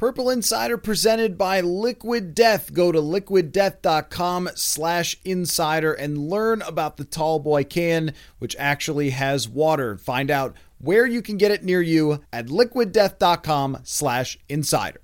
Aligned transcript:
Purple 0.00 0.30
Insider 0.30 0.78
presented 0.78 1.36
by 1.36 1.60
Liquid 1.60 2.34
Death. 2.34 2.72
Go 2.72 2.90
to 2.90 3.02
liquiddeath.com 3.02 4.48
slash 4.54 5.18
insider 5.26 5.92
and 5.92 6.30
learn 6.30 6.62
about 6.62 6.96
the 6.96 7.04
tall 7.04 7.38
boy 7.38 7.64
can, 7.64 8.14
which 8.38 8.56
actually 8.58 9.10
has 9.10 9.46
water. 9.46 9.98
Find 9.98 10.30
out 10.30 10.56
where 10.78 11.06
you 11.06 11.20
can 11.20 11.36
get 11.36 11.50
it 11.50 11.64
near 11.64 11.82
you 11.82 12.24
at 12.32 12.46
liquiddeath.com 12.46 13.80
slash 13.84 14.38
insider. 14.48 15.02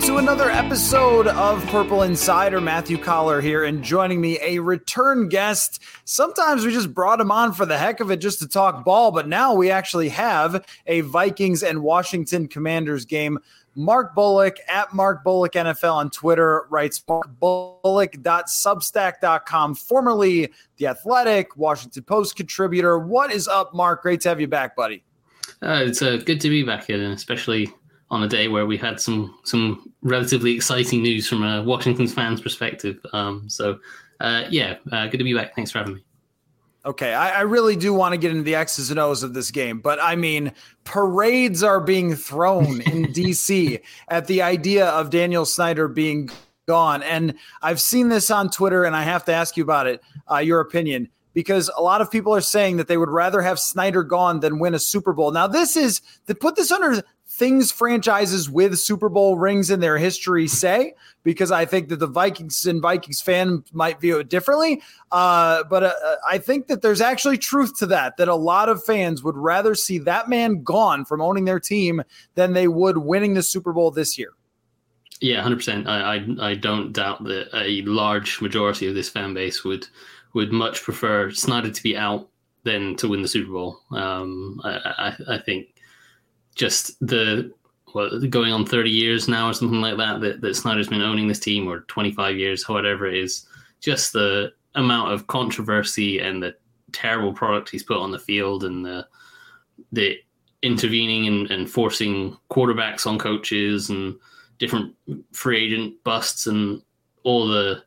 To 0.00 0.18
another 0.18 0.50
episode 0.50 1.28
of 1.28 1.64
Purple 1.66 2.02
Insider. 2.02 2.60
Matthew 2.60 2.98
Coller 2.98 3.40
here, 3.40 3.64
and 3.64 3.82
joining 3.82 4.20
me, 4.20 4.38
a 4.40 4.58
return 4.58 5.28
guest. 5.28 5.80
Sometimes 6.04 6.64
we 6.64 6.72
just 6.72 6.92
brought 6.92 7.20
him 7.20 7.30
on 7.30 7.52
for 7.52 7.64
the 7.66 7.78
heck 7.78 8.00
of 8.00 8.10
it 8.10 8.16
just 8.18 8.40
to 8.40 8.48
talk 8.48 8.84
ball, 8.84 9.12
but 9.12 9.26
now 9.26 9.54
we 9.54 9.70
actually 9.70 10.10
have 10.10 10.64
a 10.86 11.00
Vikings 11.02 11.62
and 11.62 11.82
Washington 11.82 12.48
Commanders 12.48 13.04
game. 13.04 13.38
Mark 13.74 14.14
Bullock 14.14 14.56
at 14.68 14.92
Mark 14.92 15.24
Bullock 15.24 15.52
NFL 15.52 15.94
on 15.94 16.10
Twitter 16.10 16.66
writes 16.70 17.00
markbullock.substack.com, 17.00 19.74
formerly 19.74 20.52
The 20.76 20.88
Athletic, 20.88 21.56
Washington 21.56 22.02
Post 22.04 22.36
contributor. 22.36 22.98
What 22.98 23.32
is 23.32 23.48
up, 23.48 23.74
Mark? 23.74 24.02
Great 24.02 24.20
to 24.22 24.28
have 24.28 24.40
you 24.40 24.48
back, 24.48 24.76
buddy. 24.76 25.02
Uh, 25.62 25.84
it's 25.86 26.02
uh, 26.02 26.18
good 26.18 26.42
to 26.42 26.50
be 26.50 26.62
back 26.62 26.86
here, 26.86 27.02
and 27.02 27.14
especially 27.14 27.72
on 28.10 28.22
a 28.22 28.28
day 28.28 28.48
where 28.48 28.66
we 28.66 28.76
had 28.76 29.00
some 29.00 29.38
some 29.44 29.92
relatively 30.02 30.54
exciting 30.54 31.02
news 31.02 31.28
from 31.28 31.42
a 31.42 31.62
Washington's 31.62 32.14
fans 32.14 32.40
perspective. 32.40 32.98
Um, 33.12 33.48
so 33.48 33.78
uh, 34.20 34.44
yeah, 34.50 34.76
uh, 34.92 35.06
good 35.06 35.18
to 35.18 35.24
be 35.24 35.34
back. 35.34 35.54
Thanks 35.54 35.70
for 35.70 35.78
having 35.78 35.94
me. 35.94 36.04
Okay, 36.86 37.12
I, 37.12 37.40
I, 37.40 37.40
really 37.42 37.76
do 37.76 37.92
want 37.92 38.12
to 38.14 38.16
get 38.16 38.30
into 38.30 38.44
the 38.44 38.54
X's 38.54 38.90
and 38.90 38.98
O's 38.98 39.22
of 39.22 39.34
this 39.34 39.50
game, 39.50 39.80
but 39.80 39.98
I 40.00 40.16
mean, 40.16 40.52
parades 40.84 41.62
are 41.62 41.80
being 41.80 42.14
thrown 42.14 42.80
in 42.82 43.06
DC 43.12 43.82
at 44.08 44.26
the 44.26 44.42
idea 44.42 44.86
of 44.86 45.10
Daniel 45.10 45.44
Snyder 45.44 45.88
being 45.88 46.30
gone, 46.66 47.02
and 47.02 47.34
I've 47.62 47.80
seen 47.80 48.08
this 48.08 48.30
on 48.30 48.48
Twitter, 48.48 48.84
and 48.84 48.96
I 48.96 49.02
have 49.02 49.24
to 49.24 49.32
ask 49.34 49.56
you 49.56 49.64
about 49.64 49.86
it, 49.86 50.00
uh, 50.30 50.38
your 50.38 50.60
opinion 50.60 51.08
because 51.34 51.70
a 51.76 51.82
lot 51.82 52.00
of 52.00 52.10
people 52.10 52.34
are 52.34 52.40
saying 52.40 52.78
that 52.78 52.88
they 52.88 52.96
would 52.96 53.10
rather 53.10 53.42
have 53.42 53.60
Snyder 53.60 54.02
gone 54.02 54.40
than 54.40 54.58
win 54.58 54.74
a 54.74 54.78
Super 54.80 55.12
Bowl. 55.12 55.30
Now, 55.30 55.46
this 55.46 55.76
is 55.76 56.00
to 56.26 56.34
put 56.34 56.56
this 56.56 56.72
under 56.72 57.00
things 57.38 57.70
franchises 57.70 58.50
with 58.50 58.78
Super 58.78 59.08
Bowl 59.08 59.38
rings 59.38 59.70
in 59.70 59.78
their 59.78 59.96
history 59.96 60.48
say, 60.48 60.94
because 61.22 61.52
I 61.52 61.64
think 61.64 61.88
that 61.88 62.00
the 62.00 62.06
Vikings 62.08 62.66
and 62.66 62.82
Vikings 62.82 63.20
fan 63.20 63.62
might 63.72 64.00
view 64.00 64.18
it 64.18 64.28
differently. 64.28 64.82
Uh, 65.12 65.62
but 65.70 65.84
uh, 65.84 65.94
I 66.28 66.38
think 66.38 66.66
that 66.66 66.82
there's 66.82 67.00
actually 67.00 67.38
truth 67.38 67.78
to 67.78 67.86
that, 67.86 68.16
that 68.16 68.28
a 68.28 68.34
lot 68.34 68.68
of 68.68 68.84
fans 68.84 69.22
would 69.22 69.36
rather 69.36 69.76
see 69.76 69.98
that 69.98 70.28
man 70.28 70.64
gone 70.64 71.04
from 71.04 71.20
owning 71.20 71.44
their 71.44 71.60
team 71.60 72.02
than 72.34 72.54
they 72.54 72.66
would 72.66 72.98
winning 72.98 73.34
the 73.34 73.42
Super 73.42 73.72
Bowl 73.72 73.92
this 73.92 74.18
year. 74.18 74.32
Yeah, 75.20 75.42
hundred 75.42 75.56
percent. 75.56 75.88
I, 75.88 76.16
I 76.16 76.50
I 76.50 76.54
don't 76.54 76.92
doubt 76.92 77.24
that 77.24 77.48
a 77.52 77.82
large 77.82 78.40
majority 78.40 78.86
of 78.86 78.94
this 78.94 79.08
fan 79.08 79.34
base 79.34 79.64
would 79.64 79.88
would 80.34 80.52
much 80.52 80.82
prefer 80.82 81.30
Snyder 81.32 81.70
to 81.70 81.82
be 81.82 81.96
out 81.96 82.28
than 82.62 82.94
to 82.96 83.08
win 83.08 83.22
the 83.22 83.28
Super 83.28 83.50
Bowl. 83.50 83.80
Um, 83.90 84.60
I, 84.62 85.16
I, 85.28 85.34
I 85.34 85.38
think 85.38 85.74
just 86.58 86.98
the 87.00 87.50
well, 87.94 88.20
going 88.20 88.52
on 88.52 88.66
30 88.66 88.90
years 88.90 89.28
now 89.28 89.48
or 89.48 89.54
something 89.54 89.80
like 89.80 89.96
that, 89.96 90.20
that, 90.20 90.40
that 90.42 90.56
Snyder's 90.56 90.88
been 90.88 91.00
owning 91.00 91.28
this 91.28 91.40
team 91.40 91.66
or 91.66 91.80
25 91.80 92.36
years, 92.36 92.68
whatever 92.68 93.06
it 93.06 93.16
is, 93.16 93.46
just 93.80 94.12
the 94.12 94.52
amount 94.74 95.12
of 95.12 95.26
controversy 95.26 96.18
and 96.18 96.42
the 96.42 96.54
terrible 96.92 97.32
product 97.32 97.70
he's 97.70 97.82
put 97.82 97.96
on 97.96 98.10
the 98.10 98.18
field 98.18 98.64
and 98.64 98.84
the, 98.84 99.06
the 99.92 100.16
intervening 100.62 101.26
and, 101.26 101.50
and 101.50 101.70
forcing 101.70 102.36
quarterbacks 102.50 103.06
on 103.06 103.18
coaches 103.18 103.88
and 103.88 104.16
different 104.58 104.94
free 105.32 105.64
agent 105.64 105.94
busts 106.04 106.46
and 106.46 106.82
all 107.22 107.46
the, 107.48 107.82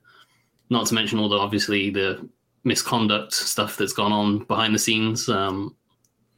not 0.70 0.88
to 0.88 0.96
mention 0.96 1.20
all 1.20 1.30
the, 1.30 1.38
obviously 1.38 1.90
the 1.90 2.28
misconduct 2.64 3.34
stuff 3.34 3.78
that's 3.78 3.94
gone 3.94 4.12
on 4.12 4.40
behind 4.46 4.74
the 4.74 4.80
scenes. 4.80 5.30
Um, 5.30 5.76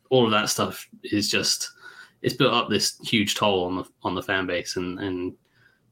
all 0.10 0.26
of 0.26 0.32
that 0.32 0.50
stuff 0.50 0.88
is 1.04 1.30
just, 1.30 1.70
it's 2.24 2.34
built 2.34 2.54
up 2.54 2.70
this 2.70 2.98
huge 3.04 3.36
toll 3.36 3.66
on 3.66 3.76
the 3.76 3.86
on 4.04 4.16
the 4.16 4.24
fan 4.24 4.48
base, 4.48 4.76
and 4.78 4.98
and 5.00 5.34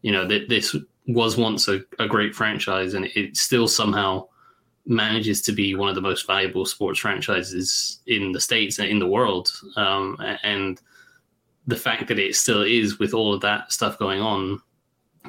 you 0.02 0.12
know 0.12 0.26
that 0.26 0.50
this 0.50 0.76
was 1.08 1.38
once 1.38 1.68
a, 1.68 1.82
a 2.00 2.08
great 2.08 2.34
franchise, 2.34 2.94
and 2.94 3.06
it 3.16 3.38
still 3.38 3.68
somehow 3.68 4.28
manages 4.86 5.42
to 5.44 5.52
be 5.52 5.76
one 5.76 5.90
of 5.90 5.96
the 5.96 6.02
most 6.02 6.26
valuable 6.26 6.66
sports 6.66 7.00
franchises 7.00 8.00
in 8.08 8.32
the 8.32 8.40
states 8.40 8.80
and 8.80 8.90
in 8.90 8.98
the 8.98 9.08
world. 9.08 9.52
Um, 9.76 10.18
and 10.44 10.82
the 11.68 11.76
fact 11.76 12.08
that 12.08 12.18
it 12.18 12.36
still 12.36 12.64
is, 12.64 12.98
with 12.98 13.14
all 13.14 13.34
of 13.34 13.42
that 13.42 13.72
stuff 13.72 14.00
going 14.00 14.22
on, 14.22 14.60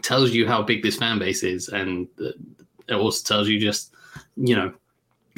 tells 0.01 0.31
you 0.31 0.47
how 0.47 0.63
big 0.63 0.83
this 0.83 0.97
fan 0.97 1.19
base 1.19 1.43
is, 1.43 1.69
and 1.69 2.09
it 2.89 2.95
also 2.95 3.27
tells 3.27 3.49
you 3.49 3.59
just 3.59 3.93
you 4.37 4.55
know 4.55 4.73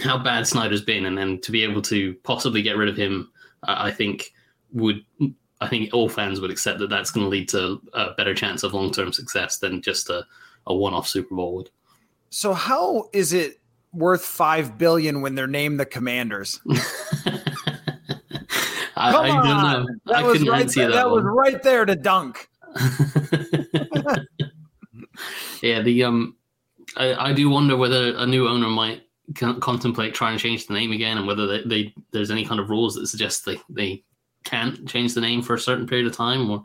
how 0.02 0.18
bad 0.18 0.46
Snyder's 0.46 0.82
been, 0.82 1.06
and 1.06 1.16
then 1.16 1.40
to 1.40 1.50
be 1.50 1.64
able 1.64 1.82
to 1.82 2.14
possibly 2.22 2.60
get 2.60 2.76
rid 2.76 2.90
of 2.90 2.96
him, 2.96 3.30
I 3.62 3.90
think 3.90 4.30
would 4.72 5.04
I 5.60 5.68
think 5.68 5.94
all 5.94 6.08
fans 6.08 6.40
would 6.40 6.50
accept 6.50 6.78
that 6.80 6.90
that's 6.90 7.10
going 7.10 7.24
to 7.24 7.30
lead 7.30 7.48
to 7.50 7.80
a 7.92 8.12
better 8.12 8.34
chance 8.34 8.62
of 8.62 8.74
long 8.74 8.90
term 8.90 9.12
success 9.12 9.58
than 9.58 9.82
just 9.82 10.10
a, 10.10 10.26
a 10.66 10.74
one 10.74 10.94
off 10.94 11.08
Super 11.08 11.34
Bowl 11.34 11.56
would. 11.56 11.70
So 12.30 12.52
how 12.52 13.08
is 13.12 13.32
it 13.32 13.60
worth 13.92 14.24
five 14.24 14.76
billion 14.76 15.20
when 15.20 15.34
they're 15.34 15.46
named 15.46 15.78
the 15.78 15.86
Commanders? 15.86 16.60
I, 18.96 19.12
Come 19.12 19.24
I 19.24 19.28
don't 19.28 19.46
on. 19.46 19.84
know. 19.84 19.94
That 20.06 20.16
I 20.16 20.22
was 20.22 20.48
right 20.48 20.68
there, 20.68 20.88
that, 20.88 20.94
that 20.94 21.10
was 21.10 21.24
right 21.24 21.62
there 21.62 21.84
to 21.84 21.96
dunk. 21.96 22.48
yeah, 25.62 25.82
the 25.82 26.04
um, 26.04 26.36
I, 26.96 27.30
I 27.30 27.32
do 27.32 27.50
wonder 27.50 27.76
whether 27.76 28.16
a 28.16 28.26
new 28.26 28.48
owner 28.48 28.68
might 28.68 29.02
contemplate 29.34 30.14
trying 30.14 30.36
to 30.36 30.42
change 30.42 30.66
the 30.66 30.74
name 30.74 30.92
again, 30.92 31.18
and 31.18 31.26
whether 31.26 31.46
they, 31.46 31.62
they, 31.64 31.94
there's 32.12 32.30
any 32.30 32.44
kind 32.44 32.60
of 32.60 32.70
rules 32.70 32.94
that 32.94 33.06
suggest 33.06 33.44
they 33.44 33.58
they 33.68 34.02
can't 34.44 34.86
change 34.88 35.14
the 35.14 35.20
name 35.20 35.42
for 35.42 35.54
a 35.54 35.60
certain 35.60 35.86
period 35.86 36.06
of 36.06 36.16
time 36.16 36.50
or 36.50 36.64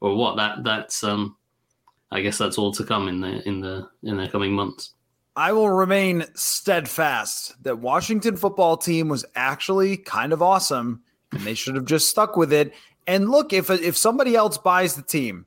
or 0.00 0.14
what 0.14 0.36
that 0.36 0.64
that's 0.64 1.02
um 1.04 1.36
I 2.10 2.20
guess 2.20 2.38
that's 2.38 2.58
all 2.58 2.72
to 2.72 2.84
come 2.84 3.08
in 3.08 3.20
the 3.20 3.46
in 3.46 3.60
the 3.60 3.88
in 4.02 4.16
the 4.16 4.28
coming 4.28 4.52
months. 4.52 4.92
I 5.34 5.52
will 5.52 5.68
remain 5.68 6.24
steadfast 6.34 7.62
that 7.62 7.78
Washington 7.78 8.36
football 8.36 8.78
team 8.78 9.08
was 9.08 9.24
actually 9.34 9.98
kind 9.98 10.32
of 10.32 10.40
awesome 10.40 11.02
and 11.32 11.42
they 11.42 11.54
should 11.54 11.74
have 11.74 11.84
just 11.84 12.08
stuck 12.08 12.36
with 12.36 12.52
it. 12.52 12.72
And 13.06 13.28
look, 13.28 13.52
if 13.52 13.70
if 13.70 13.96
somebody 13.96 14.34
else 14.34 14.56
buys 14.58 14.94
the 14.94 15.02
team, 15.02 15.46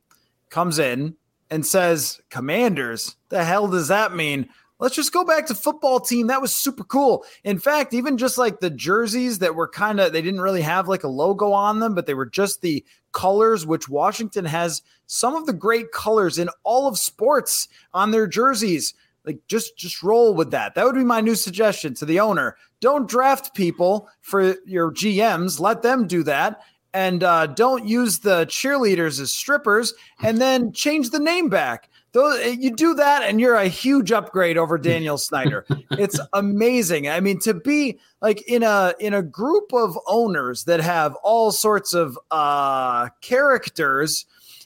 comes 0.50 0.80
in 0.80 1.16
and 1.50 1.66
says, 1.66 2.22
"Commanders, 2.30 3.16
the 3.30 3.44
hell 3.44 3.68
does 3.68 3.88
that 3.88 4.16
mean?" 4.16 4.50
Let's 4.80 4.96
just 4.96 5.12
go 5.12 5.26
back 5.26 5.46
to 5.48 5.56
football 5.56 6.00
team. 6.00 6.28
That 6.28 6.42
was 6.42 6.56
super 6.56 6.86
cool. 6.86 7.26
In 7.44 7.60
fact, 7.60 7.94
even 7.94 8.18
just 8.18 8.38
like 8.38 8.60
the 8.60 8.70
jerseys 8.70 9.40
that 9.40 9.56
were 9.56 9.68
kind 9.68 10.00
of, 10.00 10.14
they 10.14 10.22
didn't 10.22 10.42
really 10.42 10.62
have 10.62 10.88
like 10.88 11.04
a 11.04 11.10
logo 11.10 11.52
on 11.52 11.80
them, 11.80 11.94
but 11.94 12.06
they 12.06 12.14
were 12.14 12.26
just 12.26 12.62
the 12.62 12.84
colors, 13.12 13.66
which 13.66 13.90
Washington 13.90 14.46
has 14.46 14.82
some 15.06 15.36
of 15.36 15.46
the 15.46 15.54
great 15.54 15.92
colors 15.92 16.40
in 16.40 16.50
all 16.64 16.88
of 16.88 16.98
sports 16.98 17.68
on 17.94 18.12
their 18.12 18.28
jerseys. 18.28 18.94
Like 19.26 19.40
just 19.48 19.78
just 19.78 20.02
roll 20.02 20.34
with 20.34 20.52
that. 20.52 20.76
That 20.76 20.86
would 20.86 20.96
be 20.96 21.04
my 21.04 21.20
new 21.20 21.36
suggestion 21.36 21.94
to 21.96 22.06
the 22.06 22.22
owner. 22.22 22.56
Don't 22.80 23.10
draft 23.10 23.54
people 23.54 24.08
for 24.22 24.56
your 24.66 24.92
GMs. 24.92 25.60
Let 25.60 25.82
them 25.82 26.08
do 26.08 26.24
that 26.24 26.62
and 26.94 27.24
uh, 27.24 27.48
don't 27.48 27.86
use 27.86 28.20
the 28.20 28.46
cheerleaders 28.46 29.20
as 29.20 29.32
strippers 29.32 29.94
and 30.24 30.40
then 30.40 30.72
change 30.72 31.10
the 31.10 31.20
name 31.20 31.50
back 31.50 31.89
Those, 32.12 32.40
eh, 32.40 32.56
you 32.60 32.76
do 32.76 32.96
that, 32.96 33.24
and 33.24 33.40
you're 33.40 33.56
a 33.56 33.68
huge 33.68 34.12
upgrade 34.12 34.58
over 34.58 34.78
Daniel 34.78 35.18
Snyder. 35.18 35.66
It's 35.92 36.20
amazing. 36.34 37.10
I 37.10 37.20
mean, 37.20 37.40
to 37.40 37.54
be 37.54 38.00
like 38.22 38.42
in 38.48 38.64
a 38.64 38.94
in 39.00 39.14
a 39.14 39.22
group 39.22 39.74
of 39.74 39.98
owners 40.08 40.64
that 40.64 40.80
have 40.80 41.16
all 41.24 41.52
sorts 41.52 41.94
of 41.94 42.18
uh, 42.32 43.10
characters 43.22 44.26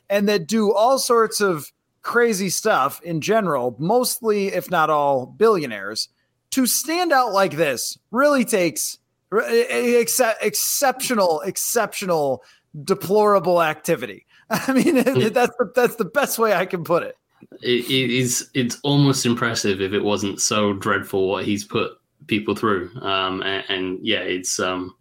and 0.09 0.27
that 0.27 0.47
do 0.47 0.73
all 0.73 0.99
sorts 0.99 1.41
of 1.41 1.71
crazy 2.03 2.49
stuff 2.49 3.01
in 3.01 3.21
general, 3.21 3.75
mostly, 3.79 4.47
if 4.47 4.69
not 4.69 4.89
all, 4.89 5.25
billionaires. 5.25 6.09
To 6.51 6.67
stand 6.67 7.11
out 7.11 7.31
like 7.31 7.55
this 7.55 7.97
really 8.11 8.45
takes 8.45 8.99
eh, 9.33 9.65
eh, 9.69 9.99
ex- 10.01 10.21
exceptional, 10.41 11.41
exceptional, 11.41 12.43
deplorable 12.83 13.63
activity. 13.63 14.27
I 14.49 14.73
mean, 14.73 14.97
hmm. 14.97 15.29
that's 15.29 15.55
the, 15.57 15.71
that's 15.73 15.95
the 15.95 16.05
best 16.05 16.37
way 16.37 16.53
I 16.53 16.65
can 16.65 16.83
put 16.83 17.01
it 17.01 17.17
it, 17.63 18.11
is 18.11 18.49
it's 18.53 18.79
almost 18.83 19.25
impressive 19.25 19.81
if 19.81 19.93
it 19.93 20.03
wasn't 20.03 20.41
so 20.41 20.73
dreadful 20.73 21.29
what 21.29 21.45
he's 21.45 21.63
put 21.63 21.93
people 22.27 22.55
through. 22.55 22.91
Um, 23.01 23.41
and, 23.43 23.63
and, 23.69 24.05
yeah, 24.05 24.19
it's 24.19 24.59
um, 24.59 24.95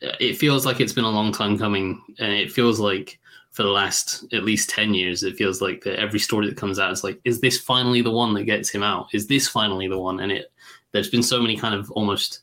it 0.00 0.38
feels 0.38 0.66
like 0.66 0.80
it's 0.80 0.92
been 0.92 1.04
a 1.04 1.10
long 1.10 1.32
time 1.32 1.58
coming, 1.58 2.02
and 2.18 2.32
it 2.32 2.52
feels 2.52 2.80
like 2.80 3.18
for 3.50 3.62
the 3.64 3.68
last 3.68 4.24
at 4.32 4.44
least 4.44 4.70
ten 4.70 4.94
years, 4.94 5.22
it 5.22 5.36
feels 5.36 5.60
like 5.60 5.82
that 5.84 5.98
every 5.98 6.18
story 6.18 6.46
that 6.46 6.56
comes 6.56 6.78
out 6.78 6.92
is 6.92 7.04
like, 7.04 7.20
is 7.24 7.40
this 7.40 7.58
finally 7.58 8.00
the 8.00 8.10
one 8.10 8.34
that 8.34 8.44
gets 8.44 8.70
him 8.70 8.82
out? 8.82 9.08
Is 9.12 9.26
this 9.26 9.48
finally 9.48 9.88
the 9.88 9.98
one? 9.98 10.20
And 10.20 10.32
it 10.32 10.52
there's 10.92 11.10
been 11.10 11.22
so 11.22 11.40
many 11.40 11.56
kind 11.56 11.74
of 11.74 11.90
almost 11.92 12.40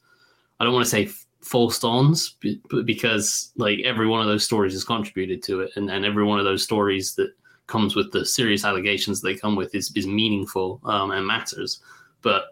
I 0.60 0.64
don't 0.64 0.74
want 0.74 0.86
to 0.86 0.90
say 0.90 1.10
false 1.42 1.80
dawns, 1.80 2.36
but 2.70 2.86
because 2.86 3.52
like 3.56 3.80
every 3.80 4.08
one 4.08 4.22
of 4.22 4.28
those 4.28 4.44
stories 4.44 4.74
has 4.74 4.84
contributed 4.84 5.42
to 5.44 5.62
it, 5.62 5.72
and, 5.76 5.90
and 5.90 6.06
every 6.06 6.24
one 6.24 6.40
of 6.40 6.46
those 6.46 6.64
stories 6.64 7.16
that 7.16 7.32
comes 7.70 7.96
with 7.96 8.12
the 8.12 8.26
serious 8.26 8.66
allegations 8.66 9.22
they 9.22 9.36
come 9.36 9.56
with 9.56 9.74
is 9.74 9.92
is 9.96 10.08
meaningful 10.08 10.82
um, 10.84 11.12
and 11.12 11.26
matters. 11.26 11.80
But 12.22 12.46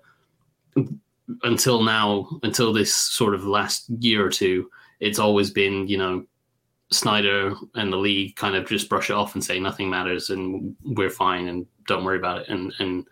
until 1.43 1.83
now, 1.83 2.29
until 2.43 2.71
this 2.71 2.93
sort 2.93 3.33
of 3.33 3.43
last 3.43 3.89
year 3.89 4.25
or 4.25 4.29
two, 4.29 4.69
it's 4.99 5.19
always 5.19 5.51
been 5.51 5.87
you 5.87 5.97
know 5.97 6.25
Snyder 6.91 7.53
and 7.75 7.91
the 7.91 7.97
league 7.97 8.35
kind 8.37 8.55
of 8.55 8.67
just 8.67 8.87
brush 8.87 9.09
it 9.09 9.13
off 9.13 9.33
and 9.33 9.43
say 9.43 9.59
nothing 9.59 9.89
matters 9.89 10.29
and 10.29 10.75
we're 10.83 11.09
fine 11.09 11.49
and 11.49 11.65
don't 11.87 12.05
worry 12.05 12.17
about 12.17 12.41
it. 12.41 12.49
And 12.49 12.73
and 12.79 13.05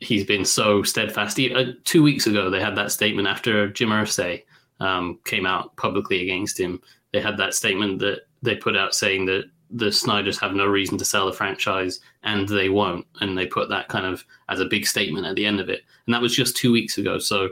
he's 0.00 0.24
been 0.24 0.44
so 0.44 0.82
steadfast. 0.82 1.36
He, 1.36 1.54
uh, 1.54 1.72
two 1.84 2.02
weeks 2.02 2.26
ago, 2.26 2.50
they 2.50 2.60
had 2.60 2.76
that 2.76 2.92
statement 2.92 3.28
after 3.28 3.68
Jim 3.68 3.90
Irsay 3.90 4.42
um, 4.80 5.18
came 5.24 5.46
out 5.46 5.76
publicly 5.76 6.22
against 6.22 6.58
him. 6.58 6.80
They 7.12 7.20
had 7.20 7.36
that 7.38 7.54
statement 7.54 7.98
that 8.00 8.22
they 8.42 8.56
put 8.56 8.76
out 8.76 8.94
saying 8.94 9.26
that 9.26 9.44
the 9.70 9.90
Snyders 9.90 10.38
have 10.38 10.54
no 10.54 10.66
reason 10.66 10.96
to 10.98 11.04
sell 11.04 11.26
the 11.26 11.32
franchise 11.32 12.00
and 12.22 12.48
they 12.48 12.68
won't. 12.68 13.06
And 13.20 13.36
they 13.36 13.46
put 13.46 13.68
that 13.68 13.88
kind 13.88 14.06
of 14.06 14.24
as 14.48 14.60
a 14.60 14.64
big 14.66 14.86
statement 14.86 15.26
at 15.26 15.34
the 15.34 15.46
end 15.46 15.60
of 15.60 15.68
it. 15.68 15.82
And 16.06 16.14
that 16.14 16.22
was 16.22 16.34
just 16.34 16.56
two 16.56 16.72
weeks 16.72 16.98
ago. 16.98 17.18
So 17.18 17.50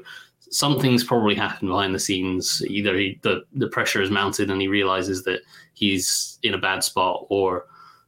something's 0.51 1.05
probably 1.05 1.35
happened 1.35 1.71
behind 1.71 1.95
the 1.95 1.99
scenes. 1.99 2.63
Either 2.69 2.97
he, 2.97 3.19
the, 3.23 3.45
the 3.53 3.69
pressure 3.69 4.03
is 4.03 4.11
mounted 4.11 4.51
and 4.51 4.61
he 4.61 4.69
realizes 4.69 5.25
that 5.25 5.41
he's 5.75 6.39
in 6.43 6.55
a 6.55 6.59
bad 6.59 6.85
spot 6.85 7.27
or 7.29 7.67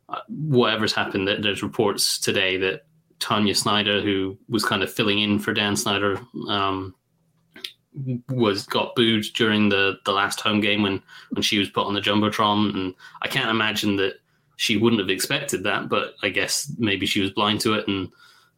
uh, 0.09 0.21
whatever's 0.29 0.93
happened. 0.93 1.27
There's 1.27 1.63
reports 1.63 2.19
today 2.19 2.57
that 2.59 2.87
Tanya 3.19 3.55
Snyder, 3.55 4.01
who 4.01 4.39
was 4.49 4.65
kind 4.65 4.83
of 4.83 4.93
filling 4.93 5.21
in 5.21 5.39
for 5.39 5.53
Dan 5.53 5.75
Snyder, 5.75 6.21
um, 6.49 6.95
was 8.29 8.67
got 8.67 8.95
booed 8.95 9.25
during 9.35 9.69
the 9.69 9.99
the 10.05 10.13
last 10.13 10.41
home 10.41 10.61
game 10.61 10.83
when 10.83 11.03
when 11.31 11.43
she 11.43 11.59
was 11.59 11.71
put 11.71 11.87
on 11.87 11.95
the 11.95 12.01
jumbotron, 12.01 12.75
and 12.75 12.95
I 13.23 13.29
can't 13.29 13.51
imagine 13.51 13.97
that 13.97 14.21
she 14.57 14.77
wouldn't 14.77 15.01
have 15.01 15.11
expected 15.11 15.63
that. 15.65 15.89
But 15.89 16.15
I 16.23 16.29
guess 16.29 16.73
maybe 16.79 17.07
she 17.07 17.21
was 17.21 17.31
blind 17.31 17.61
to 17.61 17.75
it, 17.75 17.89
and 17.89 18.09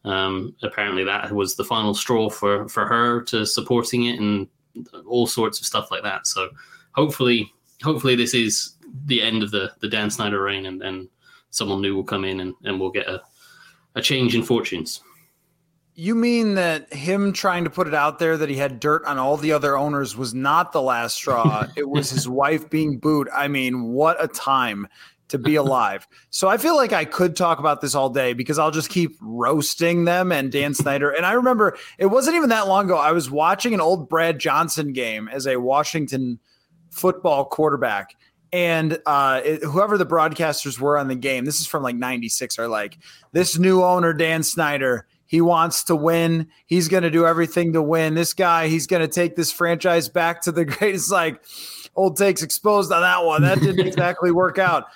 um, 0.05 0.55
apparently 0.63 1.03
that 1.03 1.31
was 1.31 1.55
the 1.55 1.63
final 1.63 1.93
straw 1.93 2.29
for 2.29 2.67
for 2.67 2.85
her 2.85 3.21
to 3.23 3.45
supporting 3.45 4.05
it 4.05 4.19
and 4.19 4.47
all 5.05 5.27
sorts 5.27 5.59
of 5.59 5.65
stuff 5.65 5.91
like 5.91 6.03
that. 6.03 6.27
So 6.27 6.49
hopefully, 6.91 7.51
hopefully 7.81 8.15
this 8.15 8.33
is 8.33 8.75
the 9.05 9.21
end 9.21 9.43
of 9.43 9.51
the 9.51 9.71
the 9.79 9.89
Dan 9.89 10.09
Snyder 10.09 10.41
reign, 10.41 10.65
and 10.65 10.81
then 10.81 11.09
someone 11.49 11.81
new 11.81 11.95
will 11.95 12.03
come 12.03 12.25
in 12.25 12.41
and, 12.41 12.53
and 12.63 12.79
we'll 12.79 12.91
get 12.91 13.07
a, 13.07 13.21
a 13.95 14.01
change 14.01 14.35
in 14.35 14.43
fortunes. 14.43 15.01
You 15.99 16.15
mean 16.15 16.53
that 16.53 16.93
him 16.93 17.33
trying 17.33 17.65
to 17.65 17.69
put 17.69 17.85
it 17.85 17.93
out 17.93 18.19
there 18.19 18.37
that 18.37 18.47
he 18.47 18.55
had 18.55 18.79
dirt 18.79 19.03
on 19.03 19.17
all 19.17 19.35
the 19.35 19.51
other 19.51 19.77
owners 19.77 20.15
was 20.15 20.33
not 20.33 20.71
the 20.71 20.81
last 20.81 21.15
straw? 21.15 21.67
it 21.75 21.89
was 21.89 22.09
his 22.09 22.25
wife 22.25 22.69
being 22.69 22.99
booed. 22.99 23.27
I 23.35 23.49
mean, 23.49 23.83
what 23.83 24.15
a 24.23 24.29
time 24.29 24.87
to 25.27 25.37
be 25.37 25.55
alive. 25.55 26.07
so 26.29 26.47
I 26.47 26.57
feel 26.57 26.77
like 26.77 26.93
I 26.93 27.03
could 27.03 27.35
talk 27.35 27.59
about 27.59 27.81
this 27.81 27.95
all 27.95 28.09
day 28.09 28.31
because 28.31 28.57
I'll 28.57 28.71
just 28.71 28.89
keep 28.89 29.17
roasting 29.21 30.05
them 30.05 30.31
and 30.31 30.49
Dan 30.49 30.73
Snyder. 30.73 31.11
And 31.11 31.25
I 31.25 31.33
remember 31.33 31.77
it 31.97 32.05
wasn't 32.05 32.37
even 32.37 32.47
that 32.49 32.69
long 32.69 32.85
ago. 32.85 32.97
I 32.97 33.11
was 33.11 33.29
watching 33.29 33.73
an 33.73 33.81
old 33.81 34.07
Brad 34.07 34.39
Johnson 34.39 34.93
game 34.93 35.27
as 35.27 35.47
a 35.47 35.57
Washington 35.57 36.39
football 36.91 37.43
quarterback. 37.43 38.15
And 38.53 38.99
uh, 39.05 39.41
it, 39.43 39.63
whoever 39.63 39.97
the 39.97 40.05
broadcasters 40.05 40.79
were 40.79 40.97
on 40.97 41.09
the 41.09 41.15
game, 41.15 41.43
this 41.43 41.59
is 41.59 41.67
from 41.67 41.83
like 41.83 41.97
96, 41.97 42.57
are 42.57 42.69
like, 42.69 42.97
this 43.33 43.59
new 43.59 43.83
owner, 43.83 44.13
Dan 44.13 44.43
Snyder, 44.43 45.05
he 45.29 45.41
wants 45.41 45.83
to 45.83 45.95
win. 45.95 46.47
He's 46.65 46.87
going 46.87 47.03
to 47.03 47.11
do 47.11 47.23
everything 47.23 47.73
to 47.73 47.83
win. 47.83 48.15
This 48.15 48.33
guy, 48.33 48.67
he's 48.67 48.87
going 48.87 49.03
to 49.03 49.07
take 49.07 49.35
this 49.35 49.51
franchise 49.51 50.09
back 50.09 50.41
to 50.41 50.51
the 50.51 50.65
greatest. 50.65 51.11
Like 51.11 51.43
old 51.95 52.17
takes 52.17 52.41
exposed 52.41 52.91
on 52.91 53.01
that 53.01 53.23
one. 53.23 53.43
That 53.43 53.59
didn't 53.59 53.85
exactly 53.87 54.31
work 54.31 54.57
out. 54.57 54.87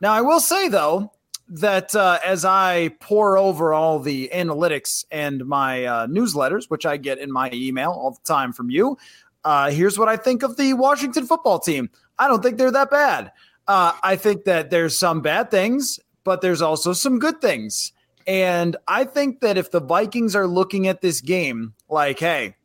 Now, 0.00 0.14
I 0.14 0.22
will 0.22 0.40
say 0.40 0.68
though 0.68 1.12
that 1.48 1.94
uh, 1.94 2.18
as 2.24 2.46
I 2.46 2.96
pour 3.00 3.36
over 3.36 3.74
all 3.74 3.98
the 3.98 4.30
analytics 4.32 5.04
and 5.10 5.44
my 5.44 5.84
uh, 5.84 6.06
newsletters, 6.06 6.70
which 6.70 6.86
I 6.86 6.96
get 6.96 7.18
in 7.18 7.30
my 7.30 7.50
email 7.52 7.90
all 7.90 8.12
the 8.12 8.24
time 8.24 8.54
from 8.54 8.70
you, 8.70 8.96
uh, 9.44 9.70
here's 9.70 9.98
what 9.98 10.08
I 10.08 10.16
think 10.16 10.42
of 10.42 10.56
the 10.56 10.72
Washington 10.72 11.26
football 11.26 11.58
team. 11.58 11.90
I 12.18 12.26
don't 12.26 12.42
think 12.42 12.56
they're 12.56 12.70
that 12.70 12.90
bad. 12.90 13.32
Uh, 13.68 13.92
I 14.02 14.16
think 14.16 14.44
that 14.44 14.70
there's 14.70 14.98
some 14.98 15.20
bad 15.20 15.50
things, 15.50 16.00
but 16.24 16.40
there's 16.40 16.62
also 16.62 16.94
some 16.94 17.18
good 17.18 17.42
things. 17.42 17.92
And 18.26 18.76
I 18.88 19.04
think 19.04 19.40
that 19.40 19.58
if 19.58 19.70
the 19.70 19.80
Vikings 19.80 20.34
are 20.34 20.46
looking 20.46 20.86
at 20.86 21.00
this 21.00 21.20
game 21.20 21.74
like, 21.88 22.18
hey, 22.18 22.56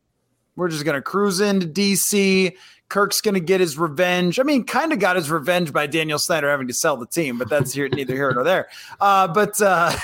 we're 0.56 0.68
just 0.68 0.84
going 0.84 0.94
to 0.94 1.02
cruise 1.02 1.40
into 1.40 1.66
DC, 1.66 2.54
Kirk's 2.88 3.20
going 3.20 3.34
to 3.34 3.40
get 3.40 3.60
his 3.60 3.78
revenge. 3.78 4.40
I 4.40 4.42
mean, 4.42 4.64
kind 4.64 4.92
of 4.92 4.98
got 4.98 5.16
his 5.16 5.30
revenge 5.30 5.72
by 5.72 5.86
Daniel 5.86 6.18
Snyder 6.18 6.50
having 6.50 6.66
to 6.66 6.74
sell 6.74 6.96
the 6.96 7.06
team, 7.06 7.38
but 7.38 7.48
that's 7.48 7.72
here, 7.72 7.88
neither 7.88 8.14
here 8.14 8.32
nor 8.32 8.42
there. 8.42 8.68
Uh, 9.00 9.28
but 9.28 9.60
uh, 9.62 9.96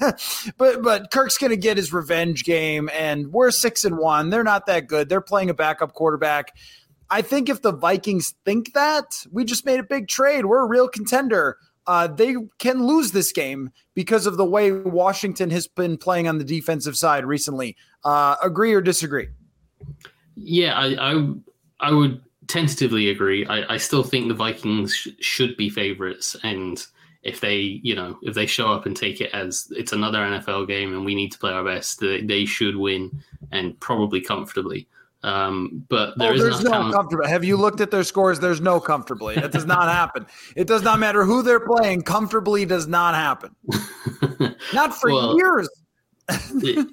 but 0.58 0.82
but 0.82 1.10
Kirk's 1.12 1.38
going 1.38 1.50
to 1.50 1.56
get 1.56 1.76
his 1.76 1.92
revenge 1.92 2.44
game, 2.44 2.90
and 2.92 3.32
we're 3.32 3.52
six 3.52 3.84
and 3.84 3.96
one. 3.96 4.30
They're 4.30 4.42
not 4.42 4.66
that 4.66 4.88
good. 4.88 5.08
They're 5.08 5.20
playing 5.20 5.50
a 5.50 5.54
backup 5.54 5.94
quarterback. 5.94 6.52
I 7.08 7.22
think 7.22 7.48
if 7.48 7.62
the 7.62 7.72
Vikings 7.72 8.34
think 8.44 8.72
that 8.72 9.24
we 9.30 9.44
just 9.44 9.64
made 9.64 9.78
a 9.78 9.84
big 9.84 10.08
trade, 10.08 10.46
we're 10.46 10.64
a 10.64 10.68
real 10.68 10.88
contender 10.88 11.58
uh, 11.86 12.06
they 12.06 12.36
can 12.58 12.86
lose 12.86 13.12
this 13.12 13.32
game 13.32 13.70
because 13.94 14.26
of 14.26 14.36
the 14.36 14.44
way 14.44 14.72
Washington 14.72 15.50
has 15.50 15.66
been 15.66 15.96
playing 15.96 16.28
on 16.28 16.38
the 16.38 16.44
defensive 16.44 16.96
side 16.96 17.24
recently. 17.24 17.76
Uh, 18.04 18.36
agree 18.42 18.72
or 18.72 18.80
disagree? 18.80 19.28
Yeah, 20.36 20.74
I, 20.74 21.12
I, 21.12 21.34
I 21.80 21.92
would 21.92 22.20
tentatively 22.46 23.10
agree. 23.10 23.46
I, 23.46 23.74
I 23.74 23.76
still 23.76 24.02
think 24.02 24.28
the 24.28 24.34
Vikings 24.34 24.94
sh- 24.94 25.08
should 25.20 25.56
be 25.56 25.68
favorites, 25.70 26.36
and 26.42 26.84
if 27.22 27.40
they, 27.40 27.80
you 27.82 27.94
know, 27.94 28.18
if 28.22 28.34
they 28.34 28.46
show 28.46 28.72
up 28.72 28.86
and 28.86 28.96
take 28.96 29.20
it 29.20 29.30
as 29.32 29.68
it's 29.70 29.92
another 29.92 30.18
NFL 30.18 30.66
game 30.66 30.92
and 30.92 31.04
we 31.04 31.14
need 31.14 31.30
to 31.32 31.38
play 31.38 31.52
our 31.52 31.64
best, 31.64 32.00
they, 32.00 32.20
they 32.22 32.44
should 32.44 32.76
win 32.76 33.22
and 33.52 33.78
probably 33.80 34.20
comfortably. 34.20 34.88
Um, 35.24 35.84
but 35.88 36.18
there 36.18 36.32
oh, 36.32 36.38
there's 36.38 36.62
no 36.62 36.70
talent. 36.70 36.94
comfortable. 36.94 37.26
Have 37.26 37.44
you 37.44 37.56
looked 37.56 37.80
at 37.80 37.90
their 37.90 38.02
scores? 38.02 38.40
There's 38.40 38.60
no 38.60 38.80
comfortably. 38.80 39.36
It 39.36 39.52
does 39.52 39.66
not 39.66 39.88
happen. 39.88 40.26
It 40.56 40.66
does 40.66 40.82
not 40.82 40.98
matter 40.98 41.24
who 41.24 41.42
they're 41.42 41.60
playing. 41.60 42.02
Comfortably 42.02 42.64
does 42.64 42.88
not 42.88 43.14
happen. 43.14 43.54
not 44.74 44.94
for 44.94 45.12
well, 45.12 45.36
years. 45.36 45.68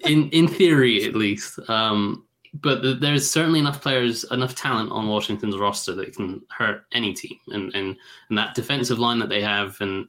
in 0.06 0.30
in 0.30 0.48
theory, 0.48 1.06
at 1.06 1.16
least. 1.16 1.60
Um, 1.70 2.26
but 2.54 3.00
there's 3.00 3.30
certainly 3.30 3.60
enough 3.60 3.82
players, 3.82 4.24
enough 4.32 4.56
talent 4.56 4.92
on 4.92 5.08
Washington's 5.08 5.58
roster 5.58 5.94
that 5.96 6.16
can 6.16 6.42
hurt 6.50 6.84
any 6.92 7.14
team, 7.14 7.38
and 7.48 7.74
and 7.74 7.96
and 8.30 8.38
that 8.38 8.54
defensive 8.54 9.00
line 9.00 9.20
that 9.20 9.30
they 9.30 9.42
have, 9.42 9.78
and 9.82 10.08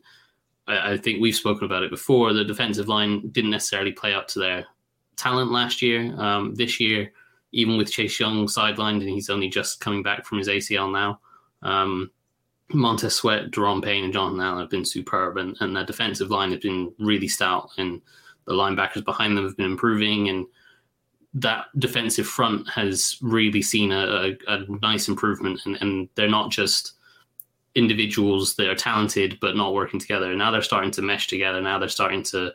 I, 0.66 0.92
I 0.92 0.96
think 0.98 1.20
we've 1.20 1.34
spoken 1.34 1.64
about 1.64 1.84
it 1.84 1.90
before. 1.90 2.32
The 2.32 2.44
defensive 2.44 2.88
line 2.88 3.28
didn't 3.30 3.50
necessarily 3.50 3.92
play 3.92 4.12
up 4.12 4.28
to 4.28 4.38
their 4.38 4.66
talent 5.16 5.52
last 5.52 5.80
year. 5.80 6.14
Um, 6.20 6.54
this 6.54 6.80
year 6.80 7.12
even 7.52 7.76
with 7.76 7.90
Chase 7.90 8.19
Young 8.21 8.47
sidelined 8.47 9.00
and 9.00 9.09
he's 9.09 9.30
only 9.30 9.49
just 9.49 9.80
coming 9.80 10.02
back 10.02 10.25
from 10.25 10.38
his 10.38 10.49
ACL 10.49 10.92
now. 10.92 11.21
Um, 11.62 12.11
Montez 12.73 13.16
Sweat, 13.16 13.50
Daron 13.50 13.83
Payne, 13.83 14.04
and 14.04 14.12
Jonathan 14.12 14.40
Allen 14.40 14.61
have 14.61 14.71
been 14.71 14.85
superb, 14.85 15.37
and, 15.37 15.57
and 15.61 15.75
their 15.75 15.85
defensive 15.85 16.30
line 16.30 16.52
has 16.52 16.61
been 16.61 16.92
really 16.99 17.28
stout, 17.28 17.71
and 17.78 18.00
the 18.47 18.52
linebackers 18.52 19.04
behind 19.04 19.37
them 19.37 19.45
have 19.45 19.57
been 19.57 19.66
improving, 19.66 20.28
and 20.28 20.47
that 21.35 21.66
defensive 21.78 22.26
front 22.26 22.69
has 22.69 23.16
really 23.21 23.62
seen 23.62 23.92
a, 23.92 24.37
a, 24.49 24.54
a 24.54 24.66
nice 24.80 25.09
improvement, 25.09 25.61
and, 25.66 25.78
and 25.80 26.09
they're 26.14 26.28
not 26.28 26.50
just 26.50 26.95
individuals 27.76 28.57
that 28.57 28.69
are 28.69 28.75
talented 28.75 29.38
but 29.40 29.57
not 29.57 29.75
working 29.75 30.00
together. 30.00 30.35
Now 30.35 30.50
they're 30.50 30.62
starting 30.62 30.90
to 30.92 31.02
mesh 31.02 31.28
together. 31.28 31.61
Now 31.61 31.78
they're 31.78 31.88
starting 31.88 32.25
to 32.25 32.52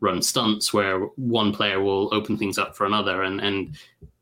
run 0.00 0.20
stunts 0.20 0.74
where 0.74 1.00
one 1.16 1.54
player 1.54 1.80
will 1.80 2.12
open 2.14 2.36
things 2.36 2.58
up 2.58 2.76
for 2.76 2.86
another, 2.86 3.22
and 3.22 3.40
and 3.40 3.76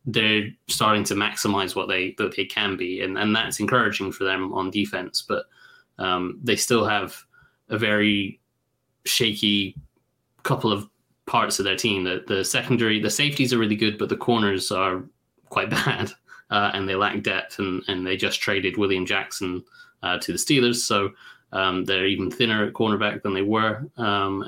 they're 0.06 0.48
starting 0.68 1.02
to 1.04 1.14
maximize 1.14 1.74
what 1.74 1.88
they 1.88 2.14
that 2.18 2.36
they 2.36 2.44
can 2.44 2.76
be, 2.76 3.00
and 3.02 3.18
and 3.18 3.34
that's 3.34 3.60
encouraging 3.60 4.12
for 4.12 4.24
them 4.24 4.52
on 4.52 4.70
defense. 4.70 5.22
But 5.26 5.46
um, 5.98 6.38
they 6.42 6.56
still 6.56 6.84
have 6.84 7.16
a 7.68 7.76
very 7.76 8.40
shaky 9.04 9.76
couple 10.44 10.72
of 10.72 10.88
parts 11.26 11.58
of 11.58 11.64
their 11.64 11.76
team. 11.76 12.04
The 12.04 12.24
the 12.26 12.44
secondary, 12.44 13.00
the 13.00 13.10
safeties 13.10 13.52
are 13.52 13.58
really 13.58 13.76
good, 13.76 13.98
but 13.98 14.08
the 14.08 14.16
corners 14.16 14.70
are 14.70 15.04
quite 15.48 15.70
bad, 15.84 16.12
uh, 16.50 16.70
and 16.72 16.88
they 16.88 16.94
lack 16.94 17.22
depth. 17.22 17.58
And 17.58 17.82
and 17.88 18.06
they 18.06 18.16
just 18.16 18.40
traded 18.40 18.76
William 18.76 19.04
Jackson 19.04 19.64
uh, 20.02 20.18
to 20.18 20.32
the 20.32 20.38
Steelers, 20.38 20.76
so 20.76 21.10
um, 21.52 21.84
they're 21.84 22.06
even 22.06 22.30
thinner 22.30 22.64
at 22.64 22.74
cornerback 22.74 23.22
than 23.22 23.34
they 23.34 23.42
were. 23.42 23.88
Um, 23.96 24.44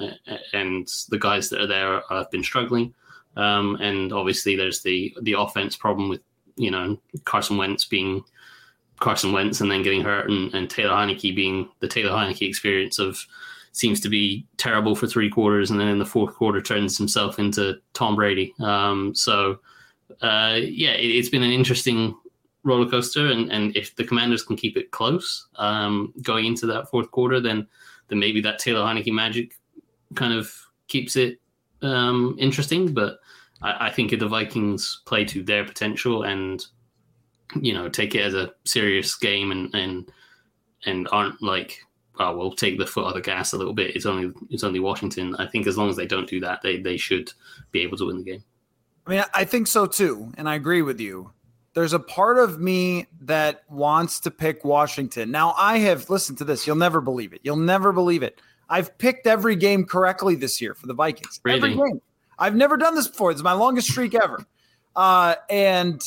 and 0.52 0.88
the 1.08 1.18
guys 1.18 1.48
that 1.50 1.60
are 1.60 1.66
there 1.66 2.02
have 2.10 2.30
been 2.30 2.44
struggling. 2.44 2.94
Um, 3.38 3.76
and 3.80 4.12
obviously, 4.12 4.56
there's 4.56 4.82
the 4.82 5.16
the 5.22 5.32
offense 5.32 5.76
problem 5.76 6.08
with 6.08 6.20
you 6.56 6.70
know 6.70 6.98
Carson 7.24 7.56
Wentz 7.56 7.84
being 7.84 8.22
Carson 9.00 9.32
Wentz 9.32 9.60
and 9.60 9.70
then 9.70 9.82
getting 9.82 10.02
hurt, 10.02 10.28
and, 10.28 10.52
and 10.54 10.68
Taylor 10.68 10.94
Heinicke 10.94 11.34
being 11.34 11.68
the 11.80 11.88
Taylor 11.88 12.10
Heinicke 12.10 12.46
experience 12.46 12.98
of 12.98 13.24
seems 13.72 14.00
to 14.00 14.08
be 14.08 14.44
terrible 14.56 14.94
for 14.96 15.06
three 15.06 15.30
quarters, 15.30 15.70
and 15.70 15.78
then 15.78 15.88
in 15.88 15.98
the 15.98 16.04
fourth 16.04 16.34
quarter 16.34 16.60
turns 16.60 16.98
himself 16.98 17.38
into 17.38 17.78
Tom 17.94 18.16
Brady. 18.16 18.52
Um, 18.60 19.14
so 19.14 19.60
uh, 20.20 20.58
yeah, 20.60 20.92
it, 20.92 21.16
has 21.16 21.28
been 21.28 21.42
an 21.42 21.52
interesting 21.52 22.16
roller 22.64 22.90
coaster, 22.90 23.26
and, 23.26 23.52
and 23.52 23.76
if 23.76 23.94
the 23.94 24.04
Commanders 24.04 24.42
can 24.42 24.56
keep 24.56 24.76
it 24.76 24.90
close 24.90 25.46
um, 25.56 26.12
going 26.22 26.46
into 26.46 26.66
that 26.66 26.90
fourth 26.90 27.10
quarter, 27.10 27.40
then 27.40 27.66
then 28.08 28.18
maybe 28.18 28.40
that 28.40 28.58
Taylor 28.58 28.80
Heinicke 28.80 29.12
magic 29.12 29.54
kind 30.14 30.32
of 30.32 30.52
keeps 30.88 31.14
it 31.14 31.38
um, 31.82 32.36
interesting. 32.38 32.92
But 32.92 33.18
I, 33.62 33.88
I 33.88 33.90
think 33.90 34.12
if 34.12 34.20
the 34.20 34.28
Vikings 34.28 35.02
play 35.06 35.24
to 35.26 35.42
their 35.42 35.64
potential 35.64 36.22
and 36.22 36.64
you 37.60 37.72
know 37.72 37.88
take 37.88 38.14
it 38.14 38.22
as 38.22 38.34
a 38.34 38.52
serious 38.64 39.14
game 39.14 39.50
and 39.52 39.74
and 39.74 40.10
and 40.84 41.08
aren't 41.12 41.42
like 41.42 41.80
oh, 42.20 42.36
we'll 42.36 42.52
take 42.52 42.78
the 42.78 42.86
foot 42.86 43.04
off 43.04 43.14
the 43.14 43.20
gas 43.20 43.52
a 43.52 43.56
little 43.56 43.72
bit. 43.72 43.94
It's 43.94 44.06
only 44.06 44.32
it's 44.50 44.64
only 44.64 44.80
Washington. 44.80 45.34
I 45.36 45.46
think 45.46 45.66
as 45.66 45.76
long 45.76 45.88
as 45.88 45.96
they 45.96 46.06
don't 46.06 46.28
do 46.28 46.40
that, 46.40 46.62
they 46.62 46.78
they 46.78 46.96
should 46.96 47.32
be 47.72 47.80
able 47.80 47.96
to 47.98 48.06
win 48.06 48.18
the 48.18 48.24
game. 48.24 48.44
I 49.06 49.10
mean, 49.10 49.24
I 49.34 49.44
think 49.44 49.66
so 49.66 49.86
too, 49.86 50.32
and 50.36 50.48
I 50.48 50.54
agree 50.54 50.82
with 50.82 51.00
you. 51.00 51.32
There's 51.74 51.92
a 51.92 51.98
part 51.98 52.38
of 52.38 52.58
me 52.60 53.06
that 53.20 53.62
wants 53.68 54.20
to 54.20 54.30
pick 54.30 54.64
Washington. 54.64 55.30
Now, 55.30 55.54
I 55.56 55.78
have 55.78 56.10
listened 56.10 56.38
to 56.38 56.44
this. 56.44 56.66
You'll 56.66 56.76
never 56.76 57.00
believe 57.00 57.32
it. 57.32 57.40
You'll 57.44 57.56
never 57.56 57.92
believe 57.92 58.22
it. 58.22 58.40
I've 58.68 58.96
picked 58.98 59.26
every 59.26 59.54
game 59.54 59.84
correctly 59.84 60.34
this 60.34 60.60
year 60.60 60.74
for 60.74 60.86
the 60.86 60.94
Vikings. 60.94 61.40
Really? 61.44 61.56
Every 61.56 61.74
game. 61.74 62.00
I've 62.38 62.54
never 62.54 62.76
done 62.76 62.94
this 62.94 63.08
before. 63.08 63.32
This 63.32 63.40
is 63.40 63.44
my 63.44 63.52
longest 63.52 63.90
streak 63.90 64.14
ever. 64.14 64.44
Uh, 64.94 65.34
and 65.48 66.00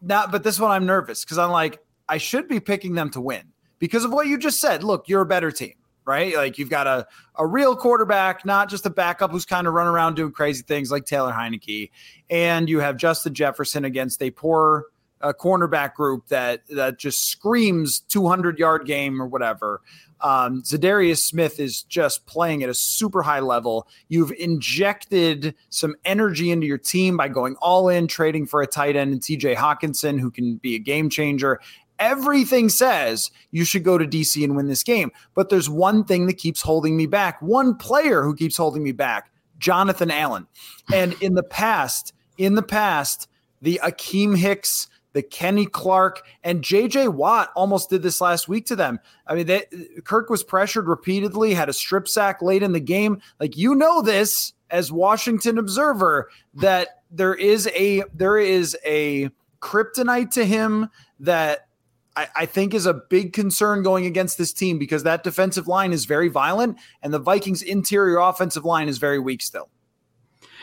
now, 0.00 0.26
but 0.26 0.44
this 0.44 0.58
one 0.60 0.70
I'm 0.70 0.86
nervous 0.86 1.24
because 1.24 1.38
I'm 1.38 1.50
like, 1.50 1.80
I 2.08 2.18
should 2.18 2.48
be 2.48 2.60
picking 2.60 2.94
them 2.94 3.10
to 3.10 3.20
win 3.20 3.52
because 3.78 4.04
of 4.04 4.12
what 4.12 4.26
you 4.26 4.38
just 4.38 4.58
said. 4.58 4.82
Look, 4.82 5.08
you're 5.08 5.20
a 5.20 5.26
better 5.26 5.50
team, 5.50 5.74
right? 6.04 6.34
Like 6.34 6.58
you've 6.58 6.70
got 6.70 6.86
a, 6.86 7.06
a 7.36 7.46
real 7.46 7.76
quarterback, 7.76 8.44
not 8.44 8.70
just 8.70 8.86
a 8.86 8.90
backup 8.90 9.30
who's 9.30 9.44
kind 9.44 9.66
of 9.66 9.74
running 9.74 9.92
around 9.92 10.14
doing 10.14 10.32
crazy 10.32 10.62
things 10.62 10.90
like 10.90 11.04
Taylor 11.04 11.32
Heinicke. 11.32 11.90
And 12.30 12.68
you 12.68 12.80
have 12.80 12.96
Justin 12.96 13.34
Jefferson 13.34 13.84
against 13.84 14.22
a 14.22 14.30
poor 14.30 14.86
uh, 15.20 15.32
cornerback 15.32 15.94
group 15.94 16.28
that 16.28 16.62
that 16.68 16.98
just 16.98 17.28
screams 17.28 18.00
200 18.00 18.58
yard 18.58 18.86
game 18.86 19.20
or 19.20 19.26
whatever. 19.26 19.80
Um, 20.20 20.62
Za'Darius 20.62 21.18
Smith 21.18 21.60
is 21.60 21.82
just 21.82 22.26
playing 22.26 22.62
at 22.62 22.68
a 22.68 22.74
super 22.74 23.22
high 23.22 23.40
level. 23.40 23.86
You've 24.08 24.32
injected 24.32 25.54
some 25.70 25.94
energy 26.04 26.50
into 26.50 26.66
your 26.66 26.78
team 26.78 27.16
by 27.16 27.28
going 27.28 27.56
all 27.56 27.88
in, 27.88 28.06
trading 28.06 28.46
for 28.46 28.62
a 28.62 28.66
tight 28.66 28.96
end 28.96 29.12
and 29.12 29.20
TJ 29.20 29.56
Hockenson, 29.56 30.18
who 30.20 30.30
can 30.30 30.56
be 30.56 30.74
a 30.74 30.80
game 30.80 31.08
changer 31.08 31.60
everything 31.98 32.68
says 32.68 33.30
you 33.50 33.64
should 33.64 33.84
go 33.84 33.98
to 33.98 34.06
DC 34.06 34.42
and 34.44 34.56
win 34.56 34.68
this 34.68 34.82
game. 34.82 35.10
But 35.34 35.48
there's 35.48 35.68
one 35.68 36.04
thing 36.04 36.26
that 36.26 36.38
keeps 36.38 36.62
holding 36.62 36.96
me 36.96 37.06
back, 37.06 37.40
one 37.42 37.74
player 37.74 38.22
who 38.22 38.34
keeps 38.34 38.56
holding 38.56 38.82
me 38.82 38.92
back 38.92 39.30
Jonathan 39.58 40.10
Allen. 40.10 40.46
And 40.92 41.14
in 41.20 41.34
the 41.34 41.42
past, 41.42 42.14
in 42.36 42.54
the 42.54 42.62
past, 42.62 43.28
the 43.60 43.80
Akiem 43.82 44.36
Hicks, 44.36 44.88
the 45.12 45.22
Kenny 45.22 45.66
Clark, 45.66 46.22
and 46.44 46.62
JJ 46.62 47.12
Watt 47.14 47.50
almost 47.56 47.90
did 47.90 48.02
this 48.02 48.20
last 48.20 48.48
week 48.48 48.66
to 48.66 48.76
them. 48.76 49.00
I 49.26 49.34
mean, 49.34 49.46
they, 49.46 49.64
Kirk 50.04 50.30
was 50.30 50.42
pressured 50.42 50.86
repeatedly, 50.86 51.54
had 51.54 51.68
a 51.68 51.72
strip 51.72 52.08
sack 52.08 52.42
late 52.42 52.62
in 52.62 52.72
the 52.72 52.80
game. 52.80 53.20
Like, 53.40 53.56
you 53.56 53.74
know, 53.74 54.02
this 54.02 54.52
as 54.70 54.92
Washington 54.92 55.58
Observer 55.58 56.30
that 56.54 57.02
there 57.10 57.34
is 57.34 57.68
a 57.74 58.02
there 58.14 58.36
is 58.36 58.76
a 58.84 59.30
kryptonite 59.60 60.30
to 60.32 60.44
him 60.44 60.88
that 61.20 61.68
I, 62.16 62.28
I 62.36 62.46
think 62.46 62.74
is 62.74 62.86
a 62.86 62.94
big 62.94 63.32
concern 63.32 63.82
going 63.82 64.06
against 64.06 64.38
this 64.38 64.52
team 64.52 64.78
because 64.78 65.04
that 65.04 65.24
defensive 65.24 65.66
line 65.66 65.92
is 65.92 66.04
very 66.04 66.28
violent 66.28 66.78
and 67.02 67.12
the 67.14 67.18
Vikings' 67.18 67.62
interior 67.62 68.18
offensive 68.18 68.64
line 68.64 68.88
is 68.88 68.98
very 68.98 69.18
weak 69.18 69.42
still. 69.42 69.70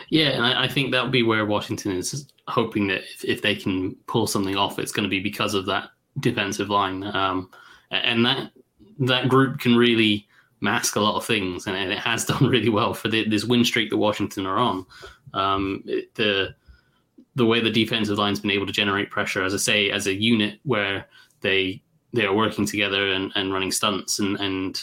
Yeah, 0.10 0.30
and 0.30 0.46
I, 0.46 0.64
I 0.66 0.68
think 0.68 0.92
that'll 0.92 1.10
be 1.10 1.24
where 1.24 1.46
Washington 1.46 1.92
is 1.94 2.28
hoping 2.48 2.88
that 2.88 3.02
if, 3.04 3.26
if, 3.26 3.42
they 3.42 3.56
can 3.56 3.96
pull 4.08 4.28
something 4.28 4.56
off, 4.56 4.78
it's 4.80 4.92
going 4.92 5.04
to 5.04 5.10
be 5.10 5.20
because 5.20 5.54
of 5.54 5.66
that 5.66 5.90
defensive 6.20 6.70
line, 6.70 7.04
um, 7.04 7.50
and 7.92 8.26
that 8.26 8.52
that 9.00 9.30
group 9.30 9.60
can 9.60 9.76
really 9.76 10.28
mask 10.62 10.96
a 10.96 11.02
lot 11.02 11.16
of 11.16 11.26
things, 11.26 11.68
and, 11.68 11.92
it 11.92 12.00
has 12.00 12.26
done 12.32 12.46
really 12.46 12.70
well 12.70 12.94
for 12.94 13.08
the, 13.08 13.28
this 13.28 13.46
win 13.46 13.66
streak 13.66 13.90
that 13.90 13.98
Washington 13.98 14.46
are 14.46 14.58
on. 14.58 14.86
Um, 15.34 15.84
it, 15.86 16.14
the 16.16 16.56
the 17.36 17.46
way 17.46 17.60
the 17.60 17.70
defensive 17.70 18.18
line's 18.18 18.40
been 18.40 18.52
able 18.52 18.66
to 18.66 18.72
generate 18.72 19.12
pressure, 19.12 19.44
as 19.44 19.54
I 19.54 19.58
say, 19.58 19.92
as 19.92 20.08
a 20.08 20.14
unit 20.14 20.60
where 20.64 21.06
they 21.42 21.82
they 22.14 22.26
are 22.26 22.34
working 22.34 22.66
together 22.66 23.12
and, 23.12 23.32
and 23.36 23.52
running 23.52 23.72
stunts 23.72 24.20
and 24.20 24.40
and 24.40 24.82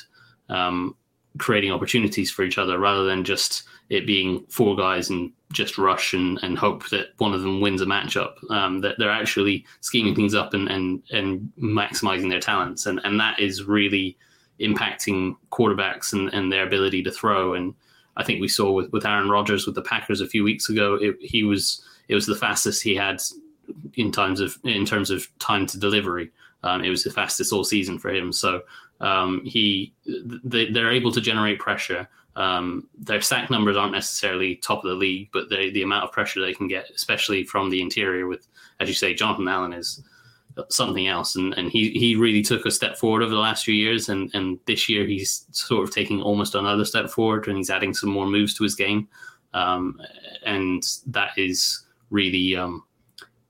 um, 0.48 0.96
creating 1.38 1.72
opportunities 1.72 2.30
for 2.30 2.42
each 2.42 2.58
other 2.58 2.78
rather 2.78 3.04
than 3.04 3.24
just 3.24 3.62
it 3.88 4.06
being 4.06 4.44
four 4.48 4.76
guys 4.76 5.10
and 5.10 5.32
just 5.52 5.76
rush 5.76 6.14
and, 6.14 6.38
and 6.42 6.58
hope 6.58 6.88
that 6.90 7.08
one 7.18 7.34
of 7.34 7.42
them 7.42 7.60
wins 7.60 7.82
a 7.82 7.86
matchup. 7.86 8.34
Um, 8.50 8.80
that 8.80 8.96
they're 8.98 9.10
actually 9.10 9.66
scheming 9.80 10.14
things 10.14 10.34
up 10.34 10.54
and, 10.54 10.68
and, 10.68 11.02
and 11.10 11.52
maximizing 11.58 12.30
their 12.30 12.40
talents. 12.40 12.86
And, 12.86 13.00
and 13.04 13.20
that 13.20 13.38
is 13.38 13.64
really 13.64 14.16
impacting 14.60 15.36
quarterbacks 15.50 16.12
and, 16.12 16.32
and 16.32 16.50
their 16.50 16.66
ability 16.66 17.02
to 17.02 17.10
throw. 17.10 17.54
And 17.54 17.74
I 18.16 18.24
think 18.24 18.40
we 18.40 18.48
saw 18.48 18.70
with, 18.72 18.92
with 18.92 19.06
Aaron 19.06 19.28
Rodgers 19.28 19.66
with 19.66 19.74
the 19.74 19.82
Packers 19.82 20.20
a 20.20 20.28
few 20.28 20.44
weeks 20.44 20.68
ago, 20.68 20.94
it, 20.94 21.16
he 21.20 21.44
was, 21.44 21.82
it 22.08 22.14
was 22.14 22.26
the 22.26 22.36
fastest 22.36 22.82
he 22.82 22.94
had 22.94 23.20
in 23.94 24.12
terms 24.12 24.40
of, 24.40 24.58
in 24.64 24.84
terms 24.86 25.10
of 25.10 25.26
time 25.38 25.66
to 25.66 25.78
delivery. 25.78 26.30
Um, 26.62 26.84
it 26.84 26.90
was 26.90 27.04
the 27.04 27.10
fastest 27.10 27.52
all 27.52 27.64
season 27.64 27.98
for 27.98 28.10
him. 28.10 28.32
So 28.32 28.62
um, 29.02 29.42
he 29.44 29.92
they, 30.06 30.68
are 30.68 30.90
able 30.90 31.12
to 31.12 31.20
generate 31.20 31.58
pressure. 31.58 32.08
Um, 32.34 32.88
their 32.96 33.20
sack 33.20 33.50
numbers 33.50 33.76
aren't 33.76 33.92
necessarily 33.92 34.56
top 34.56 34.84
of 34.84 34.88
the 34.88 34.96
league, 34.96 35.28
but 35.32 35.50
they, 35.50 35.70
the 35.70 35.82
amount 35.82 36.04
of 36.04 36.12
pressure 36.12 36.40
they 36.40 36.54
can 36.54 36.68
get, 36.68 36.88
especially 36.94 37.44
from 37.44 37.68
the 37.68 37.82
interior, 37.82 38.26
with 38.26 38.48
as 38.80 38.88
you 38.88 38.94
say, 38.94 39.12
Jonathan 39.12 39.48
Allen 39.48 39.72
is 39.74 40.02
something 40.68 41.08
else, 41.08 41.36
and 41.36 41.52
and 41.54 41.70
he 41.70 41.90
he 41.90 42.14
really 42.14 42.42
took 42.42 42.64
a 42.64 42.70
step 42.70 42.96
forward 42.96 43.22
over 43.22 43.34
the 43.34 43.40
last 43.40 43.64
few 43.64 43.74
years, 43.74 44.08
and 44.08 44.30
and 44.34 44.58
this 44.66 44.88
year 44.88 45.04
he's 45.04 45.46
sort 45.50 45.82
of 45.82 45.94
taking 45.94 46.22
almost 46.22 46.54
another 46.54 46.84
step 46.84 47.10
forward, 47.10 47.48
and 47.48 47.56
he's 47.56 47.70
adding 47.70 47.92
some 47.92 48.10
more 48.10 48.26
moves 48.26 48.54
to 48.54 48.62
his 48.62 48.74
game, 48.74 49.08
um, 49.52 50.00
and 50.46 50.84
that 51.06 51.30
is 51.36 51.84
really 52.10 52.56
um, 52.56 52.84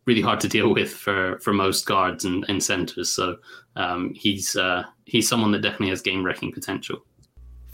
really 0.06 0.22
hard 0.22 0.40
to 0.40 0.48
deal 0.48 0.72
with 0.72 0.92
for 0.92 1.38
for 1.40 1.52
most 1.52 1.86
guards 1.86 2.24
and, 2.24 2.44
and 2.48 2.62
centers. 2.62 3.10
So 3.10 3.36
um, 3.76 4.12
he's 4.14 4.56
uh, 4.56 4.84
he's 5.04 5.28
someone 5.28 5.52
that 5.52 5.62
definitely 5.62 5.90
has 5.90 6.02
game 6.02 6.24
wrecking 6.24 6.52
potential. 6.52 7.04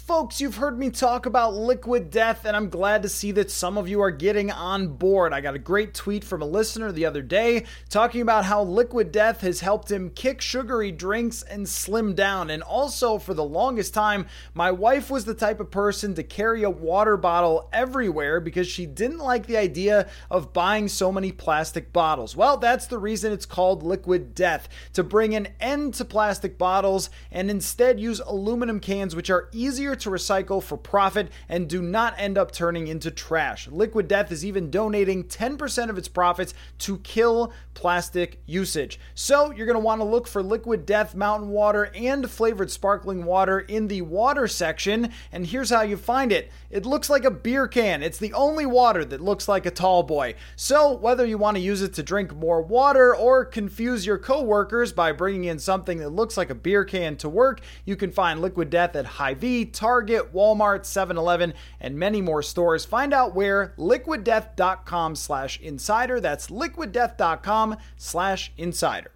Folks, 0.08 0.40
you've 0.40 0.56
heard 0.56 0.78
me 0.78 0.88
talk 0.88 1.26
about 1.26 1.52
liquid 1.52 2.08
death, 2.08 2.46
and 2.46 2.56
I'm 2.56 2.70
glad 2.70 3.02
to 3.02 3.10
see 3.10 3.30
that 3.32 3.50
some 3.50 3.76
of 3.76 3.90
you 3.90 4.00
are 4.00 4.10
getting 4.10 4.50
on 4.50 4.88
board. 4.88 5.34
I 5.34 5.42
got 5.42 5.54
a 5.54 5.58
great 5.58 5.92
tweet 5.92 6.24
from 6.24 6.40
a 6.40 6.46
listener 6.46 6.90
the 6.90 7.04
other 7.04 7.20
day 7.20 7.66
talking 7.90 8.22
about 8.22 8.46
how 8.46 8.62
liquid 8.62 9.12
death 9.12 9.42
has 9.42 9.60
helped 9.60 9.92
him 9.92 10.08
kick 10.08 10.40
sugary 10.40 10.92
drinks 10.92 11.42
and 11.42 11.68
slim 11.68 12.14
down. 12.14 12.48
And 12.48 12.62
also, 12.62 13.18
for 13.18 13.34
the 13.34 13.44
longest 13.44 13.92
time, 13.92 14.26
my 14.54 14.70
wife 14.70 15.10
was 15.10 15.26
the 15.26 15.34
type 15.34 15.60
of 15.60 15.70
person 15.70 16.14
to 16.14 16.22
carry 16.22 16.62
a 16.62 16.70
water 16.70 17.18
bottle 17.18 17.68
everywhere 17.70 18.40
because 18.40 18.66
she 18.66 18.86
didn't 18.86 19.18
like 19.18 19.46
the 19.46 19.58
idea 19.58 20.08
of 20.30 20.54
buying 20.54 20.88
so 20.88 21.12
many 21.12 21.32
plastic 21.32 21.92
bottles. 21.92 22.34
Well, 22.34 22.56
that's 22.56 22.86
the 22.86 22.96
reason 22.96 23.30
it's 23.30 23.44
called 23.44 23.82
liquid 23.82 24.34
death 24.34 24.70
to 24.94 25.04
bring 25.04 25.34
an 25.34 25.48
end 25.60 25.92
to 25.94 26.06
plastic 26.06 26.56
bottles 26.56 27.10
and 27.30 27.50
instead 27.50 28.00
use 28.00 28.20
aluminum 28.20 28.80
cans, 28.80 29.14
which 29.14 29.28
are 29.28 29.50
easier 29.52 29.97
to 30.00 30.10
recycle 30.10 30.62
for 30.62 30.76
profit 30.76 31.30
and 31.48 31.68
do 31.68 31.82
not 31.82 32.14
end 32.18 32.38
up 32.38 32.52
turning 32.52 32.88
into 32.88 33.10
trash. 33.10 33.68
Liquid 33.68 34.08
Death 34.08 34.32
is 34.32 34.44
even 34.44 34.70
donating 34.70 35.24
10% 35.24 35.90
of 35.90 35.98
its 35.98 36.08
profits 36.08 36.54
to 36.78 36.98
kill 36.98 37.52
plastic 37.74 38.40
usage. 38.46 38.98
So 39.14 39.52
you're 39.52 39.66
going 39.66 39.74
to 39.74 39.80
want 39.80 40.00
to 40.00 40.04
look 40.04 40.26
for 40.26 40.42
Liquid 40.42 40.84
Death 40.84 41.14
mountain 41.14 41.50
water 41.50 41.90
and 41.94 42.28
flavored 42.28 42.70
sparkling 42.70 43.24
water 43.24 43.60
in 43.60 43.86
the 43.86 44.02
water 44.02 44.48
section. 44.48 45.12
And 45.30 45.46
here's 45.46 45.70
how 45.70 45.82
you 45.82 45.96
find 45.96 46.32
it 46.32 46.50
it 46.70 46.84
looks 46.84 47.08
like 47.08 47.24
a 47.24 47.30
beer 47.30 47.68
can. 47.68 48.02
It's 48.02 48.18
the 48.18 48.32
only 48.32 48.66
water 48.66 49.04
that 49.04 49.20
looks 49.20 49.48
like 49.48 49.64
a 49.64 49.70
tall 49.70 50.02
boy. 50.02 50.34
So 50.56 50.92
whether 50.92 51.24
you 51.24 51.38
want 51.38 51.56
to 51.56 51.62
use 51.62 51.80
it 51.82 51.94
to 51.94 52.02
drink 52.02 52.34
more 52.34 52.60
water 52.60 53.14
or 53.14 53.44
confuse 53.44 54.04
your 54.04 54.18
coworkers 54.18 54.92
by 54.92 55.12
bringing 55.12 55.44
in 55.44 55.58
something 55.58 55.98
that 55.98 56.10
looks 56.10 56.36
like 56.36 56.50
a 56.50 56.54
beer 56.54 56.84
can 56.84 57.16
to 57.18 57.28
work, 57.28 57.60
you 57.84 57.96
can 57.96 58.10
find 58.10 58.40
Liquid 58.40 58.70
Death 58.70 58.96
at 58.96 59.06
Hy-Vee, 59.06 59.66
Target, 59.66 59.87
Walmart, 59.88 60.80
7-Eleven, 60.80 61.54
and 61.80 61.98
many 61.98 62.20
more 62.20 62.42
stores. 62.42 62.84
Find 62.84 63.12
out 63.12 63.34
where 63.34 63.74
liquiddeath.com 63.78 65.16
slash 65.16 65.60
insider. 65.60 66.20
That's 66.20 66.48
liquiddeath.com 66.48 67.76
slash 67.96 68.52
insider. 68.56 69.12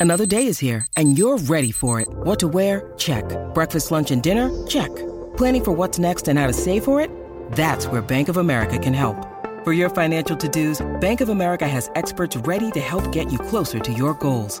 Another 0.00 0.26
day 0.26 0.46
is 0.46 0.60
here, 0.60 0.86
and 0.96 1.18
you're 1.18 1.38
ready 1.38 1.72
for 1.72 2.00
it. 2.00 2.06
What 2.08 2.38
to 2.38 2.46
wear? 2.46 2.92
Check. 2.96 3.24
Breakfast, 3.52 3.90
lunch, 3.90 4.12
and 4.12 4.22
dinner? 4.22 4.66
Check. 4.68 4.94
Planning 5.36 5.64
for 5.64 5.72
what's 5.72 5.98
next 5.98 6.28
and 6.28 6.38
how 6.38 6.46
to 6.46 6.52
save 6.52 6.84
for 6.84 7.00
it? 7.00 7.10
That's 7.52 7.88
where 7.88 8.00
Bank 8.00 8.28
of 8.28 8.36
America 8.36 8.78
can 8.78 8.94
help. 8.94 9.16
For 9.64 9.72
your 9.72 9.90
financial 9.90 10.36
to-dos, 10.36 10.86
Bank 11.00 11.20
of 11.20 11.30
America 11.30 11.66
has 11.66 11.90
experts 11.96 12.36
ready 12.36 12.70
to 12.72 12.80
help 12.80 13.10
get 13.10 13.32
you 13.32 13.40
closer 13.40 13.80
to 13.80 13.92
your 13.92 14.14
goals. 14.14 14.60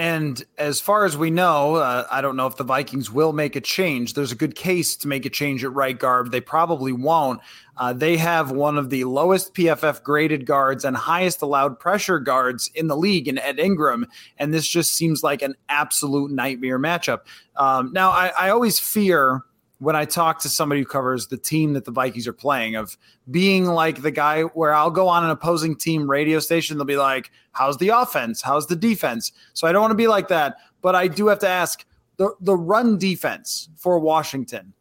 And 0.00 0.42
as 0.56 0.80
far 0.80 1.04
as 1.04 1.14
we 1.14 1.28
know, 1.28 1.74
uh, 1.74 2.06
I 2.10 2.22
don't 2.22 2.34
know 2.34 2.46
if 2.46 2.56
the 2.56 2.64
Vikings 2.64 3.10
will 3.12 3.34
make 3.34 3.54
a 3.54 3.60
change. 3.60 4.14
There's 4.14 4.32
a 4.32 4.34
good 4.34 4.54
case 4.54 4.96
to 4.96 5.08
make 5.08 5.26
a 5.26 5.28
change 5.28 5.62
at 5.62 5.74
right 5.74 5.98
guard. 5.98 6.30
They 6.30 6.40
probably 6.40 6.90
won't. 6.90 7.42
Uh, 7.76 7.92
they 7.92 8.16
have 8.16 8.50
one 8.50 8.78
of 8.78 8.88
the 8.88 9.04
lowest 9.04 9.52
PFF 9.52 10.02
graded 10.02 10.46
guards 10.46 10.86
and 10.86 10.96
highest 10.96 11.42
allowed 11.42 11.78
pressure 11.78 12.18
guards 12.18 12.70
in 12.74 12.86
the 12.86 12.96
league 12.96 13.28
in 13.28 13.36
Ed 13.36 13.58
Ingram. 13.58 14.06
And 14.38 14.54
this 14.54 14.66
just 14.66 14.94
seems 14.94 15.22
like 15.22 15.42
an 15.42 15.54
absolute 15.68 16.30
nightmare 16.30 16.78
matchup. 16.78 17.26
Um, 17.56 17.92
now, 17.92 18.08
I, 18.08 18.28
I 18.28 18.48
always 18.48 18.78
fear 18.78 19.42
when 19.80 19.96
I 19.96 20.04
talk 20.04 20.38
to 20.40 20.48
somebody 20.48 20.82
who 20.82 20.86
covers 20.86 21.26
the 21.26 21.38
team 21.38 21.72
that 21.72 21.86
the 21.86 21.90
Vikings 21.90 22.28
are 22.28 22.34
playing 22.34 22.76
of 22.76 22.96
being 23.30 23.64
like 23.64 24.02
the 24.02 24.10
guy 24.10 24.42
where 24.42 24.74
I'll 24.74 24.90
go 24.90 25.08
on 25.08 25.24
an 25.24 25.30
opposing 25.30 25.74
team 25.74 26.08
radio 26.08 26.38
station. 26.38 26.76
They'll 26.76 26.84
be 26.84 26.96
like, 26.96 27.32
How's 27.52 27.78
the 27.78 27.88
offense? 27.88 28.42
How's 28.42 28.66
the 28.66 28.76
defense? 28.76 29.32
So 29.54 29.66
I 29.66 29.72
don't 29.72 29.80
want 29.80 29.90
to 29.90 29.96
be 29.96 30.06
like 30.06 30.28
that. 30.28 30.56
But 30.82 30.94
I 30.94 31.08
do 31.08 31.26
have 31.26 31.40
to 31.40 31.48
ask 31.48 31.84
the, 32.18 32.34
the 32.40 32.54
run 32.54 32.98
defense 32.98 33.70
for 33.76 33.98
Washington. 33.98 34.74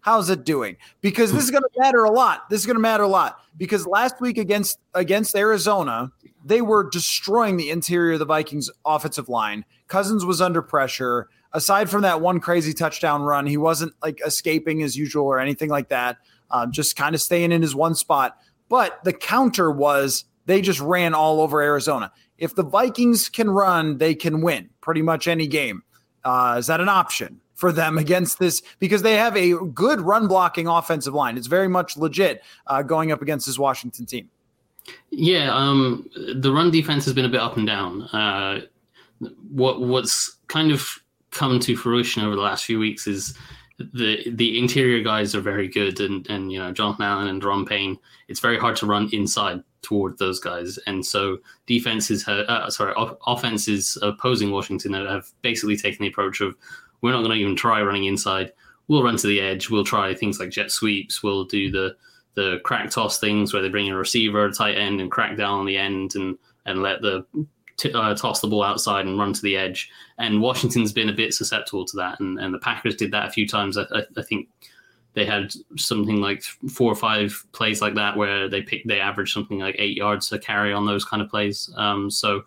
How's 0.00 0.30
it 0.30 0.44
doing? 0.44 0.76
Because 1.00 1.32
this 1.32 1.44
is 1.44 1.50
going 1.50 1.62
to 1.62 1.70
matter 1.78 2.04
a 2.04 2.10
lot. 2.10 2.48
This 2.50 2.60
is 2.60 2.66
going 2.66 2.76
to 2.76 2.80
matter 2.82 3.04
a 3.04 3.08
lot 3.08 3.40
because 3.56 3.86
last 3.86 4.20
week 4.20 4.38
against 4.38 4.78
against 4.94 5.36
Arizona, 5.36 6.10
they 6.44 6.62
were 6.62 6.88
destroying 6.88 7.56
the 7.56 7.70
interior 7.70 8.14
of 8.14 8.18
the 8.18 8.24
Vikings 8.24 8.70
offensive 8.84 9.28
line. 9.28 9.64
Cousins 9.88 10.24
was 10.24 10.40
under 10.40 10.62
pressure 10.62 11.28
aside 11.52 11.90
from 11.90 12.02
that 12.02 12.20
one 12.20 12.40
crazy 12.40 12.72
touchdown 12.72 13.22
run, 13.22 13.46
he 13.46 13.56
wasn't 13.56 13.94
like 14.02 14.20
escaping 14.24 14.82
as 14.82 14.96
usual 14.96 15.26
or 15.26 15.38
anything 15.38 15.70
like 15.70 15.88
that. 15.88 16.18
Um, 16.50 16.72
just 16.72 16.96
kind 16.96 17.14
of 17.14 17.20
staying 17.20 17.52
in 17.52 17.62
his 17.62 17.74
one 17.74 17.94
spot. 17.94 18.38
But 18.68 19.02
the 19.04 19.12
counter 19.12 19.70
was 19.70 20.24
they 20.46 20.60
just 20.60 20.80
ran 20.80 21.14
all 21.14 21.40
over 21.40 21.60
Arizona. 21.60 22.12
If 22.38 22.54
the 22.54 22.62
Vikings 22.62 23.28
can 23.28 23.50
run, 23.50 23.98
they 23.98 24.14
can 24.14 24.40
win 24.40 24.70
pretty 24.80 25.02
much 25.02 25.28
any 25.28 25.46
game. 25.46 25.82
Uh, 26.24 26.56
is 26.58 26.66
that 26.66 26.80
an 26.80 26.88
option 26.88 27.40
for 27.54 27.72
them 27.72 27.98
against 28.04 28.38
this? 28.38 28.62
Because 28.78 29.02
they 29.02 29.16
have 29.16 29.36
a 29.36 29.54
good 29.66 30.00
run 30.00 30.28
blocking 30.28 30.66
offensive 30.66 31.14
line. 31.14 31.36
It's 31.36 31.46
very 31.46 31.68
much 31.68 31.96
legit 31.96 32.42
uh, 32.66 32.82
going 32.82 33.12
up 33.12 33.22
against 33.22 33.46
this 33.46 33.58
Washington 33.58 34.06
team. 34.06 34.28
Yeah, 35.10 35.54
um, 35.54 36.08
the 36.34 36.50
run 36.52 36.70
defense 36.70 37.04
has 37.04 37.14
been 37.14 37.24
a 37.24 37.28
bit 37.28 37.40
up 37.40 37.56
and 37.56 37.66
down. 37.66 38.02
Uh, 38.02 38.62
what 39.50 39.80
what's 39.80 40.38
kind 40.48 40.72
of 40.72 41.00
come 41.30 41.60
to 41.60 41.76
fruition 41.76 42.22
over 42.22 42.36
the 42.36 42.42
last 42.42 42.64
few 42.64 42.78
weeks 42.78 43.06
is 43.06 43.36
the 43.78 44.22
the 44.32 44.58
interior 44.58 45.02
guys 45.02 45.34
are 45.34 45.40
very 45.40 45.68
good, 45.68 46.00
and 46.00 46.28
and 46.28 46.52
you 46.52 46.58
know 46.58 46.72
Jonathan 46.72 47.04
Allen 47.04 47.28
and 47.28 47.42
Ron 47.42 47.64
Payne. 47.64 47.98
It's 48.28 48.40
very 48.40 48.58
hard 48.58 48.76
to 48.76 48.86
run 48.86 49.08
inside 49.12 49.62
toward 49.82 50.18
those 50.18 50.38
guys, 50.38 50.78
and 50.86 51.04
so 51.04 51.38
defenses, 51.66 52.22
have, 52.24 52.40
uh, 52.48 52.68
sorry, 52.70 52.94
offenses 53.26 53.96
opposing 54.02 54.50
Washington 54.50 54.92
have 54.92 55.30
basically 55.42 55.76
taken 55.76 56.02
the 56.02 56.08
approach 56.08 56.40
of 56.40 56.56
we're 57.00 57.12
not 57.12 57.22
going 57.22 57.30
to 57.30 57.36
even 57.36 57.56
try 57.56 57.80
running 57.82 58.04
inside. 58.04 58.52
We'll 58.88 59.02
run 59.02 59.16
to 59.16 59.26
the 59.26 59.40
edge. 59.40 59.70
We'll 59.70 59.84
try 59.84 60.14
things 60.14 60.38
like 60.38 60.50
jet 60.50 60.70
sweeps. 60.70 61.22
We'll 61.22 61.44
do 61.44 61.70
the 61.70 61.96
the 62.34 62.60
crack 62.64 62.90
toss 62.90 63.18
things 63.18 63.52
where 63.52 63.62
they 63.62 63.68
bring 63.68 63.86
in 63.86 63.92
a 63.92 63.98
receiver, 63.98 64.44
a 64.44 64.52
tight 64.52 64.76
end, 64.76 65.00
and 65.00 65.10
crack 65.10 65.36
down 65.36 65.60
on 65.60 65.66
the 65.66 65.76
end 65.76 66.14
and 66.16 66.36
and 66.66 66.82
let 66.82 67.00
the 67.00 67.24
t- 67.80 67.92
uh, 67.92 68.14
toss 68.14 68.40
the 68.40 68.46
ball 68.46 68.62
outside 68.62 69.06
and 69.06 69.18
run 69.18 69.32
to 69.32 69.42
the 69.42 69.56
edge. 69.56 69.90
And 70.18 70.42
Washington's 70.42 70.92
been 70.92 71.08
a 71.08 71.14
bit 71.14 71.34
susceptible 71.34 71.86
to 71.86 71.96
that, 71.96 72.20
and, 72.20 72.38
and 72.38 72.52
the 72.52 72.58
Packers 72.58 72.94
did 72.94 73.10
that 73.12 73.28
a 73.28 73.32
few 73.32 73.48
times. 73.48 73.78
I, 73.78 73.82
I, 73.82 74.02
I 74.16 74.22
think 74.22 74.48
they 75.14 75.24
had 75.24 75.52
something 75.76 76.20
like 76.20 76.42
four 76.42 76.92
or 76.92 76.96
five 76.96 77.44
plays 77.52 77.80
like 77.80 77.94
that 77.94 78.16
where 78.16 78.48
they 78.48 78.62
picked 78.62 78.86
they 78.86 79.00
averaged 79.00 79.32
something 79.32 79.58
like 79.58 79.74
eight 79.78 79.96
yards 79.96 80.28
to 80.28 80.38
carry 80.38 80.72
on 80.72 80.86
those 80.86 81.04
kind 81.04 81.22
of 81.22 81.28
plays. 81.28 81.72
Um, 81.76 82.10
so 82.10 82.42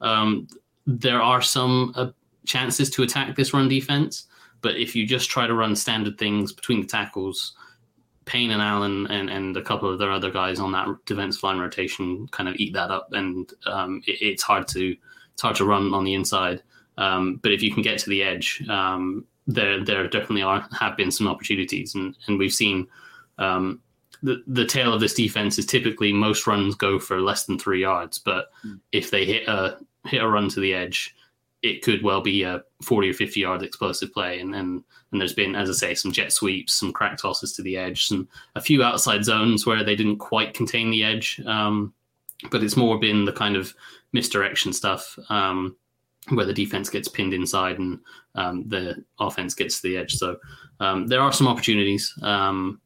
um, 0.00 0.48
there 0.86 1.20
are 1.20 1.42
some 1.42 1.92
uh, 1.96 2.10
chances 2.46 2.88
to 2.90 3.02
attack 3.02 3.36
this 3.36 3.52
run 3.52 3.68
defense, 3.68 4.26
but 4.62 4.76
if 4.76 4.96
you 4.96 5.06
just 5.06 5.28
try 5.28 5.46
to 5.46 5.54
run 5.54 5.76
standard 5.76 6.16
things 6.16 6.52
between 6.52 6.80
the 6.80 6.86
tackles, 6.86 7.54
Payne 8.26 8.50
and 8.50 8.60
Allen 8.60 9.06
and, 9.06 9.30
and 9.30 9.56
a 9.56 9.62
couple 9.62 9.88
of 9.88 9.98
their 9.98 10.10
other 10.10 10.30
guys 10.30 10.58
on 10.58 10.72
that 10.72 10.88
defensive 11.06 11.42
line 11.42 11.58
rotation 11.58 12.28
kind 12.32 12.48
of 12.48 12.56
eat 12.56 12.74
that 12.74 12.90
up, 12.90 13.08
and 13.12 13.50
um, 13.66 14.02
it, 14.06 14.18
it's 14.20 14.42
hard 14.42 14.68
to 14.68 14.96
it's 15.32 15.42
hard 15.42 15.56
to 15.56 15.64
run 15.64 15.94
on 15.94 16.04
the 16.04 16.14
inside. 16.14 16.62
Um, 16.98 17.38
but 17.42 17.52
if 17.52 17.62
you 17.62 17.72
can 17.72 17.82
get 17.82 17.98
to 18.00 18.10
the 18.10 18.22
edge, 18.22 18.62
um, 18.68 19.24
there 19.46 19.82
there 19.84 20.08
definitely 20.08 20.42
are 20.42 20.66
have 20.78 20.96
been 20.96 21.10
some 21.10 21.28
opportunities, 21.28 21.94
and 21.94 22.16
and 22.26 22.38
we've 22.38 22.52
seen 22.52 22.88
um, 23.38 23.80
the 24.22 24.42
the 24.46 24.66
tail 24.66 24.92
of 24.92 25.00
this 25.00 25.14
defense 25.14 25.58
is 25.58 25.66
typically 25.66 26.12
most 26.12 26.46
runs 26.46 26.74
go 26.74 26.98
for 26.98 27.20
less 27.20 27.44
than 27.44 27.58
three 27.58 27.80
yards, 27.80 28.18
but 28.18 28.50
mm. 28.66 28.80
if 28.90 29.10
they 29.10 29.24
hit 29.24 29.48
a 29.48 29.78
hit 30.04 30.22
a 30.22 30.28
run 30.28 30.48
to 30.48 30.60
the 30.60 30.74
edge, 30.74 31.14
it 31.66 31.82
could 31.82 32.02
well 32.02 32.20
be 32.20 32.42
a 32.42 32.62
40 32.82 33.10
or 33.10 33.14
50 33.14 33.40
yard 33.40 33.62
explosive 33.62 34.12
play. 34.12 34.40
And 34.40 34.52
then 34.52 34.84
and 35.12 35.20
there's 35.20 35.32
been, 35.32 35.54
as 35.54 35.70
I 35.70 35.72
say, 35.72 35.94
some 35.94 36.12
jet 36.12 36.32
sweeps, 36.32 36.74
some 36.74 36.92
crack 36.92 37.18
tosses 37.18 37.52
to 37.54 37.62
the 37.62 37.76
edge, 37.76 38.06
some 38.06 38.28
a 38.54 38.60
few 38.60 38.82
outside 38.82 39.24
zones 39.24 39.66
where 39.66 39.84
they 39.84 39.96
didn't 39.96 40.18
quite 40.18 40.54
contain 40.54 40.90
the 40.90 41.04
edge. 41.04 41.40
Um, 41.46 41.92
but 42.50 42.62
it's 42.62 42.76
more 42.76 42.98
been 42.98 43.24
the 43.24 43.32
kind 43.32 43.56
of 43.56 43.74
misdirection 44.12 44.72
stuff 44.72 45.18
um, 45.30 45.76
where 46.30 46.44
the 46.44 46.52
defense 46.52 46.90
gets 46.90 47.08
pinned 47.08 47.32
inside 47.32 47.78
and 47.78 47.98
um, 48.34 48.68
the 48.68 49.02
offense 49.18 49.54
gets 49.54 49.80
to 49.80 49.88
the 49.88 49.96
edge. 49.96 50.14
So 50.14 50.36
um, 50.80 51.06
there 51.06 51.20
are 51.20 51.32
some 51.32 51.48
opportunities. 51.48 52.12
Um, 52.22 52.80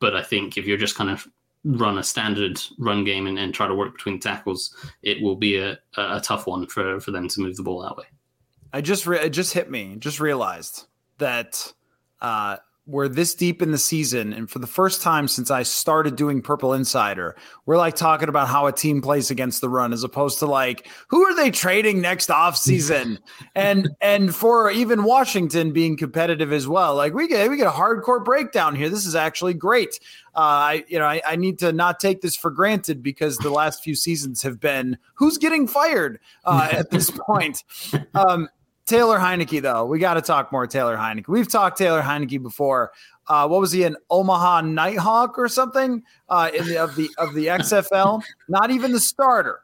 but 0.00 0.16
I 0.16 0.22
think 0.22 0.58
if 0.58 0.66
you're 0.66 0.76
just 0.76 0.96
kind 0.96 1.10
of 1.10 1.26
run 1.64 1.98
a 1.98 2.02
standard 2.02 2.60
run 2.78 3.04
game 3.04 3.26
and, 3.26 3.38
and 3.38 3.54
try 3.54 3.66
to 3.66 3.74
work 3.74 3.94
between 3.94 4.18
tackles, 4.18 4.74
it 5.02 5.22
will 5.22 5.36
be 5.36 5.58
a, 5.58 5.78
a 5.96 6.20
tough 6.20 6.46
one 6.46 6.66
for, 6.66 7.00
for 7.00 7.10
them 7.10 7.28
to 7.28 7.40
move 7.40 7.56
the 7.56 7.62
ball 7.62 7.82
that 7.82 7.96
way. 7.96 8.04
I 8.72 8.80
just 8.80 9.06
re- 9.06 9.20
it 9.20 9.30
just 9.30 9.52
hit 9.52 9.70
me. 9.70 9.96
Just 9.98 10.18
realized 10.18 10.86
that 11.18 11.72
uh, 12.20 12.56
we're 12.84 13.06
this 13.06 13.34
deep 13.34 13.62
in 13.62 13.70
the 13.70 13.78
season, 13.78 14.32
and 14.32 14.50
for 14.50 14.58
the 14.58 14.66
first 14.66 15.02
time 15.02 15.28
since 15.28 15.52
I 15.52 15.62
started 15.62 16.16
doing 16.16 16.42
Purple 16.42 16.74
Insider, 16.74 17.36
we're 17.64 17.76
like 17.76 17.94
talking 17.94 18.28
about 18.28 18.48
how 18.48 18.66
a 18.66 18.72
team 18.72 19.00
plays 19.00 19.30
against 19.30 19.60
the 19.60 19.68
run, 19.68 19.92
as 19.92 20.02
opposed 20.02 20.40
to 20.40 20.46
like 20.46 20.88
who 21.08 21.22
are 21.22 21.34
they 21.34 21.52
trading 21.52 22.00
next 22.00 22.28
off 22.28 22.56
season, 22.56 23.20
and 23.54 23.88
and 24.00 24.34
for 24.34 24.70
even 24.70 25.04
Washington 25.04 25.72
being 25.72 25.96
competitive 25.96 26.52
as 26.52 26.66
well. 26.66 26.96
Like 26.96 27.14
we 27.14 27.28
get 27.28 27.48
we 27.48 27.56
get 27.56 27.68
a 27.68 27.70
hardcore 27.70 28.24
breakdown 28.24 28.74
here. 28.74 28.88
This 28.88 29.06
is 29.06 29.14
actually 29.14 29.54
great. 29.54 30.00
Uh, 30.34 30.40
I 30.40 30.84
you 30.88 30.98
know 30.98 31.06
I, 31.06 31.22
I, 31.26 31.36
need 31.36 31.58
to 31.58 31.72
not 31.72 32.00
take 32.00 32.22
this 32.22 32.34
for 32.34 32.50
granted 32.50 33.02
because 33.02 33.36
the 33.36 33.50
last 33.50 33.84
few 33.84 33.94
seasons 33.94 34.42
have 34.42 34.58
been 34.58 34.96
who's 35.14 35.36
getting 35.36 35.68
fired 35.68 36.18
uh, 36.44 36.68
at 36.72 36.90
this 36.90 37.10
point. 37.26 37.62
Um, 38.14 38.48
Taylor 38.86 39.18
Heinicke, 39.18 39.62
though, 39.62 39.84
we 39.84 39.98
got 39.98 40.14
to 40.14 40.20
talk 40.20 40.50
more 40.50 40.66
Taylor 40.66 40.96
Heinicke. 40.96 41.28
We've 41.28 41.48
talked 41.48 41.78
Taylor 41.78 42.02
Heinicke 42.02 42.42
before. 42.42 42.92
Uh, 43.28 43.46
what 43.46 43.60
was 43.60 43.70
he 43.70 43.84
an 43.84 43.96
Omaha 44.10 44.62
Nighthawk 44.62 45.38
or 45.38 45.48
something 45.48 46.02
uh, 46.28 46.50
in 46.52 46.66
the 46.66 46.78
of 46.78 46.96
the 46.96 47.08
of 47.18 47.34
the 47.34 47.46
XFL? 47.46 48.22
Not 48.48 48.70
even 48.72 48.92
the 48.92 49.00
starter, 49.00 49.60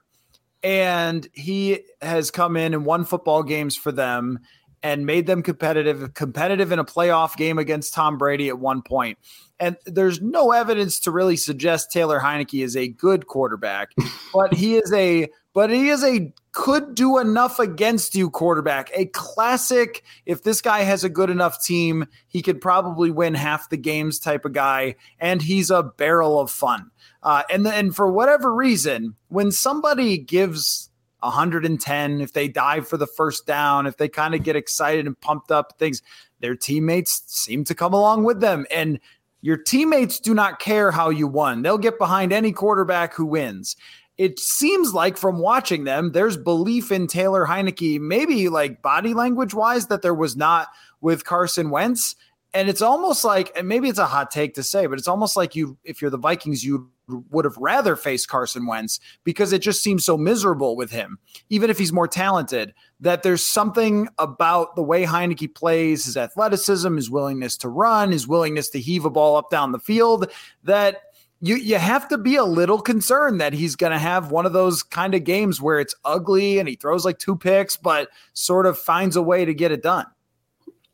and 0.62 1.26
he 1.32 1.80
has 2.00 2.30
come 2.30 2.56
in 2.56 2.74
and 2.74 2.84
won 2.84 3.04
football 3.04 3.42
games 3.42 3.76
for 3.76 3.90
them. 3.92 4.38
and 4.82 5.04
made 5.06 5.26
them 5.26 5.42
competitive, 5.42 6.14
competitive 6.14 6.70
in 6.70 6.78
a 6.78 6.84
playoff 6.84 7.36
game 7.36 7.58
against 7.58 7.92
Tom 7.92 8.16
Brady 8.16 8.48
at 8.48 8.58
one 8.58 8.80
point. 8.82 9.18
And 9.58 9.76
there's 9.86 10.20
no 10.20 10.52
evidence 10.52 11.00
to 11.00 11.10
really 11.10 11.36
suggest 11.36 11.90
Taylor 11.90 12.20
Heinicke 12.20 12.62
is 12.62 12.76
a 12.76 12.86
good 12.88 13.26
quarterback, 13.26 13.90
but 14.32 14.54
he 14.54 14.76
is 14.76 14.92
a 14.92 15.28
but 15.54 15.70
he 15.70 15.88
is 15.88 16.04
a 16.04 16.32
could 16.52 16.94
do 16.94 17.18
enough 17.18 17.60
against 17.60 18.16
you 18.16 18.30
quarterback. 18.30 18.90
A 18.92 19.06
classic, 19.06 20.02
if 20.26 20.42
this 20.42 20.60
guy 20.60 20.80
has 20.80 21.04
a 21.04 21.08
good 21.08 21.30
enough 21.30 21.62
team, 21.62 22.06
he 22.26 22.42
could 22.42 22.60
probably 22.60 23.12
win 23.12 23.34
half 23.34 23.70
the 23.70 23.76
games 23.76 24.18
type 24.18 24.44
of 24.44 24.52
guy. 24.52 24.96
And 25.20 25.40
he's 25.40 25.70
a 25.70 25.84
barrel 25.84 26.40
of 26.40 26.50
fun. 26.50 26.90
Uh, 27.22 27.44
and 27.48 27.64
then 27.64 27.92
for 27.92 28.10
whatever 28.10 28.52
reason, 28.52 29.14
when 29.28 29.52
somebody 29.52 30.18
gives 30.18 30.90
110, 31.20 32.20
if 32.20 32.32
they 32.32 32.48
dive 32.48 32.88
for 32.88 32.96
the 32.96 33.06
first 33.06 33.46
down, 33.46 33.86
if 33.86 33.96
they 33.96 34.08
kind 34.08 34.34
of 34.34 34.42
get 34.42 34.56
excited 34.56 35.06
and 35.06 35.20
pumped 35.20 35.52
up, 35.52 35.78
things, 35.78 36.02
their 36.40 36.56
teammates 36.56 37.22
seem 37.26 37.62
to 37.64 37.74
come 37.74 37.92
along 37.92 38.24
with 38.24 38.40
them. 38.40 38.66
And 38.70 38.98
your 39.42 39.56
teammates 39.56 40.18
do 40.18 40.34
not 40.34 40.58
care 40.58 40.90
how 40.90 41.10
you 41.10 41.28
won. 41.28 41.62
They'll 41.62 41.78
get 41.78 41.98
behind 41.98 42.32
any 42.32 42.50
quarterback 42.52 43.14
who 43.14 43.26
wins. 43.26 43.76
It 44.18 44.40
seems 44.40 44.92
like 44.92 45.16
from 45.16 45.38
watching 45.38 45.84
them, 45.84 46.12
there's 46.12 46.36
belief 46.36 46.90
in 46.90 47.06
Taylor 47.06 47.46
Heinicke, 47.46 48.00
maybe 48.00 48.48
like 48.48 48.82
body 48.82 49.14
language 49.14 49.54
wise, 49.54 49.86
that 49.86 50.02
there 50.02 50.14
was 50.14 50.36
not 50.36 50.68
with 51.00 51.24
Carson 51.24 51.70
Wentz. 51.70 52.16
And 52.52 52.68
it's 52.68 52.82
almost 52.82 53.24
like, 53.24 53.52
and 53.56 53.68
maybe 53.68 53.88
it's 53.88 53.98
a 53.98 54.06
hot 54.06 54.30
take 54.30 54.54
to 54.54 54.62
say, 54.62 54.86
but 54.86 54.98
it's 54.98 55.06
almost 55.06 55.36
like 55.36 55.54
you, 55.54 55.78
if 55.84 56.02
you're 56.02 56.10
the 56.10 56.18
Vikings, 56.18 56.64
you 56.64 56.90
would 57.30 57.44
have 57.44 57.56
rather 57.56 57.94
faced 57.94 58.28
Carson 58.28 58.66
Wentz 58.66 59.00
because 59.24 59.52
it 59.52 59.60
just 59.60 59.82
seems 59.82 60.04
so 60.04 60.16
miserable 60.18 60.76
with 60.76 60.90
him, 60.90 61.18
even 61.48 61.70
if 61.70 61.78
he's 61.78 61.92
more 61.92 62.08
talented. 62.08 62.74
That 63.00 63.22
there's 63.22 63.44
something 63.44 64.08
about 64.18 64.76
the 64.76 64.82
way 64.82 65.04
Heinicke 65.04 65.54
plays, 65.54 66.06
his 66.06 66.16
athleticism, 66.16 66.96
his 66.96 67.10
willingness 67.10 67.56
to 67.58 67.68
run, 67.68 68.12
his 68.12 68.26
willingness 68.26 68.70
to 68.70 68.80
heave 68.80 69.04
a 69.04 69.10
ball 69.10 69.36
up 69.36 69.50
down 69.50 69.72
the 69.72 69.78
field, 69.78 70.30
that 70.64 71.02
you 71.40 71.56
you 71.56 71.76
have 71.78 72.08
to 72.08 72.18
be 72.18 72.36
a 72.36 72.44
little 72.44 72.80
concerned 72.80 73.40
that 73.40 73.52
he's 73.52 73.76
going 73.76 73.92
to 73.92 73.98
have 73.98 74.30
one 74.30 74.46
of 74.46 74.52
those 74.52 74.82
kind 74.82 75.14
of 75.14 75.24
games 75.24 75.60
where 75.60 75.78
it's 75.78 75.94
ugly 76.04 76.58
and 76.58 76.68
he 76.68 76.74
throws 76.74 77.04
like 77.04 77.18
two 77.18 77.36
picks, 77.36 77.76
but 77.76 78.08
sort 78.32 78.66
of 78.66 78.78
finds 78.78 79.16
a 79.16 79.22
way 79.22 79.44
to 79.44 79.54
get 79.54 79.70
it 79.70 79.82
done. 79.82 80.06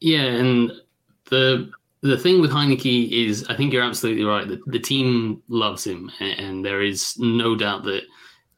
Yeah, 0.00 0.24
and 0.24 0.72
the 1.30 1.70
the 2.02 2.18
thing 2.18 2.42
with 2.42 2.50
Heinicke 2.50 3.10
is, 3.10 3.46
I 3.48 3.56
think 3.56 3.72
you're 3.72 3.82
absolutely 3.82 4.24
right. 4.24 4.46
The, 4.46 4.60
the 4.66 4.78
team 4.78 5.42
loves 5.48 5.86
him, 5.86 6.12
and, 6.20 6.38
and, 6.38 6.64
there 6.64 6.82
is 6.82 7.18
no 7.18 7.56
doubt 7.56 7.84
that 7.84 8.02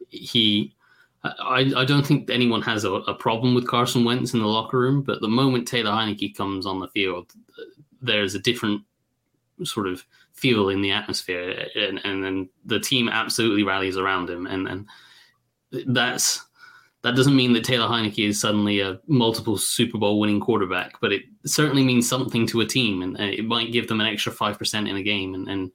he. 0.09 0.75
I, 1.23 1.73
I 1.77 1.85
don't 1.85 2.07
think 2.07 2.29
anyone 2.29 2.63
has 2.63 2.85
a, 2.85 2.93
a, 2.93 3.15
problem 3.15 3.55
with 3.55 3.67
Carson 3.67 4.05
Wentz 4.05 4.33
in 4.33 4.41
the 4.41 4.47
locker 4.47 4.79
room, 4.79 5.03
but 5.03 5.21
the 5.21 5.29
moment 5.29 5.67
Taylor 5.67 5.91
Heinicke 5.91 6.37
comes 6.37 6.67
on 6.67 6.79
the 6.79 6.89
field, 6.89 7.33
uh, 7.59 7.63
there's 8.01 8.35
a 8.35 8.41
different 8.41 8.83
sort 9.65 9.89
of 9.89 10.05
feel 10.37 10.69
in 10.69 10.83
the 10.83 10.93
atmosphere, 10.93 11.67
and 11.75 12.01
and 12.05 12.23
then 12.23 12.49
the 12.65 12.81
team 12.81 13.09
absolutely 13.09 13.63
rallies 13.63 13.97
around 13.97 14.31
him, 14.31 14.47
and 14.47 14.69
and 14.69 14.87
that's 15.87 16.45
that 17.03 17.15
doesn't 17.15 17.37
mean 17.37 17.53
that 17.53 17.63
Taylor 17.63 17.87
Heinicke 17.87 18.29
is 18.29 18.41
suddenly 18.41 18.81
a 18.81 18.99
multiple 19.07 19.57
Super 19.57 19.97
Bowl 19.97 20.19
winning 20.19 20.41
quarterback, 20.41 21.01
but 21.01 21.13
it 21.13 21.23
certainly 21.45 21.85
means 21.85 22.09
something 22.09 22.47
to 22.49 22.63
a 22.63 22.67
team, 22.67 23.03
and, 23.03 23.17
uh, 23.21 23.23
it 23.23 23.45
might 23.45 23.73
give 23.73 23.87
them 23.87 24.01
an 24.01 24.07
extra 24.07 24.33
five 24.33 24.59
percent 24.59 24.89
in 24.89 24.97
a 24.97 25.03
game. 25.03 25.35
And, 25.35 25.49
and 25.49 25.71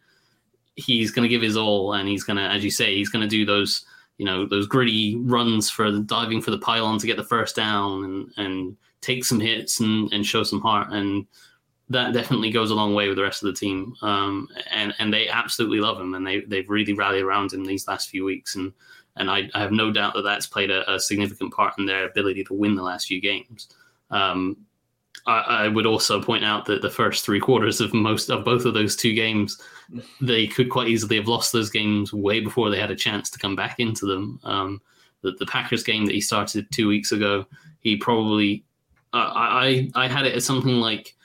he's 0.75 1.11
going 1.11 1.23
to 1.23 1.29
give 1.29 1.41
his 1.41 1.55
all, 1.55 1.93
and 1.93 2.09
he's 2.09 2.23
going 2.23 2.37
to, 2.37 2.43
as 2.43 2.63
you 2.63 2.71
say, 2.71 2.95
he's 2.95 3.09
going 3.09 3.21
to 3.21 3.27
do 3.27 3.45
those, 3.45 3.85
you 4.17 4.25
know, 4.25 4.45
those 4.45 4.67
gritty 4.67 5.15
runs 5.17 5.69
for 5.69 5.91
diving 5.99 6.41
for 6.41 6.51
the 6.51 6.59
pylon 6.59 6.99
to 6.99 7.07
get 7.07 7.17
the 7.17 7.23
first 7.23 7.55
down, 7.55 8.03
and 8.03 8.31
and 8.37 8.77
take 8.99 9.23
some 9.23 9.39
hits 9.39 9.79
and, 9.79 10.11
and 10.11 10.25
show 10.25 10.43
some 10.43 10.61
heart, 10.61 10.91
and 10.91 11.25
that 11.91 12.13
definitely 12.13 12.51
goes 12.51 12.71
a 12.71 12.75
long 12.75 12.93
way 12.93 13.07
with 13.07 13.17
the 13.17 13.23
rest 13.23 13.43
of 13.43 13.47
the 13.47 13.59
team. 13.59 13.95
Um, 14.01 14.47
and 14.71 14.93
and 14.99 15.13
they 15.13 15.27
absolutely 15.27 15.79
love 15.79 15.99
him, 15.99 16.13
and 16.13 16.25
they 16.25 16.41
they've 16.41 16.69
really 16.69 16.93
rallied 16.93 17.23
around 17.23 17.53
him 17.53 17.65
these 17.65 17.87
last 17.87 18.09
few 18.09 18.25
weeks, 18.25 18.55
and 18.55 18.73
and 19.17 19.29
I, 19.29 19.49
I 19.53 19.59
have 19.59 19.71
no 19.71 19.91
doubt 19.91 20.13
that 20.15 20.23
that's 20.23 20.47
played 20.47 20.71
a, 20.71 20.89
a, 20.91 20.99
significant 20.99 21.53
part 21.53 21.73
in 21.77 21.85
their 21.85 22.05
ability 22.05 22.45
to 22.45 22.53
win 22.53 22.75
the 22.75 22.83
last 22.83 23.07
few 23.07 23.19
games. 23.19 23.67
Um, 24.09 24.57
I, 25.27 25.39
I, 25.39 25.67
would 25.67 25.85
also 25.85 26.21
point 26.21 26.45
out 26.45 26.65
that 26.65 26.81
the 26.81 26.89
first 26.89 27.25
three 27.25 27.39
quarters 27.39 27.81
of 27.81 27.93
most 27.93 28.29
of 28.29 28.45
both 28.45 28.65
of 28.65 28.73
those 28.73 28.95
two 28.95 29.13
games, 29.13 29.61
they 30.21 30.47
could 30.47 30.69
quite 30.69 30.87
easily 30.87 31.17
have 31.17 31.27
lost 31.27 31.51
those 31.51 31.69
games 31.69 32.13
way 32.13 32.39
before 32.39 32.69
they 32.69 32.79
had 32.79 32.89
a 32.89 32.95
chance 32.95 33.29
to 33.29 33.39
come 33.39 33.55
back 33.55 33.79
into 33.79 34.05
them. 34.05 34.39
Um, 34.43 34.81
the, 35.21 35.31
the 35.39 35.45
Packers 35.45 35.83
game 35.83 36.05
that 36.05 36.15
he 36.15 36.21
started 36.21 36.71
two 36.71 36.87
weeks 36.87 37.11
ago, 37.11 37.45
he 37.81 37.97
probably 37.97 38.63
uh, 39.13 39.31
I 39.33 39.91
I 39.93 40.07
had 40.07 40.25
it 40.25 40.35
as 40.35 40.45
something 40.45 40.75
like 40.79 41.15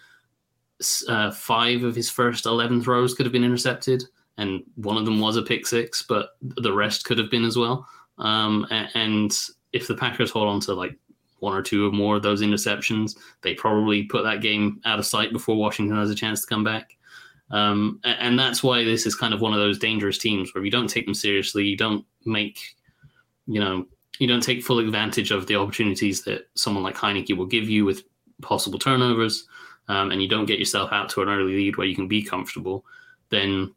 uh, 1.09 1.31
five 1.31 1.83
of 1.83 1.95
his 1.95 2.11
first 2.11 2.47
eleven 2.47 2.83
throws 2.83 3.15
could 3.15 3.27
have 3.27 3.33
been 3.33 3.45
intercepted 3.45 4.05
and 4.39 4.63
one 4.77 4.97
of 4.97 5.05
them 5.05 5.21
was 5.21 5.37
a 5.37 5.43
pick 5.43 5.67
six, 5.67 6.03
but 6.03 6.31
the 6.43 6.73
rest 6.73 7.05
could 7.05 7.19
have 7.19 7.31
been 7.31 7.45
as 7.45 7.57
well. 7.57 7.89
Um, 8.19 8.67
and 8.71 9.37
if 9.73 9.89
the 9.89 9.95
Packers 9.95 10.31
hold 10.31 10.49
on 10.49 10.61
to 10.61 10.75
like 10.75 10.97
one 11.39 11.57
or 11.57 11.63
two 11.63 11.87
or 11.87 11.93
more 11.93 12.17
of 12.17 12.23
those 12.23 12.43
interceptions, 12.43 13.17
they 13.43 13.55
probably 13.55 14.05
put 14.05 14.25
that 14.25 14.43
game 14.43 14.81
out 14.85 14.99
of 14.99 15.07
sight 15.07 15.33
before 15.33 15.57
Washington 15.57 15.97
has 15.97 16.11
a 16.11 16.15
chance 16.15 16.43
to 16.43 16.47
come 16.47 16.65
back. 16.65 16.97
Um, 17.51 18.01
and 18.05 18.39
that's 18.39 18.63
why 18.63 18.85
this 18.85 19.07
is 19.07 19.15
kind 19.15 19.33
of 19.33 19.41
one 19.41 19.53
of 19.53 19.59
those 19.59 19.79
dangerous 19.79 20.19
teams 20.19 20.55
where 20.55 20.65
you 20.65 20.71
don't 20.71 20.89
take 20.89 21.05
them 21.05 21.15
seriously, 21.15 21.65
you 21.65 21.77
don't 21.77 22.05
make, 22.25 22.75
you 23.47 23.61
know, 23.61 23.87
you 24.19 24.27
don't 24.27 24.43
take 24.43 24.65
full 24.65 24.79
advantage 24.81 25.31
of 25.31 25.47
the 25.47 25.57
opportunities 25.57 26.23
that 26.25 26.49
someone 26.55 26.83
like 26.83 26.97
Heinicke 26.97 27.37
will 27.37 27.47
give 27.47 27.69
you 27.69 27.85
with 27.85 28.03
possible 28.43 28.79
turnovers, 28.79 29.47
um, 29.89 30.11
and 30.11 30.23
you 30.23 30.29
don't 30.29 30.47
get 30.47 30.59
yourself 30.59 30.93
out 30.93 31.09
to 31.11 31.23
an 31.23 31.29
early 31.29 31.55
lead 31.55 31.77
where 31.77 31.87
you 31.87 31.95
can 31.95 32.09
be 32.09 32.23
comfortable, 32.23 32.85
then 33.31 33.73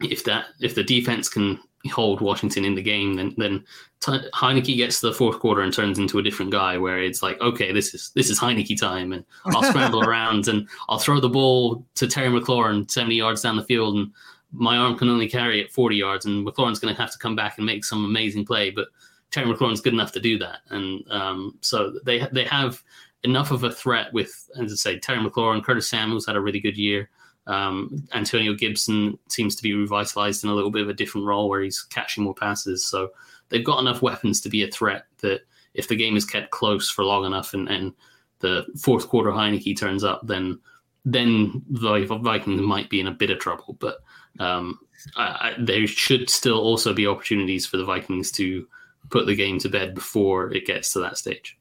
if 0.00 0.24
that 0.24 0.46
if 0.60 0.74
the 0.74 0.84
defense 0.84 1.28
can 1.28 1.58
hold 1.88 2.20
Washington 2.20 2.64
in 2.64 2.74
the 2.74 2.82
game, 2.82 3.14
then 3.14 3.34
then 3.36 3.64
Heinicke 4.00 4.76
gets 4.76 5.00
to 5.00 5.08
the 5.08 5.14
fourth 5.14 5.38
quarter 5.38 5.62
and 5.62 5.72
turns 5.72 5.98
into 5.98 6.18
a 6.18 6.22
different 6.22 6.52
guy. 6.52 6.76
Where 6.76 6.98
it's 6.98 7.22
like, 7.22 7.40
okay, 7.40 7.72
this 7.72 7.94
is 7.94 8.10
this 8.14 8.30
is 8.30 8.38
Heinicke 8.38 8.78
time, 8.78 9.12
and 9.12 9.24
I'll 9.46 9.62
scramble 9.70 10.04
around 10.04 10.48
and 10.48 10.68
I'll 10.88 10.98
throw 10.98 11.20
the 11.20 11.28
ball 11.28 11.84
to 11.94 12.06
Terry 12.06 12.28
McLaurin 12.28 12.90
seventy 12.90 13.16
yards 13.16 13.42
down 13.42 13.56
the 13.56 13.64
field, 13.64 13.96
and 13.96 14.12
my 14.52 14.76
arm 14.76 14.96
can 14.98 15.08
only 15.08 15.28
carry 15.28 15.60
it 15.60 15.72
forty 15.72 15.96
yards, 15.96 16.26
and 16.26 16.46
McLaurin's 16.46 16.78
going 16.78 16.94
to 16.94 17.00
have 17.00 17.12
to 17.12 17.18
come 17.18 17.36
back 17.36 17.58
and 17.58 17.66
make 17.66 17.84
some 17.84 18.04
amazing 18.04 18.44
play, 18.44 18.70
but 18.70 18.88
Terry 19.30 19.52
McLaurin's 19.52 19.80
good 19.80 19.94
enough 19.94 20.12
to 20.12 20.20
do 20.20 20.38
that, 20.38 20.58
and 20.70 21.04
um, 21.10 21.58
so 21.60 21.98
they 22.04 22.26
they 22.32 22.44
have 22.44 22.82
enough 23.24 23.50
of 23.50 23.64
a 23.64 23.72
threat 23.72 24.12
with, 24.12 24.48
as 24.60 24.72
I 24.72 24.76
say, 24.76 24.98
Terry 24.98 25.18
McLaurin, 25.18 25.64
Curtis 25.64 25.88
Samuels 25.88 26.26
had 26.26 26.36
a 26.36 26.40
really 26.40 26.60
good 26.60 26.76
year. 26.76 27.10
Um, 27.46 28.06
Antonio 28.12 28.54
Gibson 28.54 29.18
seems 29.28 29.54
to 29.56 29.62
be 29.62 29.72
revitalized 29.72 30.42
in 30.42 30.50
a 30.50 30.54
little 30.54 30.70
bit 30.70 30.82
of 30.82 30.88
a 30.88 30.94
different 30.94 31.26
role 31.26 31.48
where 31.48 31.62
he's 31.62 31.82
catching 31.82 32.24
more 32.24 32.34
passes. 32.34 32.84
So 32.84 33.10
they've 33.48 33.64
got 33.64 33.80
enough 33.80 34.02
weapons 34.02 34.40
to 34.42 34.48
be 34.48 34.64
a 34.64 34.70
threat 34.70 35.06
that 35.18 35.42
if 35.74 35.88
the 35.88 35.96
game 35.96 36.16
is 36.16 36.24
kept 36.24 36.50
close 36.50 36.90
for 36.90 37.04
long 37.04 37.24
enough 37.24 37.54
and, 37.54 37.68
and 37.68 37.92
the 38.40 38.66
fourth 38.78 39.08
quarter 39.08 39.30
Heinicke 39.30 39.78
turns 39.78 40.04
up, 40.04 40.26
then 40.26 40.58
then 41.08 41.62
the 41.70 42.04
Vikings 42.20 42.60
might 42.60 42.90
be 42.90 42.98
in 42.98 43.06
a 43.06 43.12
bit 43.12 43.30
of 43.30 43.38
trouble. 43.38 43.76
But 43.78 43.98
um, 44.40 44.80
I, 45.16 45.22
I, 45.22 45.54
there 45.56 45.86
should 45.86 46.28
still 46.28 46.58
also 46.58 46.92
be 46.92 47.06
opportunities 47.06 47.64
for 47.64 47.76
the 47.76 47.84
Vikings 47.84 48.32
to 48.32 48.66
put 49.10 49.26
the 49.26 49.36
game 49.36 49.60
to 49.60 49.68
bed 49.68 49.94
before 49.94 50.52
it 50.52 50.66
gets 50.66 50.92
to 50.92 50.98
that 51.00 51.16
stage. 51.16 51.56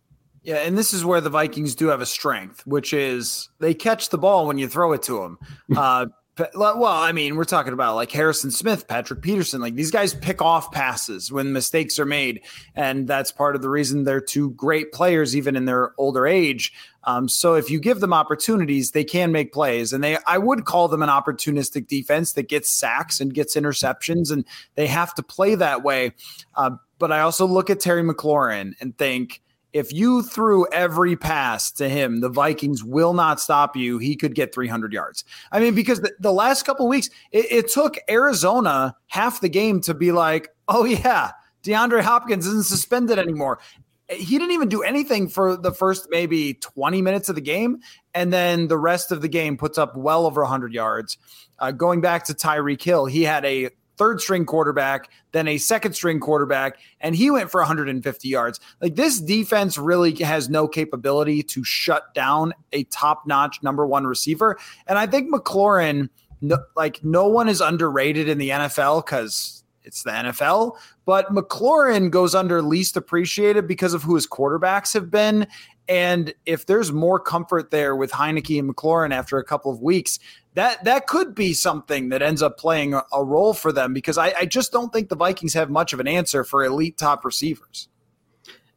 Yeah, 0.45 0.57
and 0.57 0.77
this 0.77 0.93
is 0.93 1.03
where 1.03 1.21
the 1.21 1.29
Vikings 1.29 1.73
do 1.73 1.87
have 1.87 2.01
a 2.01 2.05
strength, 2.05 2.65
which 2.67 2.93
is 2.93 3.49
they 3.59 3.73
catch 3.73 4.09
the 4.09 4.17
ball 4.19 4.45
when 4.45 4.59
you 4.59 4.67
throw 4.67 4.93
it 4.93 5.01
to 5.03 5.19
them. 5.19 5.39
Uh, 5.77 6.05
well, 6.53 6.85
I 6.85 7.13
mean, 7.13 7.37
we're 7.37 7.45
talking 7.45 7.71
about 7.71 7.95
like 7.95 8.11
Harrison 8.11 8.51
Smith, 8.51 8.87
Patrick 8.89 9.21
Peterson. 9.21 9.61
Like 9.61 9.75
these 9.75 9.91
guys 9.91 10.13
pick 10.13 10.41
off 10.41 10.69
passes 10.71 11.31
when 11.31 11.53
mistakes 11.53 11.97
are 11.97 12.05
made, 12.05 12.41
and 12.75 13.07
that's 13.07 13.31
part 13.31 13.55
of 13.55 13.61
the 13.61 13.69
reason 13.69 14.03
they're 14.03 14.19
two 14.19 14.51
great 14.51 14.91
players, 14.91 15.35
even 15.35 15.55
in 15.55 15.63
their 15.63 15.93
older 15.97 16.27
age. 16.27 16.73
Um, 17.05 17.29
so 17.29 17.53
if 17.53 17.69
you 17.69 17.79
give 17.79 18.01
them 18.01 18.11
opportunities, 18.11 18.91
they 18.91 19.05
can 19.05 19.31
make 19.31 19.53
plays, 19.53 19.93
and 19.93 20.03
they 20.03 20.17
I 20.27 20.37
would 20.37 20.65
call 20.65 20.89
them 20.89 21.01
an 21.01 21.09
opportunistic 21.09 21.87
defense 21.87 22.33
that 22.33 22.49
gets 22.49 22.69
sacks 22.69 23.21
and 23.21 23.33
gets 23.33 23.55
interceptions, 23.55 24.29
and 24.29 24.43
they 24.75 24.87
have 24.87 25.15
to 25.15 25.23
play 25.23 25.55
that 25.55 25.83
way. 25.83 26.11
Uh, 26.55 26.71
but 26.99 27.13
I 27.13 27.21
also 27.21 27.45
look 27.45 27.69
at 27.69 27.79
Terry 27.79 28.03
McLaurin 28.03 28.73
and 28.81 28.97
think 28.97 29.41
if 29.75 29.91
you 29.91 30.23
threw 30.23 30.65
every 30.71 31.17
pass 31.17 31.69
to 31.69 31.89
him, 31.89 32.21
the 32.21 32.29
Vikings 32.29 32.81
will 32.81 33.11
not 33.11 33.41
stop 33.41 33.75
you. 33.75 33.97
He 33.97 34.15
could 34.15 34.33
get 34.33 34.55
300 34.55 34.93
yards. 34.93 35.25
I 35.51 35.59
mean, 35.59 35.75
because 35.75 35.99
the, 35.99 36.13
the 36.17 36.31
last 36.31 36.63
couple 36.63 36.87
weeks, 36.87 37.09
it, 37.33 37.51
it, 37.51 37.67
took 37.67 37.97
Arizona 38.09 38.95
half 39.07 39.41
the 39.41 39.49
game 39.49 39.81
to 39.81 39.93
be 39.93 40.13
like, 40.13 40.47
oh, 40.69 40.85
yeah, 40.85 41.31
DeAndre 41.63 42.01
Hopkins 42.03 42.47
isn't 42.47 42.67
suspended 42.67 43.19
anymore. 43.19 43.59
He 44.07 44.37
didn't 44.37 44.53
even 44.53 44.69
do 44.69 44.81
anything 44.81 45.27
for 45.27 45.57
the 45.57 45.73
first 45.73 46.07
maybe 46.09 46.53
20 46.53 47.01
minutes 47.01 47.27
of 47.27 47.35
the 47.35 47.41
game. 47.41 47.79
And 48.13 48.31
then 48.31 48.69
the 48.69 48.77
rest 48.77 49.11
of 49.11 49.21
the 49.21 49.27
game 49.27 49.57
puts 49.57 49.77
up 49.77 49.97
well 49.97 50.25
over 50.25 50.39
100 50.41 50.73
yards. 50.73 51.17
Uh, 51.59 51.71
going 51.71 51.99
back 51.99 52.23
to 52.25 52.33
Tyreek 52.33 52.81
Hill, 52.81 53.07
he 53.07 53.23
had 53.23 53.43
a 53.43 53.71
third 53.97 54.21
string 54.21 54.45
quarterback, 54.45 55.09
then 55.31 55.47
a 55.47 55.57
second 55.57 55.93
string 55.93 56.19
quarterback, 56.19 56.79
and 56.99 57.15
he 57.15 57.29
went 57.29 57.51
for 57.51 57.61
150 57.61 58.27
yards. 58.27 58.59
Like 58.81 58.95
this 58.95 59.19
defense 59.19 59.77
really 59.77 60.13
has 60.15 60.49
no 60.49 60.67
capability 60.67 61.43
to 61.43 61.63
shut 61.63 62.13
down 62.13 62.53
a 62.73 62.83
top 62.85 63.25
notch 63.25 63.61
number 63.63 63.85
one 63.85 64.05
receiver. 64.05 64.57
And 64.87 64.97
I 64.97 65.07
think 65.07 65.33
McLaurin, 65.33 66.09
no, 66.41 66.57
like 66.75 67.03
no 67.03 67.27
one 67.27 67.49
is 67.49 67.61
underrated 67.61 68.27
in 68.29 68.37
the 68.37 68.49
NFL 68.49 69.05
because 69.05 69.63
it's 69.83 70.03
the 70.03 70.09
NFL, 70.09 70.77
but 71.05 71.31
McLaurin 71.31 72.09
goes 72.09 72.33
under 72.33 72.61
least 72.61 72.97
appreciated 72.97 73.67
because 73.67 73.93
of 73.93 74.03
who 74.03 74.15
his 74.15 74.27
quarterbacks 74.27 74.93
have 74.93 75.11
been. 75.11 75.47
And 75.87 76.33
if 76.45 76.65
there's 76.65 76.91
more 76.91 77.19
comfort 77.19 77.69
there 77.71 77.95
with 77.95 78.11
Heinicke 78.11 78.57
and 78.57 78.73
McLaurin 78.73 79.13
after 79.13 79.37
a 79.37 79.43
couple 79.43 79.71
of 79.71 79.81
weeks, 79.81 80.19
that 80.55 80.83
that 80.85 81.05
could 81.05 81.35
be 81.35 81.53
something 81.53 82.09
that 82.09 82.21
ends 82.21 82.41
up 82.41 82.57
playing 82.57 82.93
a, 82.93 83.03
a 83.13 83.23
role 83.23 83.53
for 83.53 83.71
them 83.71 83.93
because 83.93 84.17
I, 84.17 84.33
I, 84.39 84.45
just 84.45 84.71
don't 84.71 84.91
think 84.91 85.09
the 85.09 85.15
Vikings 85.15 85.53
have 85.53 85.69
much 85.69 85.93
of 85.93 85.99
an 85.99 86.07
answer 86.07 86.43
for 86.43 86.63
elite 86.63 86.97
top 86.97 87.25
receivers. 87.25 87.89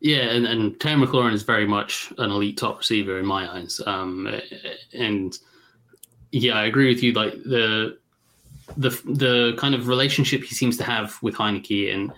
Yeah, 0.00 0.30
and, 0.30 0.46
and 0.46 0.78
Terry 0.80 1.00
McLaurin 1.00 1.32
is 1.32 1.42
very 1.42 1.66
much 1.66 2.12
an 2.18 2.30
elite 2.30 2.56
top 2.56 2.78
receiver 2.78 3.18
in 3.18 3.26
my 3.26 3.50
eyes. 3.50 3.80
Um, 3.86 4.28
and 4.92 5.36
yeah, 6.30 6.54
I 6.54 6.66
agree 6.66 6.88
with 6.92 7.02
you. 7.02 7.12
Like 7.12 7.32
the 7.44 7.98
the 8.76 8.90
the 9.06 9.54
kind 9.56 9.74
of 9.74 9.88
relationship 9.88 10.44
he 10.44 10.54
seems 10.54 10.76
to 10.76 10.84
have 10.84 11.20
with 11.22 11.34
Heinicke 11.34 11.92
and 11.92 12.12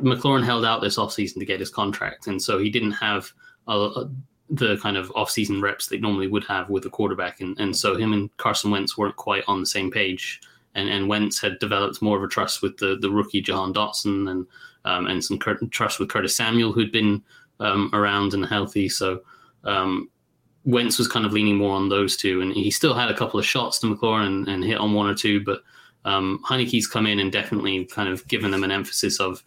McLaurin 0.00 0.44
held 0.44 0.64
out 0.64 0.82
this 0.82 0.96
offseason 0.96 1.34
to 1.34 1.44
get 1.44 1.60
his 1.60 1.70
contract, 1.70 2.26
and 2.26 2.40
so 2.40 2.58
he 2.58 2.70
didn't 2.70 2.92
have 2.92 3.32
a, 3.68 3.72
a, 3.72 4.10
the 4.50 4.76
kind 4.78 4.96
of 4.96 5.10
off-season 5.14 5.62
reps 5.62 5.86
they 5.86 5.98
normally 5.98 6.28
would 6.28 6.44
have 6.44 6.68
with 6.70 6.86
a 6.86 6.90
quarterback, 6.90 7.40
and, 7.40 7.58
and 7.58 7.74
so 7.74 7.96
him 7.96 8.12
and 8.12 8.36
Carson 8.36 8.70
Wentz 8.70 8.96
weren't 8.96 9.16
quite 9.16 9.44
on 9.46 9.60
the 9.60 9.66
same 9.66 9.90
page. 9.90 10.40
And, 10.76 10.88
and 10.88 11.08
Wentz 11.08 11.40
had 11.40 11.60
developed 11.60 12.02
more 12.02 12.16
of 12.16 12.24
a 12.24 12.28
trust 12.28 12.60
with 12.60 12.76
the, 12.78 12.98
the 13.00 13.08
rookie 13.08 13.40
Jahan 13.40 13.72
Dotson 13.72 14.28
and 14.28 14.46
um, 14.84 15.06
and 15.06 15.24
some 15.24 15.38
cur- 15.38 15.58
trust 15.70 15.98
with 15.98 16.10
Curtis 16.10 16.36
Samuel, 16.36 16.72
who'd 16.72 16.92
been 16.92 17.22
um, 17.60 17.90
around 17.92 18.34
and 18.34 18.44
healthy. 18.44 18.88
So 18.88 19.22
um, 19.62 20.10
Wentz 20.64 20.98
was 20.98 21.08
kind 21.08 21.24
of 21.24 21.32
leaning 21.32 21.56
more 21.56 21.76
on 21.76 21.88
those 21.88 22.16
two, 22.16 22.40
and 22.40 22.52
he 22.52 22.70
still 22.70 22.92
had 22.92 23.10
a 23.10 23.16
couple 23.16 23.38
of 23.38 23.46
shots 23.46 23.78
to 23.78 23.86
McLaurin 23.86 24.26
and, 24.26 24.48
and 24.48 24.64
hit 24.64 24.78
on 24.78 24.94
one 24.94 25.06
or 25.06 25.14
two, 25.14 25.42
but 25.44 25.62
um, 26.04 26.42
Heinicke's 26.44 26.86
come 26.86 27.06
in 27.06 27.20
and 27.20 27.32
definitely 27.32 27.84
kind 27.86 28.08
of 28.08 28.26
given 28.28 28.50
them 28.50 28.64
an 28.64 28.70
emphasis 28.70 29.20
of 29.20 29.42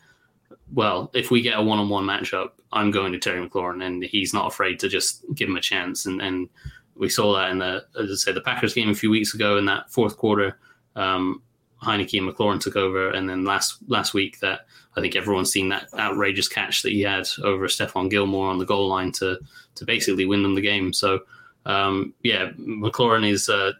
well, 0.73 1.09
if 1.13 1.31
we 1.31 1.41
get 1.41 1.57
a 1.57 1.61
one 1.61 1.79
on 1.79 1.89
one 1.89 2.05
matchup, 2.05 2.51
I'm 2.71 2.91
going 2.91 3.13
to 3.13 3.19
Terry 3.19 3.47
McLaurin, 3.47 3.83
and 3.83 4.03
he's 4.03 4.33
not 4.33 4.47
afraid 4.47 4.79
to 4.79 4.89
just 4.89 5.23
give 5.33 5.49
him 5.49 5.55
a 5.55 5.61
chance. 5.61 6.05
And, 6.05 6.21
and 6.21 6.49
we 6.95 7.09
saw 7.09 7.33
that 7.35 7.51
in 7.51 7.59
the, 7.59 7.85
as 7.99 8.11
I 8.11 8.15
said, 8.15 8.35
the 8.35 8.41
Packers 8.41 8.73
game 8.73 8.89
a 8.89 8.95
few 8.95 9.09
weeks 9.09 9.33
ago 9.33 9.57
in 9.57 9.65
that 9.65 9.91
fourth 9.91 10.17
quarter. 10.17 10.57
Um, 10.95 11.41
Heinicke 11.81 12.17
and 12.17 12.27
McLaurin 12.27 12.59
took 12.59 12.75
over, 12.75 13.11
and 13.11 13.29
then 13.29 13.45
last 13.45 13.77
last 13.87 14.13
week 14.13 14.39
that 14.39 14.61
I 14.95 15.01
think 15.01 15.15
everyone's 15.15 15.51
seen 15.51 15.69
that 15.69 15.87
outrageous 15.93 16.47
catch 16.47 16.81
that 16.81 16.91
he 16.91 17.01
had 17.01 17.27
over 17.43 17.67
Stephon 17.67 18.09
Gilmore 18.09 18.49
on 18.49 18.57
the 18.57 18.65
goal 18.65 18.87
line 18.87 19.11
to 19.13 19.39
to 19.75 19.85
basically 19.85 20.25
win 20.25 20.41
them 20.41 20.55
the 20.55 20.61
game. 20.61 20.91
So 20.91 21.19
um, 21.67 22.13
yeah, 22.23 22.49
McLaurin 22.57 23.29
is 23.29 23.47
uh, 23.47 23.73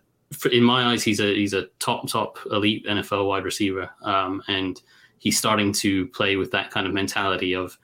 in 0.52 0.64
my 0.64 0.92
eyes 0.92 1.04
he's 1.04 1.20
a 1.20 1.34
he's 1.34 1.54
a 1.54 1.66
top 1.80 2.08
top 2.08 2.38
elite 2.52 2.86
NFL 2.86 3.28
wide 3.28 3.46
receiver, 3.46 3.90
um, 4.04 4.44
and 4.48 4.80
he's 5.20 5.38
starting 5.38 5.72
to 5.74 6.08
play 6.08 6.36
with 6.36 6.52
that 6.52 6.72
kind 6.72 6.88
of 6.88 6.94
mentality 6.94 7.54
of 7.54 7.78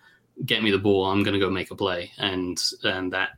get 0.45 0.63
me 0.63 0.71
the 0.71 0.77
ball, 0.77 1.05
I'm 1.05 1.23
going 1.23 1.33
to 1.33 1.39
go 1.39 1.49
make 1.49 1.71
a 1.71 1.75
play, 1.75 2.11
and 2.17 2.61
and 2.83 3.11
that 3.13 3.31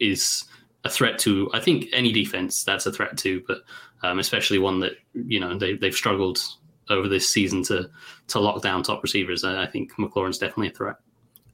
is 0.00 0.44
a 0.84 0.90
threat 0.90 1.18
to 1.20 1.50
I 1.52 1.60
think 1.60 1.86
any 1.92 2.12
defense. 2.12 2.64
That's 2.64 2.86
a 2.86 2.92
threat 2.92 3.16
to, 3.18 3.42
but 3.46 3.58
um, 4.02 4.18
especially 4.18 4.58
one 4.58 4.80
that 4.80 4.92
you 5.14 5.40
know 5.40 5.56
they 5.56 5.74
they've 5.74 5.94
struggled 5.94 6.40
over 6.90 7.08
this 7.08 7.28
season 7.28 7.62
to 7.64 7.88
to 8.28 8.40
lock 8.40 8.62
down 8.62 8.82
top 8.82 9.02
receivers. 9.02 9.44
I, 9.44 9.66
think 9.66 9.92
McLaurin's 9.94 10.38
definitely 10.38 10.68
a 10.68 10.72
threat. 10.72 10.96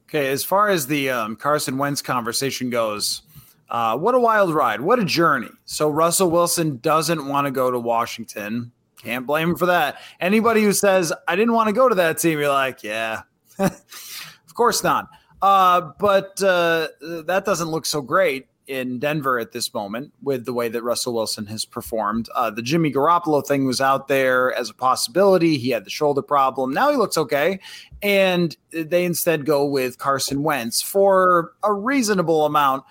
Okay, 0.08 0.28
as 0.28 0.42
far 0.42 0.68
as 0.68 0.86
the 0.86 1.10
um, 1.10 1.36
Carson 1.36 1.76
Wentz 1.76 2.00
conversation 2.00 2.70
goes, 2.70 3.22
uh, 3.68 3.96
what 3.98 4.14
a 4.14 4.20
wild 4.20 4.54
ride! 4.54 4.80
What 4.80 4.98
a 4.98 5.04
journey! 5.04 5.50
So 5.64 5.88
Russell 5.90 6.30
Wilson 6.30 6.78
doesn't 6.78 7.26
want 7.26 7.46
to 7.46 7.50
go 7.50 7.70
to 7.70 7.78
Washington. 7.78 8.72
Can't 9.02 9.26
blame 9.26 9.50
him 9.50 9.56
for 9.56 9.66
that. 9.66 10.00
Anybody 10.20 10.62
who 10.62 10.72
says, 10.72 11.12
I 11.26 11.36
didn't 11.36 11.54
want 11.54 11.68
to 11.68 11.72
go 11.72 11.88
to 11.88 11.94
that 11.96 12.18
team, 12.18 12.38
you're 12.38 12.48
like, 12.48 12.82
yeah, 12.82 13.22
of 13.58 14.54
course 14.54 14.82
not. 14.82 15.08
Uh, 15.40 15.92
but 16.00 16.42
uh, 16.42 16.88
that 17.00 17.44
doesn't 17.44 17.68
look 17.68 17.86
so 17.86 18.02
great 18.02 18.48
in 18.68 18.98
Denver 18.98 19.38
at 19.38 19.52
this 19.52 19.72
moment 19.72 20.12
with 20.22 20.44
the 20.44 20.52
way 20.52 20.68
that 20.68 20.82
Russell 20.82 21.14
Wilson 21.14 21.46
has 21.46 21.64
performed. 21.64 22.28
Uh, 22.34 22.50
the 22.50 22.60
Jimmy 22.60 22.92
Garoppolo 22.92 23.44
thing 23.44 23.64
was 23.64 23.80
out 23.80 24.08
there 24.08 24.52
as 24.54 24.68
a 24.68 24.74
possibility. 24.74 25.56
He 25.56 25.70
had 25.70 25.84
the 25.84 25.90
shoulder 25.90 26.22
problem. 26.22 26.72
Now 26.72 26.90
he 26.90 26.96
looks 26.96 27.16
okay. 27.16 27.60
And 28.02 28.54
they 28.70 29.04
instead 29.04 29.46
go 29.46 29.64
with 29.64 29.98
Carson 29.98 30.42
Wentz 30.42 30.82
for 30.82 31.52
a 31.62 31.72
reasonable 31.72 32.44
amount 32.44 32.84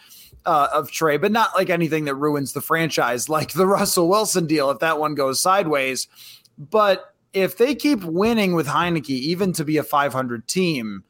uh, 0.47 0.69
of 0.73 0.89
Trey, 0.89 1.17
but 1.17 1.33
not 1.33 1.53
like 1.55 1.69
anything 1.69 2.05
that 2.05 2.15
ruins 2.15 2.53
the 2.53 2.61
franchise, 2.61 3.27
like 3.27 3.51
the 3.51 3.67
Russell 3.67 4.07
Wilson 4.07 4.47
deal, 4.47 4.71
if 4.71 4.79
that 4.79 4.97
one 4.97 5.13
goes 5.13 5.41
sideways. 5.41 6.07
But 6.57 7.13
if 7.33 7.57
they 7.57 7.75
keep 7.75 8.03
winning 8.03 8.55
with 8.55 8.67
Heinicke, 8.67 9.09
even 9.09 9.51
to 9.53 9.65
be 9.65 9.77
a 9.77 9.83
500 9.83 10.47
team, 10.47 11.03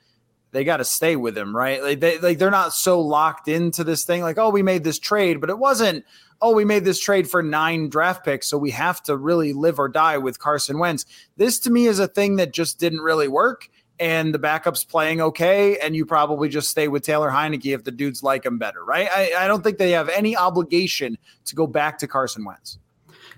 they 0.52 0.64
got 0.64 0.78
to 0.78 0.86
stay 0.86 1.16
with 1.16 1.38
him, 1.38 1.56
right? 1.56 1.84
Like 1.84 2.00
they 2.00 2.18
like 2.18 2.40
they're 2.40 2.50
not 2.50 2.74
so 2.74 3.00
locked 3.00 3.48
into 3.48 3.84
this 3.84 4.04
thing. 4.06 4.24
Like, 4.24 4.40
oh, 4.40 4.50
we 4.50 4.64
made 4.64 4.84
this 4.84 4.98
trade, 4.98 5.40
but 5.40 5.52
it 5.52 5.60
wasn't. 5.60 6.04
Oh, 6.42 6.54
we 6.54 6.66
made 6.66 6.86
this 6.86 7.00
trade 7.00 7.30
for 7.30 7.42
nine 7.44 7.90
draft 7.90 8.24
picks, 8.24 8.48
so 8.48 8.58
we 8.58 8.72
have 8.72 9.02
to 9.04 9.16
really 9.18 9.54
live 9.54 9.80
or 9.80 9.90
die 9.90 10.18
with 10.18 10.40
Carson 10.40 10.80
Wentz. 10.80 11.06
This 11.36 11.60
to 11.62 11.72
me 11.72 11.86
is 11.86 12.00
a 12.00 12.08
thing 12.08 12.38
that 12.38 12.54
just 12.54 12.80
didn't 12.80 13.02
really 13.02 13.28
work 13.28 13.70
and 14.00 14.34
the 14.34 14.40
backup's 14.40 14.84
playing 14.84 15.22
okay, 15.22 15.78
and 15.80 15.96
you 15.96 16.06
probably 16.06 16.50
just 16.50 16.70
stay 16.70 16.88
with 16.88 17.04
Taylor 17.04 17.30
Heinicke 17.30 17.74
if 17.74 17.84
the 17.84 17.92
dudes 17.92 18.24
like 18.24 18.46
him 18.46 18.58
better, 18.58 18.84
right? 18.84 19.08
I, 19.12 19.34
I 19.40 19.48
don't 19.48 19.64
think 19.64 19.78
they 19.78 19.92
have 19.92 20.10
any 20.10 20.36
obligation 20.36 21.18
to 21.46 21.56
go 21.56 21.68
back 21.68 21.98
to 22.00 22.08
Carson 22.08 22.46
Wentz. 22.46 22.80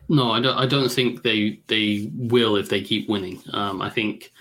No, 0.09 0.31
I 0.31 0.41
don't. 0.41 0.57
I 0.57 0.65
don't 0.65 0.89
think 0.89 1.21
they 1.21 1.59
they 1.67 2.09
will 2.15 2.55
if 2.55 2.69
they 2.69 2.81
keep 2.81 3.07
winning. 3.07 3.41
Um, 3.53 3.81
I 3.81 3.89
think 3.89 4.31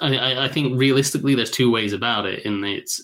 I, 0.00 0.44
I, 0.44 0.48
think 0.48 0.78
realistically, 0.78 1.34
there's 1.34 1.50
two 1.50 1.70
ways 1.70 1.92
about 1.92 2.26
it. 2.26 2.44
In 2.44 2.62
it's 2.64 3.02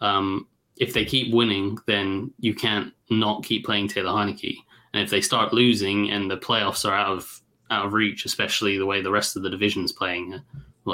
um, 0.00 0.46
if 0.76 0.92
they 0.92 1.04
keep 1.04 1.32
winning, 1.32 1.78
then 1.86 2.30
you 2.40 2.54
can't 2.54 2.92
not 3.10 3.42
keep 3.42 3.64
playing 3.64 3.88
Taylor 3.88 4.10
Heinicke, 4.10 4.56
and 4.92 5.02
if 5.02 5.10
they 5.10 5.22
start 5.22 5.52
losing 5.52 6.10
and 6.10 6.30
the 6.30 6.36
playoffs 6.36 6.88
are 6.88 6.94
out 6.94 7.16
of 7.16 7.40
out 7.70 7.86
of 7.86 7.92
reach, 7.92 8.24
especially 8.24 8.78
the 8.78 8.86
way 8.86 9.00
the 9.00 9.10
rest 9.10 9.36
of 9.36 9.42
the 9.42 9.50
division's 9.50 9.92
playing, 9.92 10.40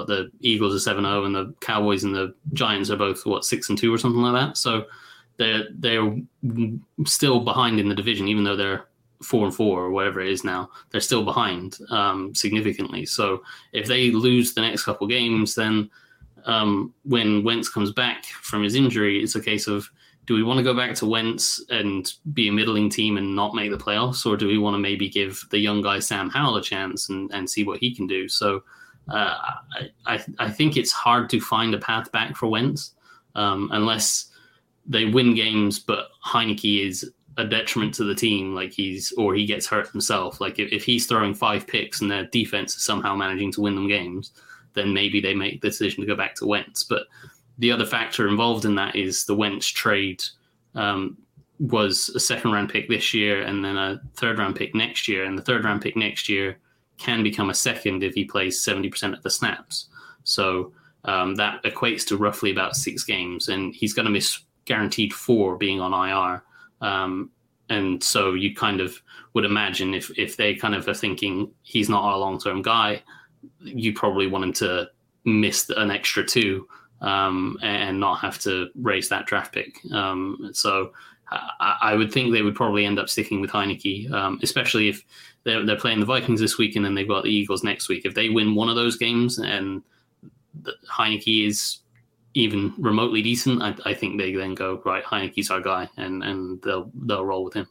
the 0.02 0.30
Eagles 0.40 0.74
are 0.74 0.78
seven 0.78 1.04
zero 1.04 1.22
oh 1.22 1.24
and 1.24 1.34
the 1.34 1.54
Cowboys 1.60 2.04
and 2.04 2.14
the 2.14 2.34
Giants 2.52 2.90
are 2.90 2.96
both 2.96 3.24
what 3.24 3.44
six 3.44 3.68
and 3.68 3.78
two 3.78 3.92
or 3.92 3.98
something 3.98 4.20
like 4.20 4.34
that. 4.34 4.56
So 4.56 4.86
they're 5.36 5.64
they're 5.72 6.16
still 7.06 7.40
behind 7.40 7.80
in 7.80 7.88
the 7.88 7.94
division, 7.94 8.28
even 8.28 8.44
though 8.44 8.56
they're 8.56 8.86
four 9.22 9.46
and 9.46 9.54
four 9.54 9.82
or 9.82 9.90
whatever 9.90 10.20
it 10.20 10.28
is 10.28 10.44
now. 10.44 10.70
They're 10.90 11.00
still 11.00 11.24
behind 11.24 11.78
um, 11.90 12.34
significantly. 12.34 13.06
So 13.06 13.42
if 13.72 13.86
they 13.86 14.10
lose 14.10 14.52
the 14.52 14.60
next 14.60 14.84
couple 14.84 15.06
games, 15.06 15.54
then 15.54 15.90
um, 16.44 16.92
when 17.04 17.42
Wentz 17.42 17.68
comes 17.68 17.92
back 17.92 18.24
from 18.26 18.62
his 18.62 18.74
injury, 18.74 19.22
it's 19.22 19.34
a 19.34 19.40
case 19.40 19.66
of 19.66 19.88
do 20.26 20.34
we 20.34 20.42
want 20.42 20.58
to 20.58 20.64
go 20.64 20.74
back 20.74 20.94
to 20.96 21.06
Wentz 21.06 21.62
and 21.68 22.12
be 22.32 22.48
a 22.48 22.52
middling 22.52 22.88
team 22.88 23.16
and 23.18 23.36
not 23.36 23.54
make 23.54 23.70
the 23.70 23.76
playoffs, 23.76 24.24
or 24.24 24.36
do 24.36 24.46
we 24.46 24.58
want 24.58 24.74
to 24.74 24.78
maybe 24.78 25.08
give 25.08 25.44
the 25.50 25.58
young 25.58 25.82
guy 25.82 25.98
Sam 25.98 26.30
Howell 26.30 26.56
a 26.56 26.62
chance 26.62 27.10
and, 27.10 27.30
and 27.32 27.48
see 27.48 27.64
what 27.64 27.78
he 27.78 27.94
can 27.94 28.06
do? 28.06 28.28
So 28.28 28.62
uh, 29.08 29.36
I, 30.06 30.24
I 30.38 30.50
think 30.50 30.76
it's 30.76 30.92
hard 30.92 31.28
to 31.30 31.40
find 31.40 31.74
a 31.74 31.78
path 31.78 32.10
back 32.12 32.36
for 32.36 32.46
Wentz 32.46 32.94
um, 33.34 33.68
unless 33.72 34.30
they 34.86 35.06
win 35.06 35.34
games, 35.34 35.78
but 35.78 36.08
Heinicke 36.24 36.86
is 36.86 37.10
a 37.36 37.44
detriment 37.44 37.94
to 37.94 38.04
the 38.04 38.14
team, 38.14 38.54
like 38.54 38.72
he's 38.72 39.12
or 39.18 39.34
he 39.34 39.44
gets 39.44 39.66
hurt 39.66 39.88
himself. 39.88 40.40
Like 40.40 40.58
if, 40.58 40.72
if 40.72 40.84
he's 40.84 41.06
throwing 41.06 41.34
five 41.34 41.66
picks 41.66 42.00
and 42.00 42.10
their 42.10 42.26
defense 42.26 42.76
is 42.76 42.82
somehow 42.82 43.14
managing 43.14 43.52
to 43.52 43.60
win 43.60 43.74
them 43.74 43.88
games, 43.88 44.32
then 44.74 44.92
maybe 44.92 45.20
they 45.20 45.34
make 45.34 45.60
the 45.60 45.68
decision 45.68 46.00
to 46.02 46.06
go 46.06 46.16
back 46.16 46.34
to 46.36 46.46
Wentz. 46.46 46.84
But 46.84 47.06
the 47.58 47.72
other 47.72 47.86
factor 47.86 48.28
involved 48.28 48.64
in 48.64 48.74
that 48.76 48.96
is 48.96 49.24
the 49.24 49.34
Wentz 49.34 49.66
trade 49.66 50.22
um, 50.74 51.16
was 51.58 52.10
a 52.14 52.20
second 52.20 52.52
round 52.52 52.68
pick 52.68 52.88
this 52.88 53.14
year 53.14 53.42
and 53.42 53.64
then 53.64 53.76
a 53.76 54.00
third 54.16 54.38
round 54.38 54.56
pick 54.56 54.74
next 54.74 55.08
year, 55.08 55.24
and 55.24 55.36
the 55.36 55.42
third 55.42 55.64
round 55.64 55.82
pick 55.82 55.96
next 55.96 56.28
year 56.28 56.58
can 56.98 57.22
become 57.22 57.50
a 57.50 57.54
second 57.54 58.02
if 58.02 58.14
he 58.14 58.24
plays 58.24 58.64
70% 58.64 59.16
of 59.16 59.22
the 59.22 59.30
snaps. 59.30 59.88
So 60.24 60.72
um, 61.04 61.34
that 61.36 61.62
equates 61.64 62.06
to 62.06 62.16
roughly 62.16 62.50
about 62.50 62.76
six 62.76 63.04
games, 63.04 63.48
and 63.48 63.74
he's 63.74 63.92
going 63.92 64.06
to 64.06 64.12
miss 64.12 64.40
guaranteed 64.64 65.12
four 65.12 65.56
being 65.56 65.80
on 65.80 65.92
IR. 65.92 66.42
Um, 66.80 67.30
and 67.68 68.02
so 68.02 68.34
you 68.34 68.54
kind 68.54 68.80
of 68.80 69.00
would 69.34 69.44
imagine 69.44 69.94
if, 69.94 70.16
if 70.18 70.36
they 70.36 70.54
kind 70.54 70.74
of 70.74 70.86
are 70.88 70.94
thinking 70.94 71.50
he's 71.62 71.88
not 71.88 72.02
our 72.02 72.18
long 72.18 72.38
term 72.38 72.62
guy, 72.62 73.02
you 73.60 73.92
probably 73.92 74.26
want 74.26 74.44
him 74.44 74.52
to 74.54 74.88
miss 75.24 75.70
an 75.70 75.90
extra 75.90 76.24
two 76.24 76.66
um, 77.00 77.58
and 77.62 77.98
not 77.98 78.20
have 78.20 78.38
to 78.40 78.68
raise 78.76 79.08
that 79.08 79.26
draft 79.26 79.52
pick. 79.52 79.78
Um, 79.92 80.50
so 80.52 80.92
I, 81.30 81.76
I, 81.82 81.94
would 81.94 82.12
think 82.12 82.32
they 82.32 82.42
would 82.42 82.54
probably 82.54 82.86
end 82.86 82.98
up 82.98 83.08
sticking 83.08 83.40
with 83.40 83.50
Heinicke, 83.50 84.10
um, 84.12 84.38
especially 84.42 84.88
if 84.88 85.04
they're, 85.44 85.64
they're 85.64 85.76
playing 85.76 86.00
the 86.00 86.06
Vikings 86.06 86.40
this 86.40 86.58
week 86.58 86.76
and 86.76 86.84
then 86.84 86.94
they've 86.94 87.08
got 87.08 87.24
the 87.24 87.30
Eagles 87.30 87.62
next 87.62 87.88
week. 87.88 88.04
If 88.04 88.14
they 88.14 88.28
win 88.28 88.54
one 88.54 88.68
of 88.68 88.76
those 88.76 88.96
games 88.96 89.38
and 89.38 89.82
Heinicke 90.90 91.46
is 91.46 91.78
even 92.34 92.74
remotely 92.78 93.22
decent, 93.22 93.62
I, 93.62 93.74
I 93.84 93.94
think 93.94 94.18
they 94.18 94.34
then 94.34 94.54
go 94.54 94.82
right. 94.84 95.04
Heinicke's 95.04 95.50
our 95.50 95.60
guy, 95.60 95.88
and 95.96 96.22
and 96.22 96.60
they'll 96.62 96.90
they'll 96.94 97.24
roll 97.24 97.44
with 97.44 97.54
him. 97.54 97.68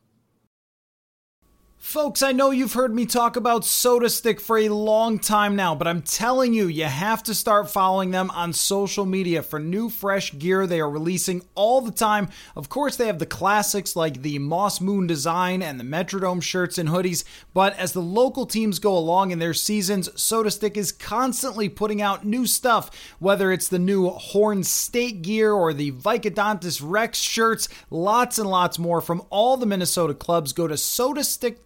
Folks, 1.83 2.23
I 2.23 2.31
know 2.31 2.49
you've 2.49 2.73
heard 2.73 2.95
me 2.95 3.05
talk 3.05 3.35
about 3.35 3.63
SotaStick 3.63 4.39
for 4.39 4.57
a 4.57 4.69
long 4.69 5.19
time 5.19 5.57
now, 5.57 5.75
but 5.75 5.85
I'm 5.85 6.01
telling 6.01 6.53
you, 6.53 6.67
you 6.67 6.85
have 6.85 7.21
to 7.23 7.35
start 7.35 7.69
following 7.69 8.11
them 8.11 8.31
on 8.31 8.53
social 8.53 9.05
media 9.05 9.43
for 9.43 9.59
new, 9.59 9.89
fresh 9.89 10.35
gear 10.39 10.65
they 10.65 10.79
are 10.79 10.89
releasing 10.89 11.43
all 11.55 11.81
the 11.81 11.91
time. 11.91 12.29
Of 12.55 12.69
course, 12.69 12.95
they 12.95 13.07
have 13.07 13.19
the 13.19 13.25
classics 13.25 13.97
like 13.97 14.21
the 14.21 14.39
Moss 14.39 14.79
Moon 14.79 15.07
design 15.07 15.61
and 15.61 15.77
the 15.77 15.83
Metrodome 15.83 16.41
shirts 16.41 16.77
and 16.77 16.87
hoodies, 16.87 17.25
but 17.53 17.77
as 17.77 17.91
the 17.91 18.01
local 18.01 18.45
teams 18.45 18.79
go 18.79 18.97
along 18.97 19.31
in 19.31 19.39
their 19.39 19.53
seasons, 19.53 20.07
SotaStick 20.09 20.77
is 20.77 20.93
constantly 20.93 21.67
putting 21.67 22.01
out 22.01 22.25
new 22.25 22.47
stuff, 22.47 22.89
whether 23.19 23.51
it's 23.51 23.67
the 23.67 23.77
new 23.77 24.09
Horn 24.09 24.63
State 24.63 25.21
gear 25.21 25.51
or 25.51 25.73
the 25.73 25.91
Vicodontis 25.91 26.81
Rex 26.81 27.19
shirts, 27.19 27.67
lots 27.91 28.39
and 28.39 28.49
lots 28.49 28.79
more 28.79 29.01
from 29.01 29.21
all 29.29 29.57
the 29.57 29.65
Minnesota 29.65 30.13
clubs. 30.13 30.53
Go 30.53 30.65
to 30.65 30.77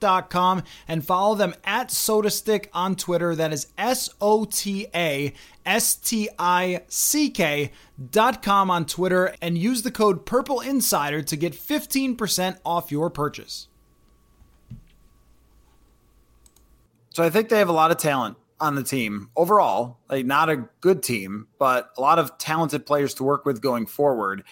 sotastick.com 0.08 0.64
and 0.88 1.06
follow 1.06 1.36
them 1.36 1.54
at 1.64 1.90
sotastick 1.90 2.68
on 2.74 2.96
Twitter. 2.96 3.36
That 3.36 3.54
is 3.54 3.68
S 3.78 4.10
O 4.22 4.46
T 4.46 4.88
A 4.94 5.34
S 5.66 5.96
T 5.96 6.30
I 6.40 6.82
C 6.88 7.30
K 7.30 7.72
dot 8.12 8.42
com 8.42 8.72
on 8.72 8.86
Twitter 8.86 9.36
and 9.42 9.58
use 9.58 9.82
the 9.84 9.92
code 9.92 10.26
Purple 10.26 10.62
Insider 10.62 11.22
to 11.24 11.36
get 11.36 11.54
15% 11.54 12.58
off 12.66 12.92
your 12.92 13.10
purchase. 13.10 13.68
So 17.10 17.24
I 17.24 17.30
think 17.30 17.50
they 17.50 17.58
have 17.58 17.70
a 17.70 17.74
lot 17.74 17.92
of 17.92 17.98
talent 17.98 18.38
on 18.60 18.76
the 18.76 18.84
team 18.84 19.30
overall. 19.36 19.98
Like 20.10 20.26
not 20.26 20.50
a 20.50 20.68
good 20.82 21.02
team, 21.02 21.48
but 21.58 21.92
a 21.98 22.02
lot 22.02 22.20
of 22.20 22.38
talented 22.38 22.86
players 22.86 23.14
to 23.16 23.24
work 23.24 23.46
with 23.46 23.62
going 23.62 23.88
forward. 23.88 24.44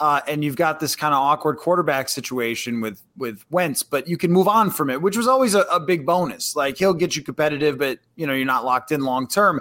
Uh, 0.00 0.22
and 0.26 0.42
you've 0.42 0.56
got 0.56 0.80
this 0.80 0.96
kind 0.96 1.12
of 1.12 1.20
awkward 1.20 1.58
quarterback 1.58 2.08
situation 2.08 2.80
with 2.80 3.02
with 3.18 3.44
Wentz, 3.50 3.82
but 3.82 4.08
you 4.08 4.16
can 4.16 4.32
move 4.32 4.48
on 4.48 4.70
from 4.70 4.88
it, 4.88 5.02
which 5.02 5.14
was 5.14 5.28
always 5.28 5.54
a, 5.54 5.60
a 5.64 5.78
big 5.78 6.06
bonus. 6.06 6.56
Like 6.56 6.78
he'll 6.78 6.94
get 6.94 7.16
you 7.16 7.22
competitive, 7.22 7.76
but 7.76 7.98
you 8.16 8.26
know 8.26 8.32
you're 8.32 8.46
not 8.46 8.64
locked 8.64 8.92
in 8.92 9.02
long 9.02 9.28
term. 9.28 9.60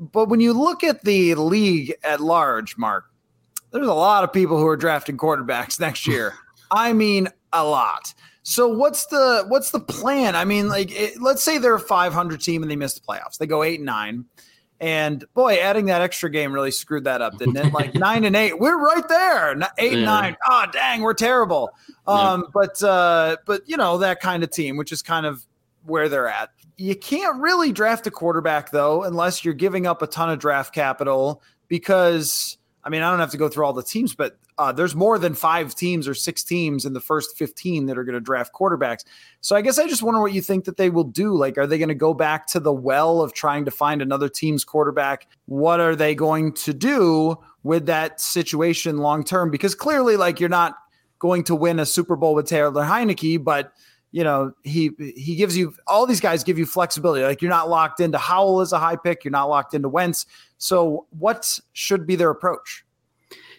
But 0.00 0.30
when 0.30 0.40
you 0.40 0.54
look 0.54 0.82
at 0.82 1.04
the 1.04 1.34
league 1.34 1.94
at 2.02 2.20
large, 2.20 2.78
Mark, 2.78 3.04
there's 3.70 3.86
a 3.86 3.92
lot 3.92 4.24
of 4.24 4.32
people 4.32 4.56
who 4.56 4.66
are 4.66 4.78
drafting 4.78 5.18
quarterbacks 5.18 5.78
next 5.78 6.06
year. 6.06 6.34
I 6.70 6.94
mean, 6.94 7.28
a 7.52 7.64
lot. 7.64 8.14
So 8.42 8.66
what's 8.66 9.06
the 9.06 9.44
what's 9.48 9.70
the 9.70 9.80
plan? 9.80 10.34
I 10.36 10.44
mean, 10.44 10.68
like, 10.68 10.90
it, 10.90 11.20
let's 11.20 11.42
say 11.42 11.58
they're 11.58 11.74
a 11.74 11.80
500 11.80 12.40
team 12.40 12.62
and 12.62 12.70
they 12.70 12.76
miss 12.76 12.94
the 12.94 13.00
playoffs. 13.00 13.36
They 13.38 13.46
go 13.46 13.62
eight 13.62 13.80
and 13.80 13.86
nine. 13.86 14.24
And 14.80 15.24
boy, 15.34 15.56
adding 15.56 15.86
that 15.86 16.00
extra 16.00 16.30
game 16.30 16.52
really 16.52 16.70
screwed 16.70 17.04
that 17.04 17.20
up, 17.20 17.36
didn't 17.36 17.56
it? 17.56 17.72
Like 17.80 17.94
nine 17.94 18.24
and 18.24 18.34
eight, 18.34 18.58
we're 18.58 18.78
right 18.78 19.06
there. 19.08 19.52
Eight 19.78 19.92
yeah. 19.92 19.98
and 19.98 20.04
nine, 20.04 20.36
oh 20.48 20.64
dang, 20.72 21.02
we're 21.02 21.14
terrible. 21.14 21.70
Um, 22.06 22.40
yeah. 22.40 22.50
But 22.52 22.82
uh, 22.82 23.36
but 23.46 23.62
you 23.66 23.76
know 23.76 23.98
that 23.98 24.20
kind 24.20 24.42
of 24.42 24.50
team, 24.50 24.76
which 24.76 24.90
is 24.90 25.02
kind 25.02 25.26
of 25.26 25.46
where 25.84 26.08
they're 26.08 26.28
at. 26.28 26.50
You 26.76 26.96
can't 26.96 27.40
really 27.40 27.72
draft 27.72 28.06
a 28.06 28.10
quarterback 28.10 28.70
though, 28.70 29.02
unless 29.04 29.44
you're 29.44 29.54
giving 29.54 29.86
up 29.86 30.02
a 30.02 30.06
ton 30.06 30.30
of 30.30 30.38
draft 30.38 30.74
capital. 30.74 31.42
Because 31.68 32.58
I 32.90 32.92
mean, 32.92 33.02
I 33.02 33.10
don't 33.10 33.20
have 33.20 33.30
to 33.30 33.36
go 33.36 33.48
through 33.48 33.66
all 33.66 33.72
the 33.72 33.84
teams, 33.84 34.16
but 34.16 34.36
uh, 34.58 34.72
there's 34.72 34.96
more 34.96 35.16
than 35.16 35.34
five 35.34 35.76
teams 35.76 36.08
or 36.08 36.14
six 36.14 36.42
teams 36.42 36.84
in 36.84 36.92
the 36.92 37.00
first 37.00 37.38
15 37.38 37.86
that 37.86 37.96
are 37.96 38.02
going 38.02 38.14
to 38.14 38.20
draft 38.20 38.52
quarterbacks. 38.52 39.04
So 39.40 39.54
I 39.54 39.60
guess 39.60 39.78
I 39.78 39.86
just 39.86 40.02
wonder 40.02 40.20
what 40.20 40.32
you 40.32 40.42
think 40.42 40.64
that 40.64 40.76
they 40.76 40.90
will 40.90 41.04
do. 41.04 41.36
Like, 41.36 41.56
are 41.56 41.68
they 41.68 41.78
going 41.78 41.90
to 41.90 41.94
go 41.94 42.14
back 42.14 42.48
to 42.48 42.58
the 42.58 42.72
well 42.72 43.22
of 43.22 43.32
trying 43.32 43.64
to 43.66 43.70
find 43.70 44.02
another 44.02 44.28
team's 44.28 44.64
quarterback? 44.64 45.28
What 45.46 45.78
are 45.78 45.94
they 45.94 46.16
going 46.16 46.52
to 46.54 46.74
do 46.74 47.38
with 47.62 47.86
that 47.86 48.20
situation 48.20 48.98
long 48.98 49.22
term? 49.22 49.52
Because 49.52 49.76
clearly, 49.76 50.16
like, 50.16 50.40
you're 50.40 50.48
not 50.48 50.74
going 51.20 51.44
to 51.44 51.54
win 51.54 51.78
a 51.78 51.86
Super 51.86 52.16
Bowl 52.16 52.34
with 52.34 52.48
Taylor 52.48 52.72
Heinicke, 52.72 53.44
but 53.44 53.72
you 54.10 54.24
know 54.24 54.52
he 54.64 54.90
he 54.98 55.36
gives 55.36 55.56
you 55.56 55.72
all 55.86 56.04
these 56.04 56.18
guys 56.18 56.42
give 56.42 56.58
you 56.58 56.66
flexibility. 56.66 57.22
Like, 57.22 57.40
you're 57.40 57.50
not 57.52 57.68
locked 57.68 58.00
into 58.00 58.18
Howell 58.18 58.62
as 58.62 58.72
a 58.72 58.80
high 58.80 58.96
pick. 58.96 59.22
You're 59.22 59.30
not 59.30 59.48
locked 59.48 59.74
into 59.74 59.88
Wentz. 59.88 60.26
So, 60.60 61.06
what 61.18 61.58
should 61.72 62.06
be 62.06 62.16
their 62.16 62.30
approach? 62.30 62.84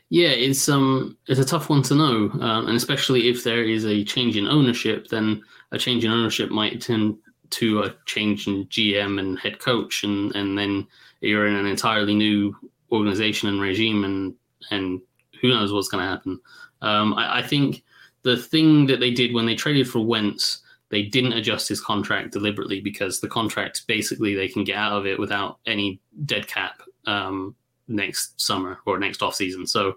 Yeah, 0.09 0.29
it's 0.29 0.69
um 0.69 1.17
it's 1.27 1.39
a 1.39 1.45
tough 1.45 1.69
one 1.69 1.81
to 1.83 1.95
know, 1.95 2.29
um, 2.41 2.67
and 2.67 2.77
especially 2.77 3.27
if 3.27 3.43
there 3.43 3.63
is 3.63 3.85
a 3.85 4.03
change 4.03 4.37
in 4.37 4.47
ownership, 4.47 5.07
then 5.07 5.41
a 5.71 5.79
change 5.79 6.05
in 6.05 6.11
ownership 6.11 6.51
might 6.51 6.79
tend 6.79 7.17
to 7.51 7.81
a 7.81 7.95
change 8.05 8.47
in 8.47 8.65
GM 8.67 9.19
and 9.19 9.39
head 9.39 9.59
coach, 9.59 10.03
and 10.03 10.35
and 10.35 10.57
then 10.57 10.87
you're 11.21 11.47
in 11.47 11.55
an 11.55 11.65
entirely 11.65 12.13
new 12.13 12.55
organization 12.91 13.49
and 13.49 13.59
regime, 13.59 14.03
and 14.03 14.35
and 14.69 15.01
who 15.41 15.47
knows 15.47 15.73
what's 15.73 15.89
going 15.89 16.03
to 16.03 16.09
happen. 16.09 16.39
Um, 16.83 17.15
I, 17.15 17.39
I 17.39 17.41
think 17.41 17.83
the 18.21 18.37
thing 18.37 18.85
that 18.87 18.99
they 18.99 19.11
did 19.11 19.33
when 19.33 19.47
they 19.47 19.55
traded 19.55 19.89
for 19.89 20.05
Wentz, 20.05 20.61
they 20.89 21.01
didn't 21.01 21.33
adjust 21.33 21.67
his 21.67 21.81
contract 21.81 22.31
deliberately 22.31 22.79
because 22.79 23.21
the 23.21 23.27
contract 23.27 23.87
basically 23.87 24.35
they 24.35 24.47
can 24.47 24.63
get 24.63 24.75
out 24.75 24.91
of 24.93 25.07
it 25.07 25.17
without 25.17 25.57
any 25.65 25.99
dead 26.25 26.47
cap 26.47 26.81
um, 27.05 27.55
next 27.87 28.39
summer 28.39 28.79
or 28.85 28.99
next 28.99 29.21
off 29.21 29.35
season. 29.35 29.65
So, 29.67 29.95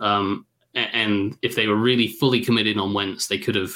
um, 0.00 0.46
and 0.74 1.38
if 1.42 1.54
they 1.54 1.66
were 1.66 1.76
really 1.76 2.08
fully 2.08 2.44
committed 2.44 2.76
on 2.76 2.92
Wentz, 2.92 3.28
they 3.28 3.38
could 3.38 3.54
have, 3.54 3.72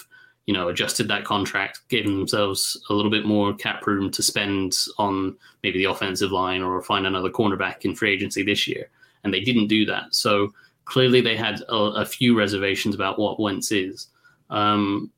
you 0.46 0.52
know, 0.52 0.68
adjusted 0.68 1.08
that 1.08 1.24
contract, 1.24 1.80
given 1.88 2.18
themselves 2.18 2.78
a 2.90 2.94
little 2.94 3.10
bit 3.10 3.24
more 3.24 3.54
cap 3.54 3.86
room 3.86 4.10
to 4.10 4.22
spend 4.22 4.76
on 4.98 5.36
maybe 5.62 5.78
the 5.78 5.90
offensive 5.90 6.32
line 6.32 6.62
or 6.62 6.82
find 6.82 7.06
another 7.06 7.30
cornerback 7.30 7.84
in 7.84 7.94
free 7.94 8.12
agency 8.12 8.42
this 8.42 8.66
year. 8.66 8.90
And 9.24 9.32
they 9.32 9.40
didn't 9.40 9.68
do 9.68 9.86
that. 9.86 10.14
So 10.14 10.52
clearly 10.84 11.20
they 11.20 11.36
had 11.36 11.62
a, 11.68 11.74
a 11.74 12.04
few 12.04 12.36
reservations 12.36 12.94
about 12.94 13.18
what 13.18 13.40
Wentz 13.40 13.72
is. 13.72 14.08
Um, 14.50 15.10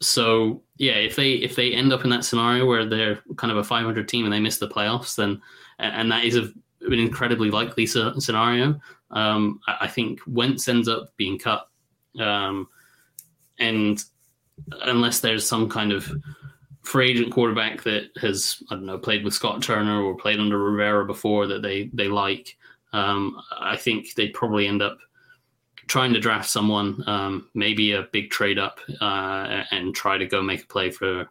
so 0.00 0.62
yeah, 0.78 0.94
if 0.94 1.16
they 1.16 1.32
if 1.32 1.56
they 1.56 1.72
end 1.72 1.92
up 1.92 2.04
in 2.04 2.10
that 2.10 2.24
scenario 2.24 2.64
where 2.64 2.86
they're 2.86 3.20
kind 3.36 3.50
of 3.50 3.58
a 3.58 3.64
500 3.64 4.08
team 4.08 4.24
and 4.24 4.32
they 4.32 4.40
miss 4.40 4.58
the 4.58 4.68
playoffs, 4.68 5.16
then 5.16 5.40
and 5.78 6.10
that 6.10 6.24
is 6.24 6.36
a 6.36 6.50
an 6.92 6.98
incredibly 6.98 7.50
likely 7.50 7.86
scenario. 7.86 8.80
Um, 9.10 9.60
I, 9.66 9.88
think 9.88 10.20
Wentz 10.26 10.68
ends 10.68 10.88
up 10.88 11.12
being 11.16 11.38
cut, 11.38 11.68
um, 12.18 12.68
and 13.58 14.02
unless 14.82 15.20
there's 15.20 15.48
some 15.48 15.68
kind 15.68 15.92
of 15.92 16.10
free 16.82 17.10
agent 17.10 17.32
quarterback 17.32 17.82
that 17.82 18.10
has 18.20 18.62
I 18.70 18.74
don't 18.74 18.86
know 18.86 18.98
played 18.98 19.24
with 19.24 19.34
Scott 19.34 19.62
Turner 19.62 20.02
or 20.02 20.16
played 20.16 20.40
under 20.40 20.58
Rivera 20.58 21.04
before 21.04 21.46
that 21.48 21.62
they 21.62 21.90
they 21.92 22.08
like, 22.08 22.56
um, 22.92 23.40
I 23.58 23.76
think 23.76 24.14
they'd 24.14 24.34
probably 24.34 24.66
end 24.66 24.82
up 24.82 24.98
trying 25.86 26.12
to 26.12 26.20
draft 26.20 26.48
someone, 26.48 27.02
um, 27.08 27.48
maybe 27.52 27.92
a 27.92 28.06
big 28.12 28.30
trade 28.30 28.60
up, 28.60 28.78
uh, 29.00 29.64
and 29.72 29.92
try 29.92 30.16
to 30.16 30.26
go 30.26 30.40
make 30.40 30.62
a 30.62 30.66
play 30.66 30.88
for 30.88 31.28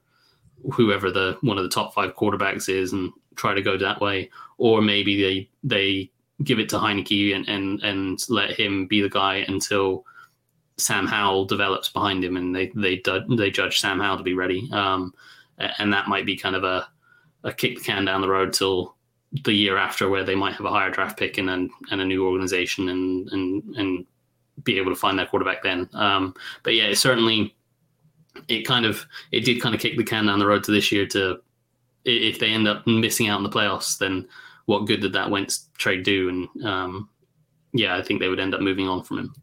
whoever 0.74 1.10
the 1.10 1.38
one 1.41 1.58
of 1.58 1.63
the 1.63 1.69
top 1.69 1.93
five 1.93 2.15
quarterbacks 2.15 2.67
is, 2.67 2.91
and 2.91 3.12
try 3.39 3.54
to 3.54 3.62
go 3.62 3.78
that 3.78 4.02
way, 4.02 4.30
or 4.58 4.82
maybe 4.82 5.21
they 5.21 5.49
they 5.63 6.12
give 6.43 6.60
it 6.60 6.69
to 6.69 6.78
Heinicke 6.78 7.36
and 7.36 7.47
and 7.47 7.82
and 7.84 8.30
let 8.30 8.60
him 8.60 8.88
be 8.88 9.02
the 9.02 9.10
guy 9.10 9.45
until 9.47 10.06
Sam 10.78 11.08
Howell 11.08 11.45
develops 11.45 11.89
behind 11.89 12.23
him, 12.23 12.38
and 12.38 12.56
they 12.56 12.71
they 12.75 13.02
they 13.30 13.52
judge 13.52 13.80
Sam 13.80 13.99
Howell 13.99 14.17
to 14.17 14.23
be 14.23 14.34
ready, 14.34 14.69
um, 14.71 15.13
and 15.58 15.91
that 15.93 16.08
might 16.08 16.25
be 16.25 16.36
kind 16.36 16.56
of 16.56 16.63
a 16.63 16.88
a 17.43 17.54
kick 17.54 17.78
the 17.78 17.84
can 17.84 18.06
down 18.06 18.21
the 18.21 18.30
road 18.30 18.54
till 18.54 18.95
the 19.45 19.54
year 19.54 19.78
after, 19.78 20.10
where 20.10 20.23
they 20.23 20.36
might 20.36 20.56
have 20.56 20.65
a 20.65 20.69
higher 20.69 20.91
draft 20.91 21.17
pick 21.17 21.38
and 21.38 21.49
and, 21.49 21.69
and 21.91 22.02
a 22.02 22.06
new 22.06 22.25
organization 22.25 22.89
and 22.89 23.30
and 23.32 23.63
and 23.75 24.06
be 24.63 24.78
able 24.78 24.91
to 24.91 24.99
find 24.99 25.17
that 25.17 25.30
quarterback 25.30 25.63
then. 25.63 25.89
Um, 25.93 26.34
but 26.63 26.75
yeah, 26.75 26.86
it 26.86 26.97
certainly 26.97 27.56
it 28.47 28.65
kind 28.65 28.86
of 28.86 29.06
it 29.32 29.41
did 29.41 29.62
kind 29.62 29.75
of 29.75 29.82
kick 29.82 29.97
the 29.97 30.04
can 30.04 30.25
down 30.25 30.39
the 30.39 30.47
road 30.47 30.63
to 30.65 30.71
this 30.71 30.91
year 30.91 31.06
to 31.08 31.41
if 32.06 32.40
they 32.40 32.50
end 32.50 32.68
up 32.68 32.86
missing 32.88 33.28
out 33.28 33.38
on 33.38 33.44
the 33.44 33.50
playoffs, 33.50 33.98
then 33.98 34.28
what 34.66 34.86
good 34.86 35.02
did 35.02 35.14
that 35.14 35.30
Wentz 35.30 35.70
trade 35.78 36.04
do? 36.04 36.30
And 36.30 36.66
um, 36.66 37.10
yeah, 37.74 37.96
I 37.96 38.02
think 38.02 38.20
they 38.20 38.30
would 38.30 38.40
end 38.40 38.54
up 38.54 38.62
moving 38.62 38.88
on 38.88 39.04
from 39.04 39.20
him. 39.20 39.34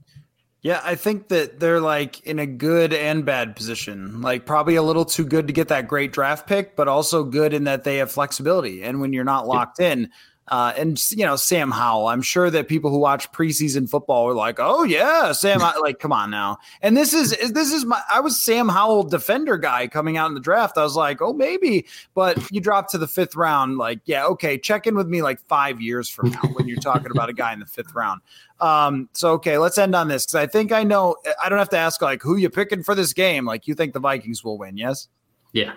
Yeah, 0.62 0.80
I 0.82 0.96
think 0.96 1.28
that 1.28 1.60
they're 1.60 1.80
like 1.80 2.20
in 2.26 2.40
a 2.40 2.46
good 2.46 2.92
and 2.92 3.24
bad 3.24 3.54
position. 3.54 4.20
Like 4.20 4.46
probably 4.46 4.74
a 4.74 4.82
little 4.82 5.04
too 5.04 5.24
good 5.24 5.46
to 5.46 5.52
get 5.52 5.68
that 5.68 5.86
great 5.86 6.12
draft 6.12 6.48
pick, 6.48 6.74
but 6.74 6.88
also 6.88 7.22
good 7.22 7.54
in 7.54 7.64
that 7.64 7.84
they 7.84 7.98
have 7.98 8.10
flexibility. 8.10 8.82
And 8.82 9.00
when 9.00 9.12
you're 9.12 9.22
not 9.22 9.46
locked 9.46 9.78
in, 9.78 10.10
Uh, 10.48 10.72
and 10.76 11.02
you 11.10 11.24
know 11.24 11.34
Sam 11.34 11.72
Howell. 11.72 12.06
I'm 12.06 12.22
sure 12.22 12.50
that 12.50 12.68
people 12.68 12.90
who 12.90 12.98
watch 12.98 13.30
preseason 13.32 13.88
football 13.88 14.28
are 14.28 14.34
like, 14.34 14.56
"Oh 14.60 14.84
yeah, 14.84 15.32
Sam." 15.32 15.60
like, 15.80 15.98
come 15.98 16.12
on 16.12 16.30
now. 16.30 16.58
And 16.82 16.96
this 16.96 17.12
is 17.12 17.30
this 17.52 17.72
is 17.72 17.84
my. 17.84 18.00
I 18.12 18.20
was 18.20 18.42
Sam 18.42 18.68
Howell 18.68 19.04
defender 19.04 19.58
guy 19.58 19.88
coming 19.88 20.16
out 20.16 20.28
in 20.28 20.34
the 20.34 20.40
draft. 20.40 20.78
I 20.78 20.84
was 20.84 20.94
like, 20.94 21.20
"Oh 21.20 21.32
maybe," 21.32 21.86
but 22.14 22.38
you 22.52 22.60
drop 22.60 22.88
to 22.90 22.98
the 22.98 23.08
fifth 23.08 23.34
round. 23.34 23.78
Like, 23.78 24.00
yeah, 24.04 24.24
okay. 24.26 24.56
Check 24.56 24.86
in 24.86 24.94
with 24.94 25.08
me 25.08 25.20
like 25.20 25.40
five 25.40 25.80
years 25.80 26.08
from 26.08 26.30
now 26.30 26.42
when 26.54 26.68
you're 26.68 26.78
talking 26.78 27.10
about 27.10 27.28
a 27.28 27.32
guy 27.32 27.52
in 27.52 27.58
the 27.58 27.66
fifth 27.66 27.94
round. 27.94 28.20
Um, 28.60 29.08
so 29.14 29.32
okay, 29.32 29.58
let's 29.58 29.78
end 29.78 29.96
on 29.96 30.06
this 30.06 30.26
because 30.26 30.36
I 30.36 30.46
think 30.46 30.70
I 30.70 30.84
know. 30.84 31.16
I 31.42 31.48
don't 31.48 31.58
have 31.58 31.70
to 31.70 31.78
ask 31.78 32.00
like 32.00 32.22
who 32.22 32.36
you 32.36 32.50
picking 32.50 32.84
for 32.84 32.94
this 32.94 33.12
game. 33.12 33.44
Like, 33.46 33.66
you 33.66 33.74
think 33.74 33.94
the 33.94 34.00
Vikings 34.00 34.44
will 34.44 34.58
win? 34.58 34.76
Yes. 34.76 35.08
Yeah 35.52 35.72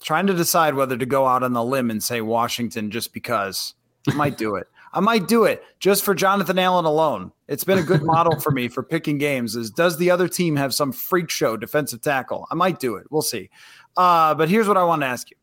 trying 0.00 0.26
to 0.26 0.34
decide 0.34 0.74
whether 0.74 0.96
to 0.96 1.06
go 1.06 1.26
out 1.26 1.42
on 1.42 1.52
the 1.52 1.64
limb 1.64 1.90
and 1.90 2.02
say 2.02 2.20
Washington 2.20 2.90
just 2.90 3.12
because. 3.12 3.74
I 4.08 4.14
might 4.14 4.38
do 4.38 4.54
it. 4.56 4.66
I 4.92 5.00
might 5.00 5.28
do 5.28 5.44
it 5.44 5.62
just 5.80 6.04
for 6.04 6.14
Jonathan 6.14 6.58
Allen 6.58 6.84
alone. 6.84 7.32
It's 7.46 7.64
been 7.64 7.78
a 7.78 7.82
good 7.82 8.02
model 8.02 8.38
for 8.40 8.50
me 8.50 8.68
for 8.68 8.82
picking 8.82 9.18
games. 9.18 9.54
Is 9.54 9.70
does 9.70 9.98
the 9.98 10.10
other 10.10 10.28
team 10.28 10.56
have 10.56 10.74
some 10.74 10.92
freak 10.92 11.30
show 11.30 11.56
defensive 11.56 12.00
tackle? 12.00 12.46
I 12.50 12.54
might 12.54 12.80
do 12.80 12.96
it. 12.96 13.06
We'll 13.10 13.22
see. 13.22 13.50
Uh, 13.96 14.34
but 14.34 14.48
here's 14.48 14.68
what 14.68 14.76
I 14.76 14.84
want 14.84 15.02
to 15.02 15.06
ask 15.06 15.30
you. 15.30 15.36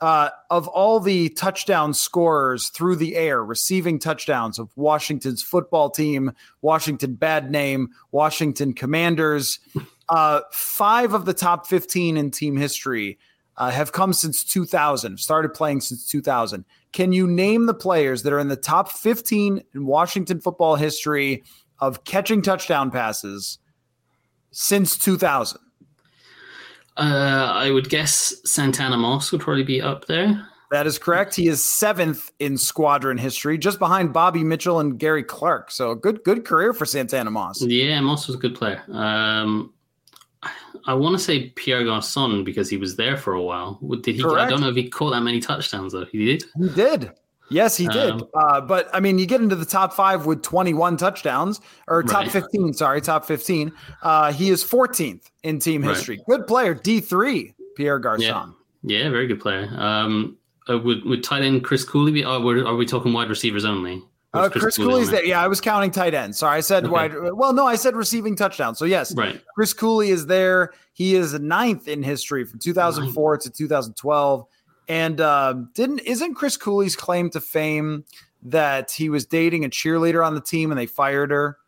Uh, 0.00 0.30
of 0.50 0.66
all 0.66 0.98
the 0.98 1.28
touchdown 1.28 1.94
scorers 1.94 2.70
through 2.70 2.96
the 2.96 3.14
air, 3.14 3.44
receiving 3.44 4.00
touchdowns 4.00 4.58
of 4.58 4.68
Washington's 4.76 5.44
football 5.44 5.90
team, 5.90 6.32
Washington 6.60 7.14
bad 7.14 7.52
name, 7.52 7.88
Washington 8.10 8.72
Commanders, 8.72 9.60
uh, 10.08 10.40
five 10.50 11.14
of 11.14 11.24
the 11.24 11.32
top 11.32 11.68
15 11.68 12.16
in 12.16 12.32
team 12.32 12.56
history 12.56 13.16
uh, 13.56 13.70
have 13.70 13.92
come 13.92 14.12
since 14.12 14.44
2000, 14.44 15.18
started 15.18 15.50
playing 15.50 15.80
since 15.80 16.06
2000. 16.06 16.64
Can 16.92 17.12
you 17.12 17.26
name 17.26 17.66
the 17.66 17.74
players 17.74 18.22
that 18.22 18.32
are 18.32 18.38
in 18.38 18.48
the 18.48 18.56
top 18.56 18.90
15 18.92 19.62
in 19.74 19.86
Washington 19.86 20.40
football 20.40 20.76
history 20.76 21.42
of 21.78 22.04
catching 22.04 22.42
touchdown 22.42 22.90
passes 22.90 23.58
since 24.50 24.96
2000? 24.96 25.58
Uh, 26.96 27.00
I 27.00 27.70
would 27.70 27.88
guess 27.88 28.34
Santana 28.44 28.96
Moss 28.96 29.32
would 29.32 29.40
probably 29.40 29.64
be 29.64 29.80
up 29.80 30.06
there. 30.06 30.46
That 30.70 30.86
is 30.86 30.98
correct. 30.98 31.34
He 31.34 31.48
is 31.48 31.62
seventh 31.62 32.32
in 32.38 32.56
squadron 32.56 33.18
history, 33.18 33.58
just 33.58 33.78
behind 33.78 34.12
Bobby 34.12 34.42
Mitchell 34.42 34.80
and 34.80 34.98
Gary 34.98 35.22
Clark. 35.22 35.70
So 35.70 35.94
good, 35.94 36.24
good 36.24 36.46
career 36.46 36.72
for 36.72 36.86
Santana 36.86 37.30
Moss. 37.30 37.62
Yeah, 37.62 38.00
Moss 38.00 38.26
was 38.26 38.36
a 38.36 38.38
good 38.38 38.54
player. 38.54 38.82
Um, 38.90 39.72
I 40.86 40.94
want 40.94 41.16
to 41.16 41.22
say 41.22 41.50
Pierre 41.50 41.84
Garcon 41.84 42.44
because 42.44 42.68
he 42.68 42.76
was 42.76 42.96
there 42.96 43.16
for 43.16 43.34
a 43.34 43.42
while. 43.42 43.78
Did 44.02 44.16
he? 44.16 44.22
Correct. 44.22 44.38
I 44.40 44.48
don't 44.48 44.60
know 44.60 44.68
if 44.68 44.76
he 44.76 44.88
caught 44.88 45.10
that 45.10 45.20
many 45.20 45.40
touchdowns 45.40 45.92
though. 45.92 46.06
He 46.06 46.24
did. 46.24 46.44
He 46.58 46.68
did. 46.70 47.12
Yes, 47.50 47.76
he 47.76 47.86
did. 47.86 48.12
Um, 48.12 48.28
uh, 48.34 48.60
but 48.62 48.88
I 48.94 49.00
mean, 49.00 49.18
you 49.18 49.26
get 49.26 49.40
into 49.40 49.56
the 49.56 49.66
top 49.66 49.92
five 49.92 50.24
with 50.24 50.42
21 50.42 50.96
touchdowns, 50.96 51.60
or 51.86 52.02
top 52.02 52.22
right. 52.22 52.30
15. 52.30 52.72
Sorry, 52.72 53.00
top 53.00 53.26
15. 53.26 53.72
Uh, 54.02 54.32
he 54.32 54.48
is 54.48 54.64
14th 54.64 55.30
in 55.42 55.58
team 55.58 55.82
history. 55.82 56.16
Right. 56.16 56.38
Good 56.38 56.46
player, 56.46 56.74
D3, 56.74 57.54
Pierre 57.76 57.98
Garcon. 57.98 58.22
Yeah, 58.22 58.46
yeah 58.82 59.10
very 59.10 59.26
good 59.26 59.40
player. 59.40 59.68
Um, 59.76 60.38
uh, 60.68 60.78
would 60.78 61.04
would 61.04 61.22
tight 61.22 61.42
end 61.42 61.64
Chris 61.64 61.84
Cooley 61.84 62.12
be? 62.12 62.24
Or 62.24 62.36
are 62.66 62.76
we 62.76 62.86
talking 62.86 63.12
wide 63.12 63.28
receivers 63.28 63.64
only? 63.64 64.02
Uh, 64.34 64.48
Chris, 64.48 64.62
Chris 64.62 64.76
Cooley's 64.78 65.10
there. 65.10 65.24
Yeah, 65.24 65.42
I 65.42 65.48
was 65.48 65.60
counting 65.60 65.90
tight 65.90 66.14
end. 66.14 66.34
Sorry, 66.34 66.56
I 66.56 66.60
said 66.60 66.84
okay. 66.84 66.92
wide. 66.92 67.12
Well, 67.14 67.52
no, 67.52 67.66
I 67.66 67.76
said 67.76 67.94
receiving 67.94 68.34
touchdown. 68.34 68.74
So 68.74 68.86
yes, 68.86 69.14
right. 69.14 69.42
Chris 69.54 69.74
Cooley 69.74 70.08
is 70.10 70.26
there. 70.26 70.72
He 70.94 71.14
is 71.14 71.38
ninth 71.38 71.86
in 71.86 72.02
history 72.02 72.44
from 72.44 72.58
2004 72.58 73.38
to 73.38 73.50
2012. 73.50 74.46
And 74.88 75.20
uh, 75.20 75.54
didn't 75.74 76.00
isn't 76.00 76.34
Chris 76.34 76.56
Cooley's 76.56 76.96
claim 76.96 77.28
to 77.30 77.40
fame 77.40 78.04
that 78.44 78.90
he 78.90 79.08
was 79.08 79.26
dating 79.26 79.64
a 79.64 79.68
cheerleader 79.68 80.26
on 80.26 80.34
the 80.34 80.40
team 80.40 80.70
and 80.70 80.78
they 80.78 80.86
fired 80.86 81.30
her? 81.30 81.58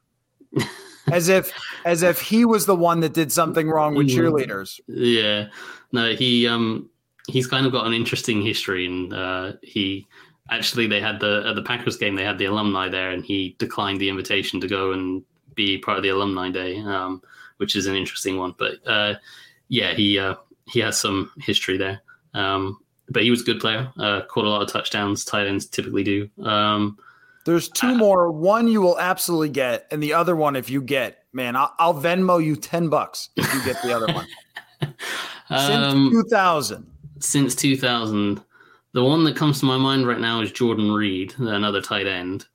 as 1.13 1.29
if 1.29 1.53
as 1.85 2.03
if 2.03 2.21
he 2.21 2.45
was 2.45 2.67
the 2.67 2.77
one 2.77 3.01
that 3.01 3.13
did 3.13 3.31
something 3.31 3.69
wrong 3.69 3.95
with 3.95 4.09
cheerleaders. 4.09 4.81
Yeah. 4.87 5.49
No, 5.93 6.15
he 6.15 6.47
um 6.47 6.89
he's 7.29 7.47
kind 7.47 7.67
of 7.67 7.73
got 7.73 7.87
an 7.87 7.93
interesting 7.93 8.43
history 8.43 8.87
and 8.87 9.13
uh 9.13 9.53
he 9.63 10.07
actually 10.51 10.87
they 10.87 11.01
had 11.01 11.21
the 11.21 11.45
at 11.47 11.55
the 11.55 11.63
Packers 11.63 11.97
game 11.97 12.15
they 12.15 12.25
had 12.25 12.39
the 12.39 12.47
alumni 12.47 12.89
there, 12.89 13.11
and 13.11 13.25
he 13.25 13.57
declined 13.59 14.01
the 14.01 14.09
invitation 14.09 14.61
to 14.61 14.69
go 14.69 14.93
and 14.93 15.23
be 15.55 15.79
part 15.79 15.97
of 15.97 16.03
the 16.03 16.09
alumni 16.11 16.51
day, 16.51 16.79
um, 16.79 17.23
which 17.59 17.77
is 17.77 17.87
an 17.87 17.95
interesting 17.95 18.37
one. 18.37 18.55
But 18.59 18.87
uh, 18.87 19.15
yeah, 19.69 19.95
he 19.95 20.19
uh, 20.19 20.35
he 20.67 20.81
has 20.81 20.99
some 20.99 21.31
history 21.39 21.77
there. 21.77 22.03
Um, 22.35 22.79
but 23.09 23.23
he 23.23 23.31
was 23.31 23.43
a 23.43 23.45
good 23.45 23.61
player. 23.61 23.93
Uh, 23.99 24.23
caught 24.23 24.45
a 24.45 24.49
lot 24.49 24.63
of 24.63 24.69
touchdowns. 24.69 25.25
Tight 25.25 25.47
ends 25.47 25.67
typically 25.67 26.03
do. 26.03 26.29
Um, 26.43 26.99
There's 27.45 27.69
two 27.69 27.95
more. 27.95 28.31
One 28.33 28.67
you 28.67 28.81
will 28.81 28.99
absolutely 28.99 29.51
get, 29.51 29.87
and 29.91 30.03
the 30.03 30.15
other 30.15 30.35
one, 30.35 30.57
if 30.57 30.71
you 30.71 30.83
get, 30.83 31.25
man, 31.33 31.57
I'll, 31.57 31.75
I'll 31.79 31.95
Venmo 31.95 32.45
you 32.45 32.57
ten 32.57 32.89
bucks 32.89 33.31
if 33.37 33.53
you 33.53 33.65
get 33.65 33.83
the 33.83 33.93
other 33.93 34.13
one. 34.13 34.27
Since 35.49 35.93
um, 35.93 36.11
2000. 36.11 36.91
Since 37.21 37.55
2000. 37.55 38.43
The 38.95 39.03
one 39.03 39.25
that 39.25 39.35
comes 39.37 39.59
to 39.61 39.67
my 39.67 39.77
mind 39.77 40.07
right 40.07 40.21
now 40.21 40.41
is 40.41 40.53
Jordan 40.53 40.93
Reed, 40.93 41.35
another 41.39 41.83
tight 41.83 42.07
end. 42.07 42.47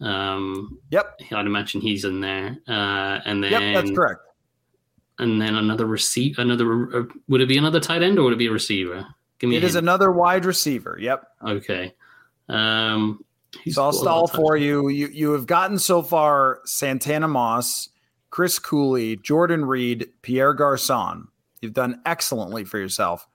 Um, 0.00 0.78
yep. 0.90 1.20
I'd 1.30 1.46
imagine 1.46 1.82
he's 1.82 2.04
in 2.04 2.20
there. 2.20 2.56
Uh, 2.66 3.20
and 3.26 3.44
then 3.44 3.52
yep, 3.52 3.74
that's 3.74 3.94
correct. 3.94 4.22
And 5.18 5.40
then 5.40 5.56
another 5.56 5.86
receiver. 5.86 6.40
Another 6.40 6.96
uh, 6.96 7.04
would 7.28 7.42
it 7.42 7.48
be 7.48 7.58
another 7.58 7.80
tight 7.80 8.02
end 8.02 8.18
or 8.18 8.24
would 8.24 8.32
it 8.32 8.38
be 8.38 8.46
a 8.46 8.50
receiver? 8.52 9.06
Give 9.38 9.50
me. 9.50 9.56
It 9.56 9.64
is 9.64 9.74
another 9.74 10.10
wide 10.10 10.46
receiver. 10.46 10.96
Yep. 10.98 11.26
Okay. 11.46 11.94
Um, 12.48 13.22
so 13.70 13.84
I'll 13.84 13.92
stall 13.92 14.26
for 14.26 14.56
you. 14.56 14.88
You 14.88 15.08
you 15.08 15.32
have 15.32 15.46
gotten 15.46 15.78
so 15.78 16.02
far 16.02 16.60
Santana 16.64 17.28
Moss, 17.28 17.90
Chris 18.30 18.58
Cooley, 18.58 19.16
Jordan 19.16 19.66
Reed, 19.66 20.08
Pierre 20.22 20.54
Garcon. 20.54 21.28
You've 21.60 21.74
done 21.74 22.00
excellently 22.06 22.64
for 22.64 22.78
yourself. 22.78 23.28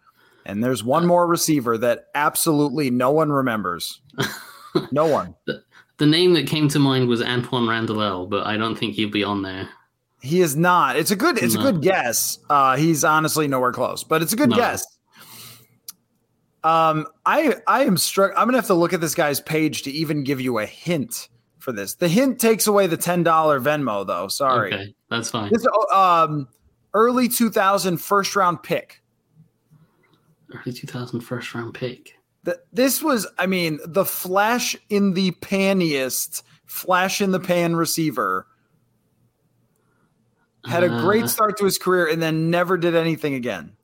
And 0.45 0.63
there's 0.63 0.83
one 0.83 1.05
more 1.05 1.27
receiver 1.27 1.77
that 1.77 2.07
absolutely 2.15 2.89
no 2.89 3.11
one 3.11 3.31
remembers. 3.31 4.01
no 4.91 5.05
one. 5.05 5.35
The, 5.45 5.63
the, 5.97 6.05
name 6.05 6.33
that 6.33 6.47
came 6.47 6.67
to 6.69 6.79
mind 6.79 7.07
was 7.07 7.21
Antwaan 7.21 7.67
Randle 7.67 8.27
but 8.27 8.45
I 8.45 8.57
don't 8.57 8.75
think 8.75 8.95
he'll 8.95 9.09
be 9.09 9.23
on 9.23 9.41
there. 9.41 9.69
He 10.21 10.41
is 10.41 10.55
not. 10.55 10.97
It's 10.97 11.11
a 11.11 11.15
good. 11.15 11.37
It's 11.37 11.55
no. 11.55 11.61
a 11.61 11.71
good 11.71 11.81
guess. 11.81 12.39
Uh, 12.49 12.75
he's 12.75 13.03
honestly 13.03 13.47
nowhere 13.47 13.71
close, 13.71 14.03
but 14.03 14.21
it's 14.21 14.33
a 14.33 14.35
good 14.35 14.49
no. 14.49 14.55
guess. 14.57 14.85
Um, 16.61 17.07
I 17.25 17.55
I 17.67 17.85
am 17.85 17.95
struck. 17.95 18.33
I'm 18.35 18.45
gonna 18.45 18.57
have 18.57 18.67
to 18.67 18.73
look 18.73 18.91
at 18.91 18.99
this 18.99 19.15
guy's 19.15 19.39
page 19.39 19.83
to 19.83 19.91
even 19.91 20.25
give 20.25 20.41
you 20.41 20.59
a 20.59 20.65
hint 20.65 21.29
for 21.59 21.71
this. 21.71 21.93
The 21.93 22.09
hint 22.09 22.37
takes 22.37 22.67
away 22.67 22.87
the 22.87 22.97
ten 22.97 23.23
dollar 23.23 23.61
Venmo, 23.61 24.05
though. 24.05 24.27
Sorry, 24.27 24.73
okay, 24.73 24.93
that's 25.09 25.29
fine. 25.29 25.51
This 25.53 25.65
um, 25.93 26.49
early 26.93 27.29
2000 27.29 27.97
first 27.97 28.35
round 28.35 28.63
pick 28.63 28.98
early 30.53 30.73
2000 30.73 31.21
first 31.21 31.53
round 31.53 31.73
pick. 31.73 32.15
The, 32.43 32.59
this 32.71 33.03
was, 33.03 33.27
I 33.37 33.45
mean, 33.45 33.79
the 33.85 34.05
flash 34.05 34.75
in 34.89 35.13
the 35.13 35.31
paniest, 35.31 36.43
flash 36.65 37.21
in 37.21 37.31
the 37.31 37.39
pan 37.39 37.75
receiver. 37.75 38.47
Had 40.65 40.83
a 40.83 40.89
great 40.89 41.23
uh, 41.23 41.27
start 41.27 41.57
to 41.57 41.65
his 41.65 41.77
career 41.77 42.07
and 42.07 42.21
then 42.21 42.49
never 42.49 42.77
did 42.77 42.95
anything 42.95 43.33
again. 43.33 43.75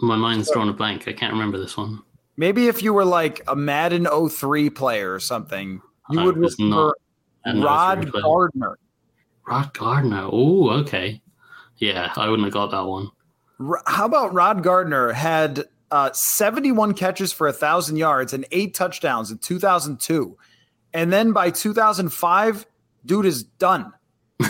My 0.00 0.16
mind's 0.16 0.50
drawn 0.50 0.68
a 0.68 0.72
blank. 0.72 1.08
I 1.08 1.12
can't 1.12 1.32
remember 1.32 1.58
this 1.58 1.76
one. 1.76 2.02
Maybe 2.36 2.68
if 2.68 2.82
you 2.82 2.94
were 2.94 3.04
like 3.04 3.42
a 3.48 3.56
Madden 3.56 4.06
03 4.06 4.70
player 4.70 5.12
or 5.12 5.20
something, 5.20 5.82
you 6.10 6.20
I 6.20 6.24
would 6.24 6.36
remember 6.36 6.94
Rod 7.46 8.10
Gardner. 8.12 8.78
Rod 9.46 9.74
Gardner. 9.74 10.28
Oh, 10.30 10.70
okay. 10.80 11.20
Yeah, 11.76 12.12
I 12.16 12.28
wouldn't 12.28 12.46
have 12.46 12.54
got 12.54 12.70
that 12.70 12.86
one. 12.86 13.10
How 13.86 14.06
about 14.06 14.32
Rod 14.32 14.62
Gardner 14.62 15.12
had 15.12 15.64
uh, 15.90 16.12
71 16.12 16.94
catches 16.94 17.32
for 17.32 17.46
a 17.46 17.52
thousand 17.52 17.96
yards 17.96 18.32
and 18.32 18.46
eight 18.52 18.74
touchdowns 18.74 19.30
in 19.30 19.38
2002, 19.38 20.36
and 20.94 21.12
then 21.12 21.32
by 21.32 21.50
2005, 21.50 22.66
dude 23.04 23.26
is 23.26 23.42
done. 23.42 23.92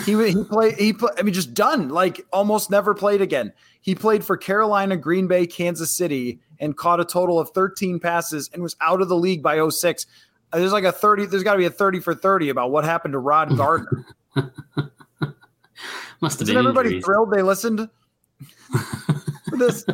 He 0.05 0.13
he 0.29 0.43
played 0.45 0.75
he 0.77 0.93
play, 0.93 1.11
I 1.17 1.23
mean 1.23 1.33
just 1.33 1.53
done 1.53 1.89
like 1.89 2.25
almost 2.31 2.69
never 2.69 2.93
played 2.93 3.21
again. 3.21 3.51
He 3.81 3.95
played 3.95 4.23
for 4.23 4.37
Carolina, 4.37 4.95
Green 4.95 5.27
Bay, 5.27 5.45
Kansas 5.45 5.93
City, 5.93 6.39
and 6.59 6.77
caught 6.77 6.99
a 7.01 7.05
total 7.05 7.39
of 7.39 7.49
13 7.49 7.99
passes 7.99 8.49
and 8.53 8.63
was 8.63 8.75
out 8.79 9.01
of 9.01 9.09
the 9.09 9.17
league 9.17 9.43
by 9.43 9.67
06. 9.67 10.05
Uh, 10.53 10.59
there's 10.59 10.71
like 10.71 10.83
a 10.85 10.91
30. 10.91 11.25
There's 11.25 11.43
got 11.43 11.53
to 11.53 11.57
be 11.57 11.65
a 11.65 11.71
30 11.71 11.99
for 11.99 12.13
30 12.15 12.49
about 12.49 12.71
what 12.71 12.85
happened 12.85 13.13
to 13.13 13.19
Rod 13.19 13.57
Gardner. 13.57 14.05
Must 16.21 16.39
have 16.39 16.47
Isn't 16.47 16.47
been 16.47 16.57
everybody 16.57 16.89
injuries. 16.89 17.03
thrilled 17.05 17.31
they 17.31 17.41
listened? 17.41 17.89
this. 19.57 19.85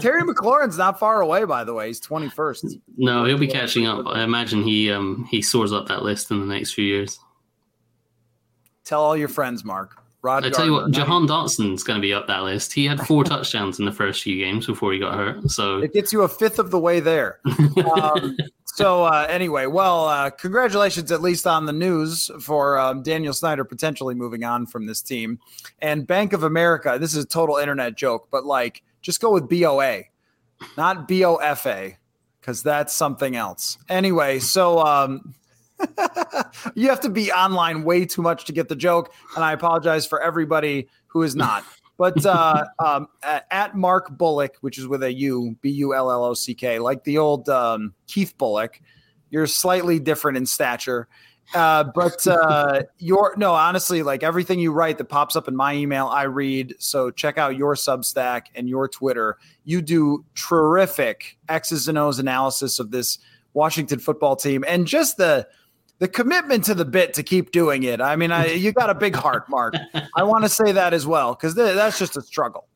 Terry 0.00 0.22
McLaurin's 0.22 0.78
not 0.78 0.98
far 0.98 1.20
away, 1.20 1.44
by 1.44 1.64
the 1.64 1.74
way. 1.74 1.88
He's 1.88 2.00
21st. 2.00 2.80
No, 2.96 3.24
he'll 3.24 3.38
be 3.38 3.46
catching 3.46 3.86
up. 3.86 4.06
I 4.06 4.22
imagine 4.22 4.62
he 4.62 4.90
um 4.92 5.26
he 5.30 5.42
soars 5.42 5.72
up 5.72 5.88
that 5.88 6.02
list 6.02 6.30
in 6.30 6.40
the 6.40 6.46
next 6.46 6.72
few 6.72 6.84
years. 6.84 7.18
Tell 8.84 9.02
all 9.02 9.16
your 9.16 9.28
friends, 9.28 9.64
Mark. 9.64 9.96
Rod 10.22 10.44
I 10.44 10.50
tell 10.50 10.64
you 10.64 10.72
what. 10.72 10.90
Jahan 10.90 11.26
Dotson's 11.26 11.84
going 11.84 11.96
to 11.96 12.00
be 12.00 12.12
up 12.12 12.26
that 12.26 12.42
list. 12.42 12.72
He 12.72 12.86
had 12.86 13.00
four 13.06 13.22
touchdowns 13.22 13.78
in 13.78 13.84
the 13.84 13.92
first 13.92 14.22
few 14.22 14.36
games 14.36 14.66
before 14.66 14.92
he 14.92 14.98
got 14.98 15.14
hurt. 15.14 15.48
So 15.50 15.78
It 15.78 15.92
gets 15.92 16.12
you 16.12 16.22
a 16.22 16.28
fifth 16.28 16.58
of 16.58 16.70
the 16.70 16.78
way 16.78 17.00
there. 17.00 17.40
Um, 17.78 18.36
so 18.78 19.02
uh, 19.02 19.26
anyway, 19.28 19.66
well, 19.66 20.04
uh, 20.04 20.30
congratulations 20.30 21.10
at 21.10 21.20
least 21.20 21.48
on 21.48 21.66
the 21.66 21.72
news 21.72 22.30
for 22.40 22.78
um, 22.78 23.02
Daniel 23.02 23.32
Snyder 23.32 23.64
potentially 23.64 24.14
moving 24.14 24.44
on 24.44 24.66
from 24.66 24.86
this 24.86 25.02
team. 25.02 25.40
And 25.80 26.06
Bank 26.06 26.32
of 26.32 26.44
America, 26.44 26.96
this 27.00 27.12
is 27.12 27.24
a 27.24 27.26
total 27.26 27.56
internet 27.56 27.96
joke, 27.96 28.28
but 28.30 28.46
like 28.46 28.84
just 29.02 29.20
go 29.20 29.32
with 29.32 29.48
BOA, 29.48 30.02
not 30.76 31.08
BOFA, 31.08 31.96
because 32.40 32.62
that's 32.62 32.94
something 32.94 33.34
else. 33.34 33.78
Anyway, 33.88 34.38
so 34.38 34.78
um, 34.78 35.34
you 36.76 36.88
have 36.88 37.00
to 37.00 37.10
be 37.10 37.32
online 37.32 37.82
way 37.82 38.06
too 38.06 38.22
much 38.22 38.44
to 38.44 38.52
get 38.52 38.68
the 38.68 38.76
joke, 38.76 39.12
and 39.34 39.44
I 39.44 39.54
apologize 39.54 40.06
for 40.06 40.22
everybody 40.22 40.88
who 41.08 41.24
is 41.24 41.34
not. 41.34 41.64
But 41.98 42.24
uh, 42.24 42.64
um, 42.84 43.08
at, 43.22 43.76
Mark 43.76 44.16
Bullock, 44.16 44.56
which 44.62 44.78
is 44.78 44.86
with 44.86 45.02
a 45.02 45.12
U, 45.12 45.56
B 45.60 45.68
U 45.70 45.94
L 45.94 46.10
L 46.10 46.24
O 46.24 46.32
C 46.32 46.54
K, 46.54 46.78
like 46.78 47.04
the 47.04 47.18
old 47.18 47.50
um, 47.50 47.92
Keith 48.06 48.34
Bulluck, 48.38 48.80
you're 49.28 49.46
slightly 49.46 49.98
different 49.98 50.38
in 50.38 50.46
stature. 50.46 51.08
Uh, 51.54 51.84
but 51.94 52.26
uh, 52.26 52.82
your 52.98 53.34
no, 53.36 53.52
honestly, 53.52 54.02
like 54.02 54.22
everything 54.22 54.58
you 54.58 54.72
write 54.72 54.98
that 54.98 55.06
pops 55.06 55.34
up 55.36 55.48
in 55.48 55.56
my 55.56 55.74
email, 55.74 56.06
I 56.06 56.22
read. 56.22 56.74
So 56.78 57.10
check 57.10 57.36
out 57.36 57.56
your 57.56 57.74
Substack 57.74 58.46
and 58.54 58.68
your 58.68 58.88
Twitter. 58.88 59.36
You 59.64 59.82
do 59.82 60.24
terrific 60.34 61.38
X's 61.48 61.88
and 61.88 61.98
O's 61.98 62.18
analysis 62.18 62.78
of 62.78 62.90
this 62.90 63.18
Washington 63.54 63.98
football 63.98 64.36
team, 64.36 64.64
and 64.68 64.86
just 64.86 65.16
the 65.16 65.48
the 65.98 66.08
commitment 66.08 66.64
to 66.64 66.74
the 66.74 66.84
bit 66.84 67.14
to 67.14 67.22
keep 67.22 67.50
doing 67.50 67.82
it. 67.82 68.00
I 68.00 68.16
mean, 68.16 68.30
I, 68.30 68.46
you 68.52 68.72
got 68.72 68.90
a 68.90 68.94
big 68.94 69.14
heart, 69.14 69.48
Mark. 69.48 69.74
I 70.14 70.22
want 70.22 70.44
to 70.44 70.48
say 70.48 70.72
that 70.72 70.94
as 70.94 71.06
well 71.06 71.34
because 71.34 71.54
th- 71.54 71.74
that's 71.74 71.98
just 71.98 72.16
a 72.16 72.22
struggle. 72.22 72.68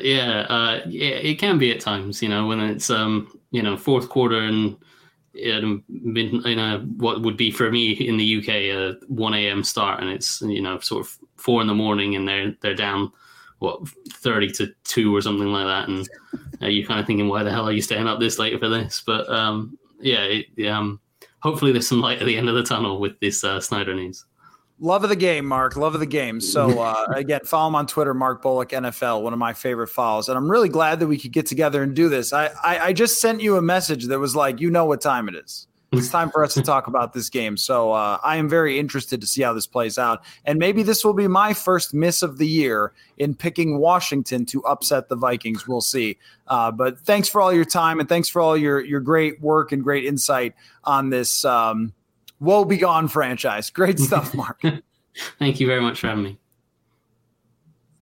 yeah, 0.00 0.46
uh, 0.48 0.80
yeah, 0.86 1.16
it 1.16 1.38
can 1.38 1.58
be 1.58 1.72
at 1.72 1.80
times. 1.80 2.22
You 2.22 2.28
know, 2.28 2.46
when 2.46 2.60
it's 2.60 2.90
um, 2.90 3.32
you 3.50 3.62
know, 3.62 3.76
fourth 3.76 4.08
quarter 4.08 4.38
and 4.38 4.76
in, 5.34 5.82
in 5.88 6.58
a, 6.58 6.78
what 6.96 7.22
would 7.22 7.36
be 7.36 7.50
for 7.50 7.70
me 7.70 7.92
in 7.92 8.16
the 8.16 8.38
UK 8.38 8.48
a 8.48 8.94
one 9.06 9.34
a.m. 9.34 9.62
start, 9.62 10.00
and 10.00 10.10
it's 10.10 10.40
you 10.42 10.62
know 10.62 10.78
sort 10.80 11.06
of 11.06 11.18
four 11.36 11.60
in 11.60 11.66
the 11.66 11.74
morning, 11.74 12.16
and 12.16 12.28
they're 12.28 12.54
they're 12.60 12.74
down 12.74 13.12
what 13.58 13.86
thirty 14.12 14.50
to 14.50 14.72
two 14.84 15.14
or 15.14 15.20
something 15.20 15.48
like 15.48 15.66
that, 15.66 15.88
and 15.88 16.08
uh, 16.62 16.66
you're 16.66 16.86
kind 16.86 17.00
of 17.00 17.06
thinking, 17.06 17.28
why 17.28 17.42
the 17.42 17.50
hell 17.50 17.68
are 17.68 17.72
you 17.72 17.82
staying 17.82 18.06
up 18.06 18.20
this 18.20 18.38
late 18.38 18.58
for 18.58 18.68
this? 18.68 19.02
But 19.04 19.28
um, 19.28 19.78
yeah, 20.00 20.24
it, 20.24 20.66
um, 20.66 21.00
hopefully 21.40 21.72
there's 21.72 21.88
some 21.88 22.00
light 22.00 22.20
at 22.20 22.26
the 22.26 22.36
end 22.36 22.48
of 22.48 22.54
the 22.54 22.62
tunnel 22.62 23.00
with 23.00 23.18
this 23.20 23.44
uh, 23.44 23.60
Snyder 23.60 23.94
news. 23.94 24.24
Love 24.82 25.04
of 25.04 25.10
the 25.10 25.16
game, 25.16 25.44
Mark. 25.44 25.76
Love 25.76 25.92
of 25.94 26.00
the 26.00 26.06
game. 26.06 26.40
So 26.40 26.78
uh, 26.80 27.06
again, 27.14 27.40
follow 27.44 27.68
him 27.68 27.74
on 27.74 27.86
Twitter, 27.86 28.14
Mark 28.14 28.40
Bullock 28.42 28.70
NFL, 28.70 29.22
one 29.22 29.32
of 29.32 29.38
my 29.38 29.52
favorite 29.52 29.88
follows. 29.88 30.28
And 30.28 30.38
I'm 30.38 30.50
really 30.50 30.70
glad 30.70 31.00
that 31.00 31.06
we 31.06 31.18
could 31.18 31.32
get 31.32 31.46
together 31.46 31.82
and 31.82 31.94
do 31.94 32.08
this. 32.08 32.32
I, 32.32 32.46
I, 32.62 32.78
I 32.78 32.92
just 32.92 33.20
sent 33.20 33.42
you 33.42 33.56
a 33.56 33.62
message 33.62 34.06
that 34.06 34.18
was 34.18 34.34
like, 34.34 34.60
you 34.60 34.70
know 34.70 34.86
what 34.86 35.00
time 35.00 35.28
it 35.28 35.34
is. 35.34 35.66
It's 35.92 36.08
time 36.08 36.30
for 36.30 36.44
us 36.44 36.54
to 36.54 36.62
talk 36.62 36.86
about 36.86 37.14
this 37.14 37.28
game. 37.28 37.56
So 37.56 37.90
uh, 37.90 38.18
I 38.22 38.36
am 38.36 38.48
very 38.48 38.78
interested 38.78 39.20
to 39.22 39.26
see 39.26 39.42
how 39.42 39.52
this 39.52 39.66
plays 39.66 39.98
out. 39.98 40.22
And 40.44 40.58
maybe 40.58 40.84
this 40.84 41.04
will 41.04 41.14
be 41.14 41.26
my 41.26 41.52
first 41.52 41.92
miss 41.92 42.22
of 42.22 42.38
the 42.38 42.46
year 42.46 42.92
in 43.18 43.34
picking 43.34 43.78
Washington 43.78 44.46
to 44.46 44.64
upset 44.64 45.08
the 45.08 45.16
Vikings. 45.16 45.66
We'll 45.66 45.80
see. 45.80 46.16
Uh, 46.46 46.70
but 46.70 47.00
thanks 47.00 47.28
for 47.28 47.40
all 47.40 47.52
your 47.52 47.64
time 47.64 47.98
and 47.98 48.08
thanks 48.08 48.28
for 48.28 48.40
all 48.40 48.56
your 48.56 48.80
your 48.80 49.00
great 49.00 49.40
work 49.40 49.72
and 49.72 49.82
great 49.82 50.04
insight 50.04 50.54
on 50.84 51.10
this 51.10 51.44
um, 51.44 51.92
woe 52.38 52.64
begone 52.64 53.08
franchise. 53.08 53.68
Great 53.70 53.98
stuff, 53.98 54.32
Mark. 54.32 54.62
Thank 55.40 55.58
you 55.58 55.66
very 55.66 55.80
much 55.80 56.00
for 56.00 56.06
having 56.06 56.22
me. 56.22 56.38